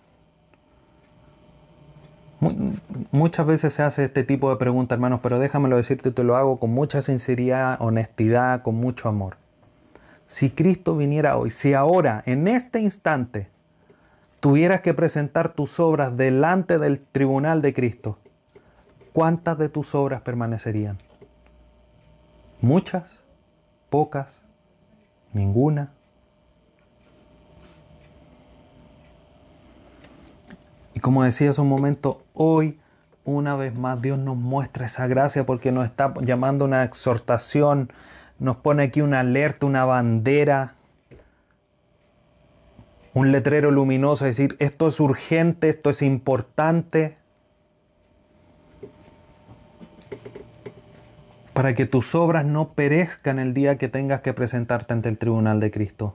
Muchas 3.11 3.45
veces 3.45 3.75
se 3.75 3.83
hace 3.83 4.05
este 4.05 4.23
tipo 4.23 4.49
de 4.49 4.55
pregunta, 4.59 4.95
hermanos, 4.95 5.19
pero 5.25 5.41
déjamelo 5.41 5.77
decirte, 5.77 6.13
te 6.13 6.23
lo 6.23 6.37
hago 6.37 6.61
con 6.61 6.71
mucha 6.71 7.03
sinceridad, 7.03 7.83
honestidad, 7.83 8.63
con 8.63 8.77
mucho 8.77 9.09
amor. 9.09 9.39
Si 10.27 10.51
Cristo 10.51 10.97
viniera 10.97 11.37
hoy, 11.37 11.51
si 11.51 11.75
ahora, 11.75 12.23
en 12.27 12.47
este 12.47 12.79
instante, 12.79 13.49
tuvieras 14.39 14.83
que 14.83 14.95
presentar 14.95 15.49
tus 15.49 15.81
obras 15.81 16.17
delante 16.17 16.79
del 16.79 17.01
tribunal 17.01 17.61
de 17.61 17.75
Cristo, 17.75 18.19
¿cuántas 19.13 19.59
de 19.59 19.69
tus 19.69 19.97
obras 19.97 20.21
permanecerían? 20.21 20.97
¿Muchas? 22.61 23.25
¿Pocas? 23.89 24.45
¿Ninguna? 25.33 25.91
Y 30.95 31.01
como 31.01 31.25
decía 31.25 31.51
hace 31.51 31.61
un 31.61 31.69
momento, 31.69 32.25
hoy 32.35 32.79
una 33.25 33.55
vez 33.55 33.75
más 33.75 34.01
Dios 34.01 34.19
nos 34.19 34.37
muestra 34.37 34.87
esa 34.87 35.07
gracia 35.07 35.47
porque 35.47 35.73
nos 35.73 35.87
está 35.87 36.13
llamando 36.21 36.65
una 36.65 36.85
exhortación, 36.85 37.93
nos 38.39 38.57
pone 38.57 38.85
aquí 38.85 39.01
una 39.01 39.21
alerta, 39.21 39.67
una 39.67 39.85
bandera, 39.85 40.75
un 43.13 43.33
letrero 43.33 43.71
luminoso, 43.71 44.25
decir, 44.25 44.57
esto 44.59 44.89
es 44.89 45.01
urgente, 45.01 45.69
esto 45.69 45.91
es 45.91 46.03
importante. 46.03 47.19
Para 51.53 51.75
que 51.75 51.85
tus 51.85 52.15
obras 52.15 52.47
no 52.47 52.69
perezcan 52.69 53.39
el 53.39 53.53
día 53.53 53.77
que 53.77 53.89
tengas 53.89 54.21
que 54.21 54.33
presentarte 54.33 54.95
ante 54.95 55.09
el 55.09 55.19
tribunal 55.19 55.61
de 55.61 55.71
Cristo. 55.71 56.15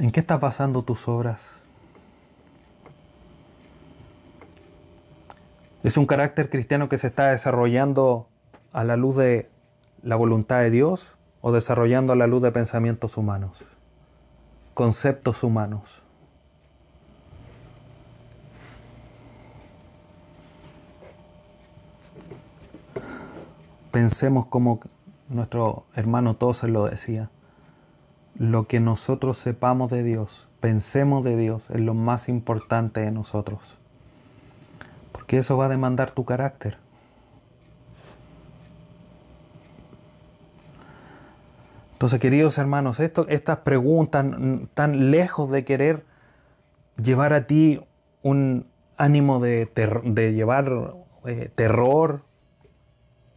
¿En 0.00 0.10
qué 0.12 0.20
están 0.20 0.40
basando 0.40 0.82
tus 0.82 1.08
obras? 1.08 1.60
¿Es 5.82 5.98
un 5.98 6.06
carácter 6.06 6.48
cristiano 6.48 6.88
que 6.88 6.96
se 6.96 7.08
está 7.08 7.28
desarrollando 7.28 8.26
a 8.72 8.82
la 8.82 8.96
luz 8.96 9.16
de 9.16 9.50
la 10.02 10.16
voluntad 10.16 10.60
de 10.60 10.70
Dios 10.70 11.18
o 11.42 11.52
desarrollando 11.52 12.14
a 12.14 12.16
la 12.16 12.26
luz 12.26 12.40
de 12.40 12.50
pensamientos 12.50 13.18
humanos, 13.18 13.62
conceptos 14.72 15.42
humanos? 15.42 16.02
Pensemos 23.90 24.46
como 24.46 24.80
nuestro 25.28 25.84
hermano 25.94 26.36
Tozer 26.36 26.70
lo 26.70 26.86
decía 26.86 27.28
lo 28.40 28.66
que 28.66 28.80
nosotros 28.80 29.36
sepamos 29.36 29.90
de 29.90 30.02
Dios, 30.02 30.48
pensemos 30.60 31.22
de 31.22 31.36
Dios, 31.36 31.68
es 31.68 31.80
lo 31.80 31.92
más 31.92 32.26
importante 32.30 33.00
de 33.00 33.10
nosotros. 33.10 33.76
Porque 35.12 35.36
eso 35.36 35.58
va 35.58 35.66
a 35.66 35.68
demandar 35.68 36.12
tu 36.12 36.24
carácter. 36.24 36.78
Entonces, 41.92 42.18
queridos 42.18 42.56
hermanos, 42.56 42.98
estas 42.98 43.58
preguntas 43.58 44.24
tan 44.72 45.10
lejos 45.10 45.50
de 45.50 45.66
querer 45.66 46.06
llevar 46.96 47.34
a 47.34 47.46
ti 47.46 47.82
un 48.22 48.66
ánimo 48.96 49.40
de, 49.40 49.66
de 50.04 50.32
llevar 50.32 50.94
eh, 51.26 51.50
terror, 51.54 52.22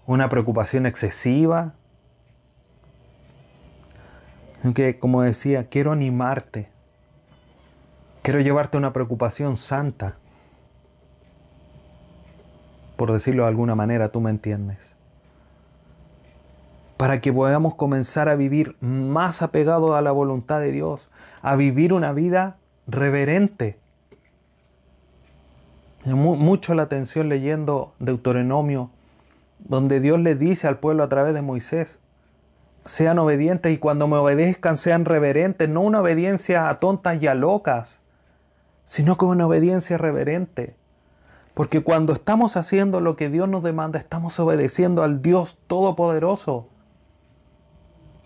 una 0.06 0.30
preocupación 0.30 0.86
excesiva, 0.86 1.74
que, 4.72 4.98
como 4.98 5.22
decía, 5.22 5.68
quiero 5.68 5.92
animarte. 5.92 6.70
Quiero 8.22 8.40
llevarte 8.40 8.78
a 8.78 8.80
una 8.80 8.94
preocupación 8.94 9.58
santa. 9.58 10.16
Por 12.96 13.12
decirlo 13.12 13.44
de 13.44 13.50
alguna 13.50 13.76
manera, 13.76 14.10
tú 14.10 14.22
me 14.22 14.30
entiendes. 14.30 14.96
Para 16.96 17.20
que 17.20 17.34
podamos 17.34 17.76
comenzar 17.76 18.30
a 18.30 18.36
vivir 18.36 18.78
más 18.80 19.42
apegado 19.42 19.96
a 19.96 20.02
la 20.02 20.14
voluntad 20.14 20.62
de 20.62 20.72
Dios, 20.72 21.10
a 21.42 21.58
vivir 21.58 21.92
una 21.92 22.14
vida 22.14 22.56
reverente. 22.88 23.78
Mucho 26.06 26.76
la 26.76 26.84
atención 26.84 27.28
leyendo 27.28 27.94
Deuteronomio, 28.00 28.90
donde 29.60 30.00
Dios 30.00 30.20
le 30.20 30.36
dice 30.36 30.68
al 30.68 30.80
pueblo 30.80 31.04
a 31.04 31.10
través 31.10 31.34
de 31.34 31.42
Moisés, 31.42 32.00
sean 32.86 33.20
obedientes 33.20 33.72
y 33.72 33.78
cuando 33.78 34.08
me 34.08 34.18
obedezcan 34.18 34.78
sean 34.78 35.06
reverentes, 35.06 35.70
no 35.70 35.82
una 35.82 36.02
obediencia 36.02 36.70
a 36.70 36.78
tontas 36.78 37.22
y 37.22 37.28
a 37.28 37.34
locas, 37.34 38.02
sino 38.86 39.18
como 39.18 39.32
una 39.32 39.48
obediencia 39.48 39.98
reverente. 39.98 40.76
Porque 41.54 41.84
cuando 41.84 42.14
estamos 42.14 42.58
haciendo 42.58 43.00
lo 43.00 43.16
que 43.16 43.30
Dios 43.30 43.48
nos 43.48 43.64
demanda, 43.64 44.00
estamos 44.00 44.40
obedeciendo 44.40 45.04
al 45.04 45.22
Dios 45.22 45.58
Todopoderoso. 45.68 46.68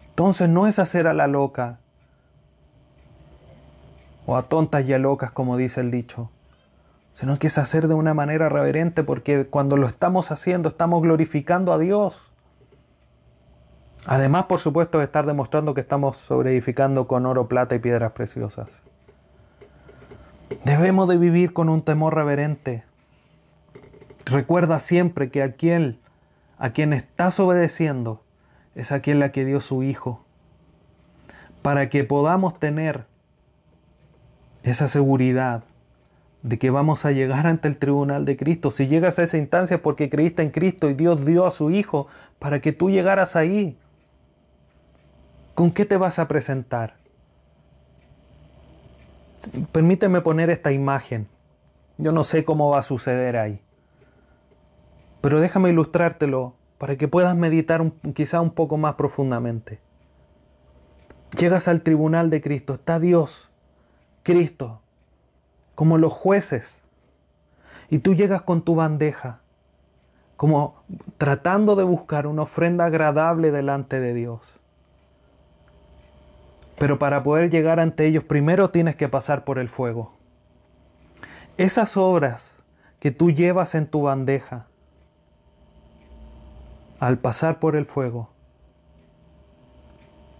Entonces 0.09 0.49
no 0.49 0.65
es 0.65 0.79
hacer 0.79 1.07
a 1.07 1.13
la 1.13 1.27
loca 1.27 1.79
o 4.25 4.35
a 4.35 4.43
tontas 4.43 4.85
y 4.85 4.93
a 4.93 4.99
locas, 4.99 5.31
como 5.31 5.57
dice 5.57 5.81
el 5.81 5.91
dicho, 5.91 6.31
sino 7.13 7.37
que 7.37 7.47
es 7.47 7.57
hacer 7.57 7.87
de 7.87 7.93
una 7.93 8.13
manera 8.13 8.49
reverente 8.49 9.03
porque 9.03 9.45
cuando 9.45 9.77
lo 9.77 9.87
estamos 9.87 10.31
haciendo 10.31 10.69
estamos 10.69 11.01
glorificando 11.01 11.73
a 11.73 11.77
Dios. 11.77 12.31
Además, 14.09 14.45
por 14.45 14.59
supuesto, 14.59 14.99
de 14.99 15.03
estar 15.03 15.25
demostrando 15.25 15.73
que 15.73 15.81
estamos 15.81 16.15
sobreedificando 16.15 17.09
con 17.09 17.25
oro, 17.25 17.49
plata 17.49 17.75
y 17.75 17.79
piedras 17.79 18.13
preciosas. 18.13 18.83
Debemos 20.63 21.09
de 21.09 21.17
vivir 21.17 21.51
con 21.51 21.67
un 21.67 21.81
temor 21.81 22.15
reverente. 22.15 22.85
Recuerda 24.25 24.79
siempre 24.79 25.29
que 25.29 25.43
aquel 25.43 25.99
a 26.57 26.69
quien 26.69 26.93
estás 26.93 27.37
obedeciendo 27.41 28.23
es 28.75 28.93
aquel 28.93 29.21
a 29.23 29.33
que 29.33 29.43
dio 29.43 29.59
su 29.59 29.83
Hijo. 29.83 30.23
Para 31.61 31.89
que 31.89 32.05
podamos 32.05 32.57
tener 32.59 33.07
esa 34.63 34.87
seguridad 34.87 35.65
de 36.43 36.57
que 36.57 36.69
vamos 36.69 37.03
a 37.03 37.11
llegar 37.11 37.45
ante 37.45 37.67
el 37.67 37.77
tribunal 37.77 38.23
de 38.23 38.37
Cristo. 38.37 38.71
Si 38.71 38.87
llegas 38.87 39.19
a 39.19 39.23
esa 39.23 39.37
instancia 39.37 39.81
porque 39.81 40.09
creíste 40.09 40.43
en 40.43 40.51
Cristo 40.51 40.89
y 40.89 40.93
Dios 40.93 41.25
dio 41.25 41.45
a 41.45 41.51
su 41.51 41.71
Hijo 41.71 42.07
para 42.39 42.61
que 42.61 42.71
tú 42.71 42.89
llegaras 42.89 43.35
ahí. 43.35 43.77
¿Con 45.57 45.71
qué 45.71 45.85
te 45.85 45.97
vas 45.97 46.19
a 46.19 46.27
presentar? 46.27 46.97
Permíteme 49.71 50.21
poner 50.21 50.51
esta 50.51 50.71
imagen. 50.71 51.27
Yo 51.97 52.11
no 52.11 52.23
sé 52.23 52.45
cómo 52.45 52.69
va 52.69 52.77
a 52.77 52.83
suceder 52.83 53.37
ahí. 53.37 53.59
Pero 55.19 55.39
déjame 55.39 55.71
ilustrártelo 55.71 56.53
para 56.77 56.95
que 56.95 57.07
puedas 57.07 57.35
meditar 57.35 57.91
quizá 58.13 58.39
un 58.39 58.51
poco 58.51 58.77
más 58.77 58.93
profundamente. 58.93 59.79
Llegas 61.39 61.67
al 61.67 61.81
tribunal 61.81 62.29
de 62.29 62.39
Cristo, 62.39 62.75
está 62.75 62.99
Dios, 62.99 63.49
Cristo, 64.21 64.81
como 65.73 65.97
los 65.97 66.13
jueces, 66.13 66.83
y 67.89 67.97
tú 67.97 68.13
llegas 68.13 68.43
con 68.43 68.61
tu 68.61 68.75
bandeja, 68.75 69.41
como 70.35 70.83
tratando 71.17 71.75
de 71.75 71.83
buscar 71.83 72.27
una 72.27 72.43
ofrenda 72.43 72.85
agradable 72.85 73.49
delante 73.49 73.99
de 73.99 74.13
Dios. 74.13 74.56
Pero 76.77 76.99
para 76.99 77.23
poder 77.23 77.49
llegar 77.49 77.79
ante 77.79 78.05
ellos, 78.05 78.23
primero 78.23 78.69
tienes 78.69 78.95
que 78.95 79.09
pasar 79.09 79.43
por 79.43 79.57
el 79.59 79.67
fuego. 79.67 80.13
Esas 81.57 81.97
obras 81.97 82.57
que 82.99 83.11
tú 83.11 83.31
llevas 83.31 83.73
en 83.73 83.87
tu 83.87 84.03
bandeja, 84.03 84.67
al 86.99 87.17
pasar 87.17 87.59
por 87.59 87.75
el 87.75 87.85
fuego, 87.85 88.29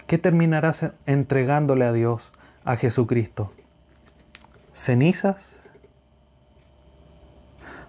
¿qué 0.05 0.17
terminarás 0.17 0.91
entregándole 1.05 1.85
a 1.85 1.91
Dios, 1.93 2.31
a 2.63 2.75
Jesucristo? 2.75 3.51
¿Cenizas? 4.73 5.61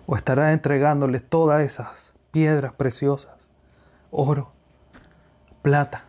¿O 0.07 0.17
estarás 0.17 0.55
entregándole 0.55 1.21
todas 1.21 1.65
esas 1.65 2.15
piedras 2.31 2.73
preciosas, 2.73 3.51
oro, 4.11 4.53
plata, 5.61 6.08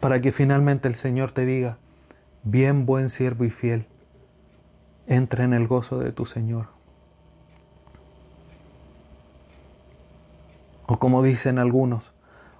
para 0.00 0.20
que 0.20 0.32
finalmente 0.32 0.88
el 0.88 0.94
Señor 0.94 1.32
te 1.32 1.44
diga, 1.44 1.78
bien 2.44 2.86
buen 2.86 3.08
siervo 3.08 3.44
y 3.44 3.50
fiel, 3.50 3.86
entra 5.06 5.44
en 5.44 5.52
el 5.52 5.66
gozo 5.66 5.98
de 5.98 6.12
tu 6.12 6.24
Señor? 6.24 6.66
O 10.86 10.98
como 10.98 11.22
dicen 11.22 11.58
algunos, 11.58 12.14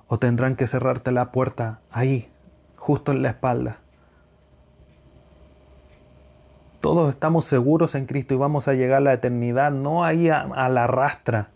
o 0.08 0.18
tendrán 0.18 0.56
que 0.56 0.66
cerrarte 0.66 1.12
la 1.12 1.32
puerta 1.32 1.80
ahí, 1.90 2.30
justo 2.76 3.12
en 3.12 3.22
la 3.22 3.30
espalda. 3.30 3.78
Todos 6.80 7.10
estamos 7.10 7.44
seguros 7.44 7.94
en 7.94 8.06
Cristo 8.06 8.34
y 8.34 8.36
vamos 8.38 8.68
a 8.68 8.74
llegar 8.74 8.98
a 8.98 9.00
la 9.00 9.12
eternidad, 9.12 9.72
no 9.72 10.04
ahí 10.04 10.28
a, 10.28 10.68
la 10.68 10.86
rastra, 10.86 11.50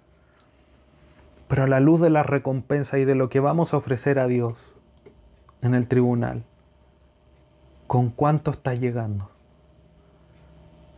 pero 1.48 1.64
a 1.64 1.66
la 1.66 1.80
luz 1.80 2.00
de 2.00 2.10
la 2.10 2.22
recompensa 2.22 2.98
y 2.98 3.04
de 3.04 3.14
lo 3.14 3.28
que 3.28 3.40
vamos 3.40 3.72
a 3.72 3.76
ofrecer 3.76 4.18
a 4.18 4.26
Dios 4.26 4.71
en 5.62 5.74
el 5.74 5.88
tribunal. 5.88 6.44
¿Con 7.86 8.10
cuánto 8.10 8.50
estás 8.50 8.78
llegando? 8.78 9.30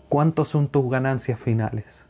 ¿Cuántos 0.09 0.49
son 0.49 0.69
tus 0.69 0.91
ganancias 0.91 1.39
finales? 1.39 2.07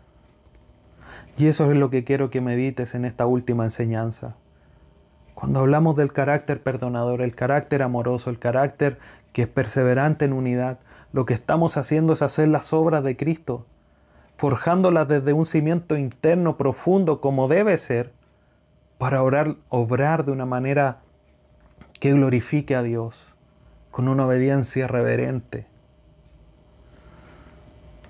Y 1.37 1.47
eso 1.47 1.71
es 1.71 1.77
lo 1.77 1.91
que 1.91 2.05
quiero 2.05 2.31
que 2.31 2.41
medites 2.41 2.95
en 2.95 3.05
esta 3.05 3.27
última 3.27 3.65
enseñanza. 3.65 4.37
Cuando 5.35 5.61
hablamos 5.61 5.97
del 5.97 6.13
carácter 6.13 6.63
perdonador, 6.63 7.21
el 7.23 7.35
carácter 7.35 7.83
amoroso, 7.83 8.31
el 8.31 8.39
carácter 8.39 8.99
que 9.33 9.43
es 9.43 9.49
perseverante 9.49 10.25
en 10.25 10.33
unidad, 10.33 10.79
lo 11.13 11.27
que 11.27 11.35
estamos 11.35 11.77
haciendo 11.77 12.13
es 12.13 12.23
hacer 12.23 12.49
las 12.49 12.73
obras 12.73 13.03
de 13.03 13.17
Cristo, 13.17 13.67
forjándolas 14.37 15.09
desde 15.09 15.33
un 15.33 15.45
cimiento 15.45 15.97
interno 15.97 16.57
profundo 16.57 17.21
como 17.21 17.49
debe 17.49 17.79
ser, 17.79 18.13
para 18.99 19.23
obrar 19.23 20.25
de 20.25 20.33
una 20.33 20.47
manera 20.47 21.04
que 22.01 22.13
glorifique 22.13 22.75
a 22.75 22.83
Dios, 22.83 23.27
con 23.91 24.09
una 24.09 24.27
obediencia 24.27 24.87
reverente. 24.87 25.67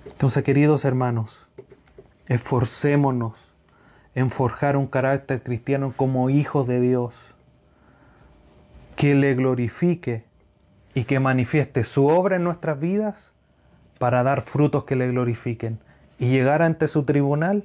Entonces, 0.07 0.43
queridos 0.45 0.85
hermanos, 0.85 1.49
Esforcémonos 2.27 3.53
en 4.15 4.31
forjar 4.31 4.79
un 4.79 4.87
carácter 4.87 5.43
cristiano 5.43 5.93
como 5.95 6.31
hijos 6.31 6.67
de 6.67 6.81
Dios, 6.81 7.35
que 8.97 9.15
le 9.15 9.35
glorifique 9.35 10.25
y 10.95 11.05
que 11.05 11.21
manifieste 11.21 11.85
su 11.85 12.07
obra 12.07 12.37
en 12.37 12.45
nuestras 12.45 12.81
vidas 12.81 13.35
para 13.99 14.23
dar 14.23 14.41
frutos 14.41 14.85
que 14.85 14.97
le 14.97 15.09
glorifiquen 15.09 15.81
y 16.19 16.31
llegar 16.31 16.63
ante 16.63 16.89
su 16.89 17.03
tribunal 17.03 17.65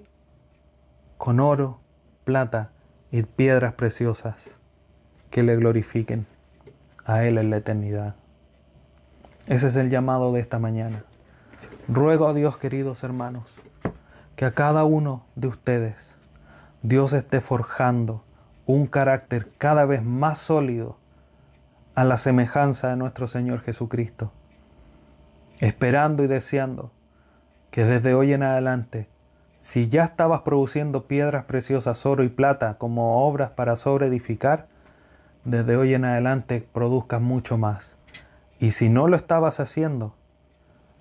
con 1.18 1.40
oro, 1.40 1.80
plata 2.26 2.72
y 3.12 3.24
piedras 3.24 3.76
preciosas 3.76 4.59
que 5.30 5.44
le 5.44 5.56
glorifiquen 5.56 6.26
a 7.06 7.24
Él 7.24 7.38
en 7.38 7.50
la 7.50 7.58
eternidad. 7.58 8.16
Ese 9.48 9.68
es 9.68 9.76
el 9.76 9.90
llamado 9.90 10.32
de 10.32 10.42
esta 10.42 10.60
mañana. 10.60 11.04
Ruego 11.88 12.28
a 12.28 12.34
Dios, 12.34 12.58
queridos 12.58 13.04
hermanos, 13.04 13.46
que 14.36 14.46
a 14.46 14.52
cada 14.52 14.84
uno 14.84 15.26
de 15.36 15.48
ustedes 15.48 16.18
Dios 16.84 17.14
esté 17.14 17.42
forjando 17.42 18.24
un 18.66 18.86
carácter 18.86 19.50
cada 19.58 19.86
vez 19.86 20.04
más 20.04 20.38
sólido 20.38 20.98
a 21.96 22.04
la 22.04 22.18
semejanza 22.18 22.90
de 22.90 22.96
nuestro 22.96 23.28
Señor 23.28 23.62
Jesucristo, 23.62 24.32
esperando 25.60 26.24
y 26.24 26.28
deseando 26.28 26.92
que 27.72 27.84
desde 27.84 28.14
hoy 28.14 28.34
en 28.34 28.44
adelante, 28.44 29.10
si 29.60 29.90
ya 29.90 30.04
estabas 30.04 30.42
produciendo 30.42 31.08
piedras 31.08 31.46
preciosas, 31.46 32.06
oro 32.06 32.24
y 32.24 32.30
plata 32.30 32.78
como 32.78 33.28
obras 33.28 33.50
para 33.50 33.76
sobreedificar, 33.76 34.68
desde 35.46 35.76
hoy 35.78 35.94
en 35.94 36.06
adelante 36.06 36.68
produzcas 36.74 37.22
mucho 37.22 37.58
más. 37.58 37.98
Y 38.60 38.72
si 38.72 38.90
no 38.90 39.08
lo 39.08 39.16
estabas 39.16 39.60
haciendo, 39.60 40.16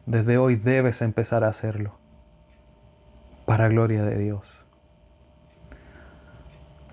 desde 0.06 0.38
hoy 0.38 0.56
debes 0.56 1.02
empezar 1.02 1.44
a 1.44 1.48
hacerlo 1.48 1.98
para 3.44 3.68
gloria 3.68 4.04
de 4.04 4.16
Dios. 4.18 4.54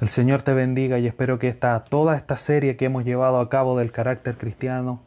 El 0.02 0.10
Señor 0.10 0.42
te 0.42 0.54
bendiga 0.54 1.00
y 1.00 1.08
espero 1.08 1.40
que 1.40 1.48
esta, 1.48 1.84
toda 1.84 2.18
esta 2.18 2.38
serie 2.38 2.76
que 2.76 2.86
hemos 2.86 3.06
llevado 3.06 3.40
a 3.40 3.50
cabo 3.50 3.78
del 3.78 3.92
carácter 3.92 4.38
cristiano 4.38 5.02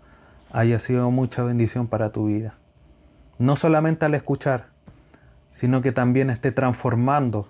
haya 0.51 0.79
sido 0.79 1.11
mucha 1.11 1.43
bendición 1.43 1.87
para 1.87 2.11
tu 2.11 2.27
vida. 2.27 2.55
No 3.39 3.55
solamente 3.57 4.07
al 4.07 4.15
escuchar, 4.15 4.69
sino 5.53 5.83
que 5.83 5.93
también 5.93 6.31
esté 6.31 6.53
transformando 6.53 7.49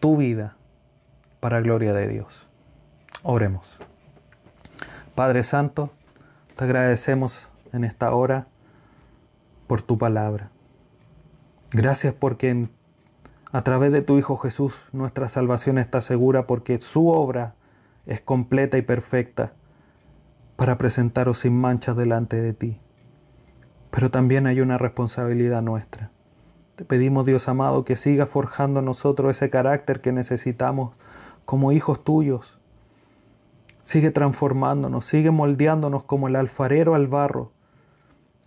tu 0.00 0.16
vida 0.16 0.56
para 1.40 1.60
gloria 1.60 1.92
de 1.92 2.08
Dios. 2.08 2.45
Oremos. 3.28 3.78
Padre 5.16 5.42
Santo, 5.42 5.90
te 6.54 6.62
agradecemos 6.62 7.48
en 7.72 7.82
esta 7.82 8.14
hora 8.14 8.46
por 9.66 9.82
tu 9.82 9.98
palabra. 9.98 10.52
Gracias 11.72 12.14
porque 12.14 12.68
a 13.50 13.64
través 13.64 13.90
de 13.90 14.02
tu 14.02 14.16
Hijo 14.16 14.36
Jesús, 14.36 14.90
nuestra 14.92 15.28
salvación 15.28 15.78
está 15.78 16.02
segura 16.02 16.46
porque 16.46 16.78
su 16.78 17.08
obra 17.08 17.56
es 18.06 18.20
completa 18.20 18.78
y 18.78 18.82
perfecta 18.82 19.54
para 20.54 20.78
presentaros 20.78 21.40
sin 21.40 21.60
manchas 21.60 21.96
delante 21.96 22.40
de 22.40 22.52
ti. 22.52 22.80
Pero 23.90 24.08
también 24.08 24.46
hay 24.46 24.60
una 24.60 24.78
responsabilidad 24.78 25.62
nuestra. 25.62 26.12
Te 26.76 26.84
pedimos, 26.84 27.26
Dios 27.26 27.48
amado, 27.48 27.84
que 27.84 27.96
siga 27.96 28.26
forjando 28.26 28.78
en 28.78 28.86
nosotros 28.86 29.32
ese 29.32 29.50
carácter 29.50 30.00
que 30.00 30.12
necesitamos 30.12 30.96
como 31.44 31.72
hijos 31.72 32.04
tuyos. 32.04 32.60
Sigue 33.86 34.10
transformándonos, 34.10 35.06
sigue 35.06 35.30
moldeándonos 35.30 36.04
como 36.04 36.28
el 36.28 36.36
alfarero 36.36 36.94
al 36.94 37.06
barro, 37.06 37.52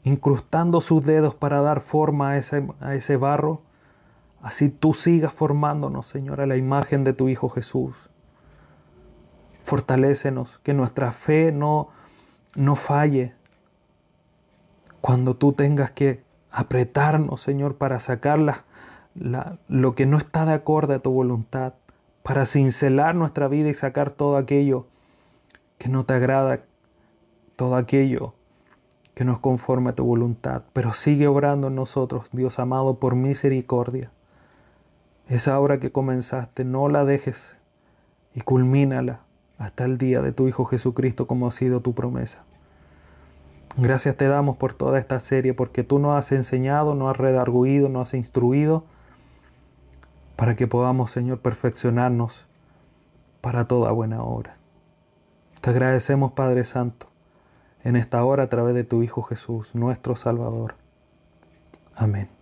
incrustando 0.03 0.79
sus 0.79 1.03
dedos 1.03 1.33
para 1.33 1.61
dar 1.61 1.81
forma 1.81 2.31
a 2.31 2.37
ese, 2.37 2.67
a 2.79 2.93
ese 2.93 3.17
barro 3.17 3.63
Así 4.41 4.69
tú 4.69 4.93
sigas 4.93 5.33
formándonos, 5.33 6.07
Señor, 6.07 6.39
a 6.39 6.47
la 6.47 6.55
imagen 6.55 7.03
de 7.03 7.13
tu 7.13 7.27
Hijo 7.27 7.49
Jesús. 7.49 8.09
Fortalécenos, 9.63 10.59
que 10.63 10.73
nuestra 10.73 11.11
fe 11.11 11.51
no, 11.51 11.89
no 12.55 12.75
falle. 12.75 13.35
Cuando 15.01 15.35
tú 15.35 15.53
tengas 15.53 15.91
que 15.91 16.23
apretarnos, 16.51 17.41
Señor, 17.41 17.75
para 17.75 17.99
sacar 17.99 18.39
lo 19.67 19.95
que 19.95 20.05
no 20.05 20.17
está 20.17 20.45
de 20.45 20.53
acuerdo 20.53 20.93
a 20.93 20.99
tu 20.99 21.11
voluntad, 21.11 21.73
para 22.23 22.45
cincelar 22.45 23.15
nuestra 23.15 23.47
vida 23.47 23.69
y 23.69 23.73
sacar 23.73 24.11
todo 24.11 24.37
aquello 24.37 24.87
que 25.79 25.89
no 25.89 26.05
te 26.05 26.13
agrada, 26.13 26.59
todo 27.55 27.75
aquello 27.75 28.35
que 29.15 29.25
no 29.25 29.33
es 29.33 29.39
conforme 29.39 29.89
a 29.89 29.95
tu 29.95 30.05
voluntad. 30.05 30.63
Pero 30.71 30.93
sigue 30.93 31.27
obrando 31.27 31.67
en 31.67 31.75
nosotros, 31.75 32.29
Dios 32.31 32.59
amado, 32.59 32.99
por 32.99 33.15
misericordia. 33.15 34.11
Esa 35.27 35.59
obra 35.59 35.79
que 35.79 35.91
comenzaste, 35.91 36.63
no 36.63 36.87
la 36.89 37.05
dejes 37.05 37.57
y 38.35 38.41
culmínala 38.41 39.21
hasta 39.57 39.85
el 39.85 39.97
día 39.97 40.21
de 40.21 40.31
tu 40.31 40.47
Hijo 40.47 40.65
Jesucristo 40.65 41.27
como 41.27 41.47
ha 41.47 41.51
sido 41.51 41.81
tu 41.81 41.93
promesa. 41.93 42.45
Gracias 43.77 44.15
te 44.15 44.27
damos 44.27 44.57
por 44.57 44.73
toda 44.73 44.99
esta 44.99 45.19
serie, 45.19 45.53
porque 45.53 45.83
tú 45.83 45.99
nos 45.99 46.15
has 46.17 46.31
enseñado, 46.31 46.95
nos 46.95 47.11
has 47.11 47.17
redarguido, 47.17 47.87
nos 47.87 48.09
has 48.09 48.13
instruido, 48.15 48.83
para 50.35 50.55
que 50.55 50.67
podamos, 50.67 51.11
Señor, 51.11 51.39
perfeccionarnos 51.39 52.47
para 53.41 53.67
toda 53.67 53.91
buena 53.91 54.23
obra. 54.23 54.58
Te 55.61 55.71
agradecemos, 55.71 56.31
Padre 56.31 56.63
Santo, 56.63 57.07
en 57.83 57.95
esta 57.97 58.23
hora 58.23 58.43
a 58.43 58.49
través 58.49 58.73
de 58.75 58.85
tu 58.85 59.03
Hijo 59.03 59.23
Jesús, 59.23 59.75
nuestro 59.75 60.15
Salvador. 60.15 60.75
Amén. 61.95 62.38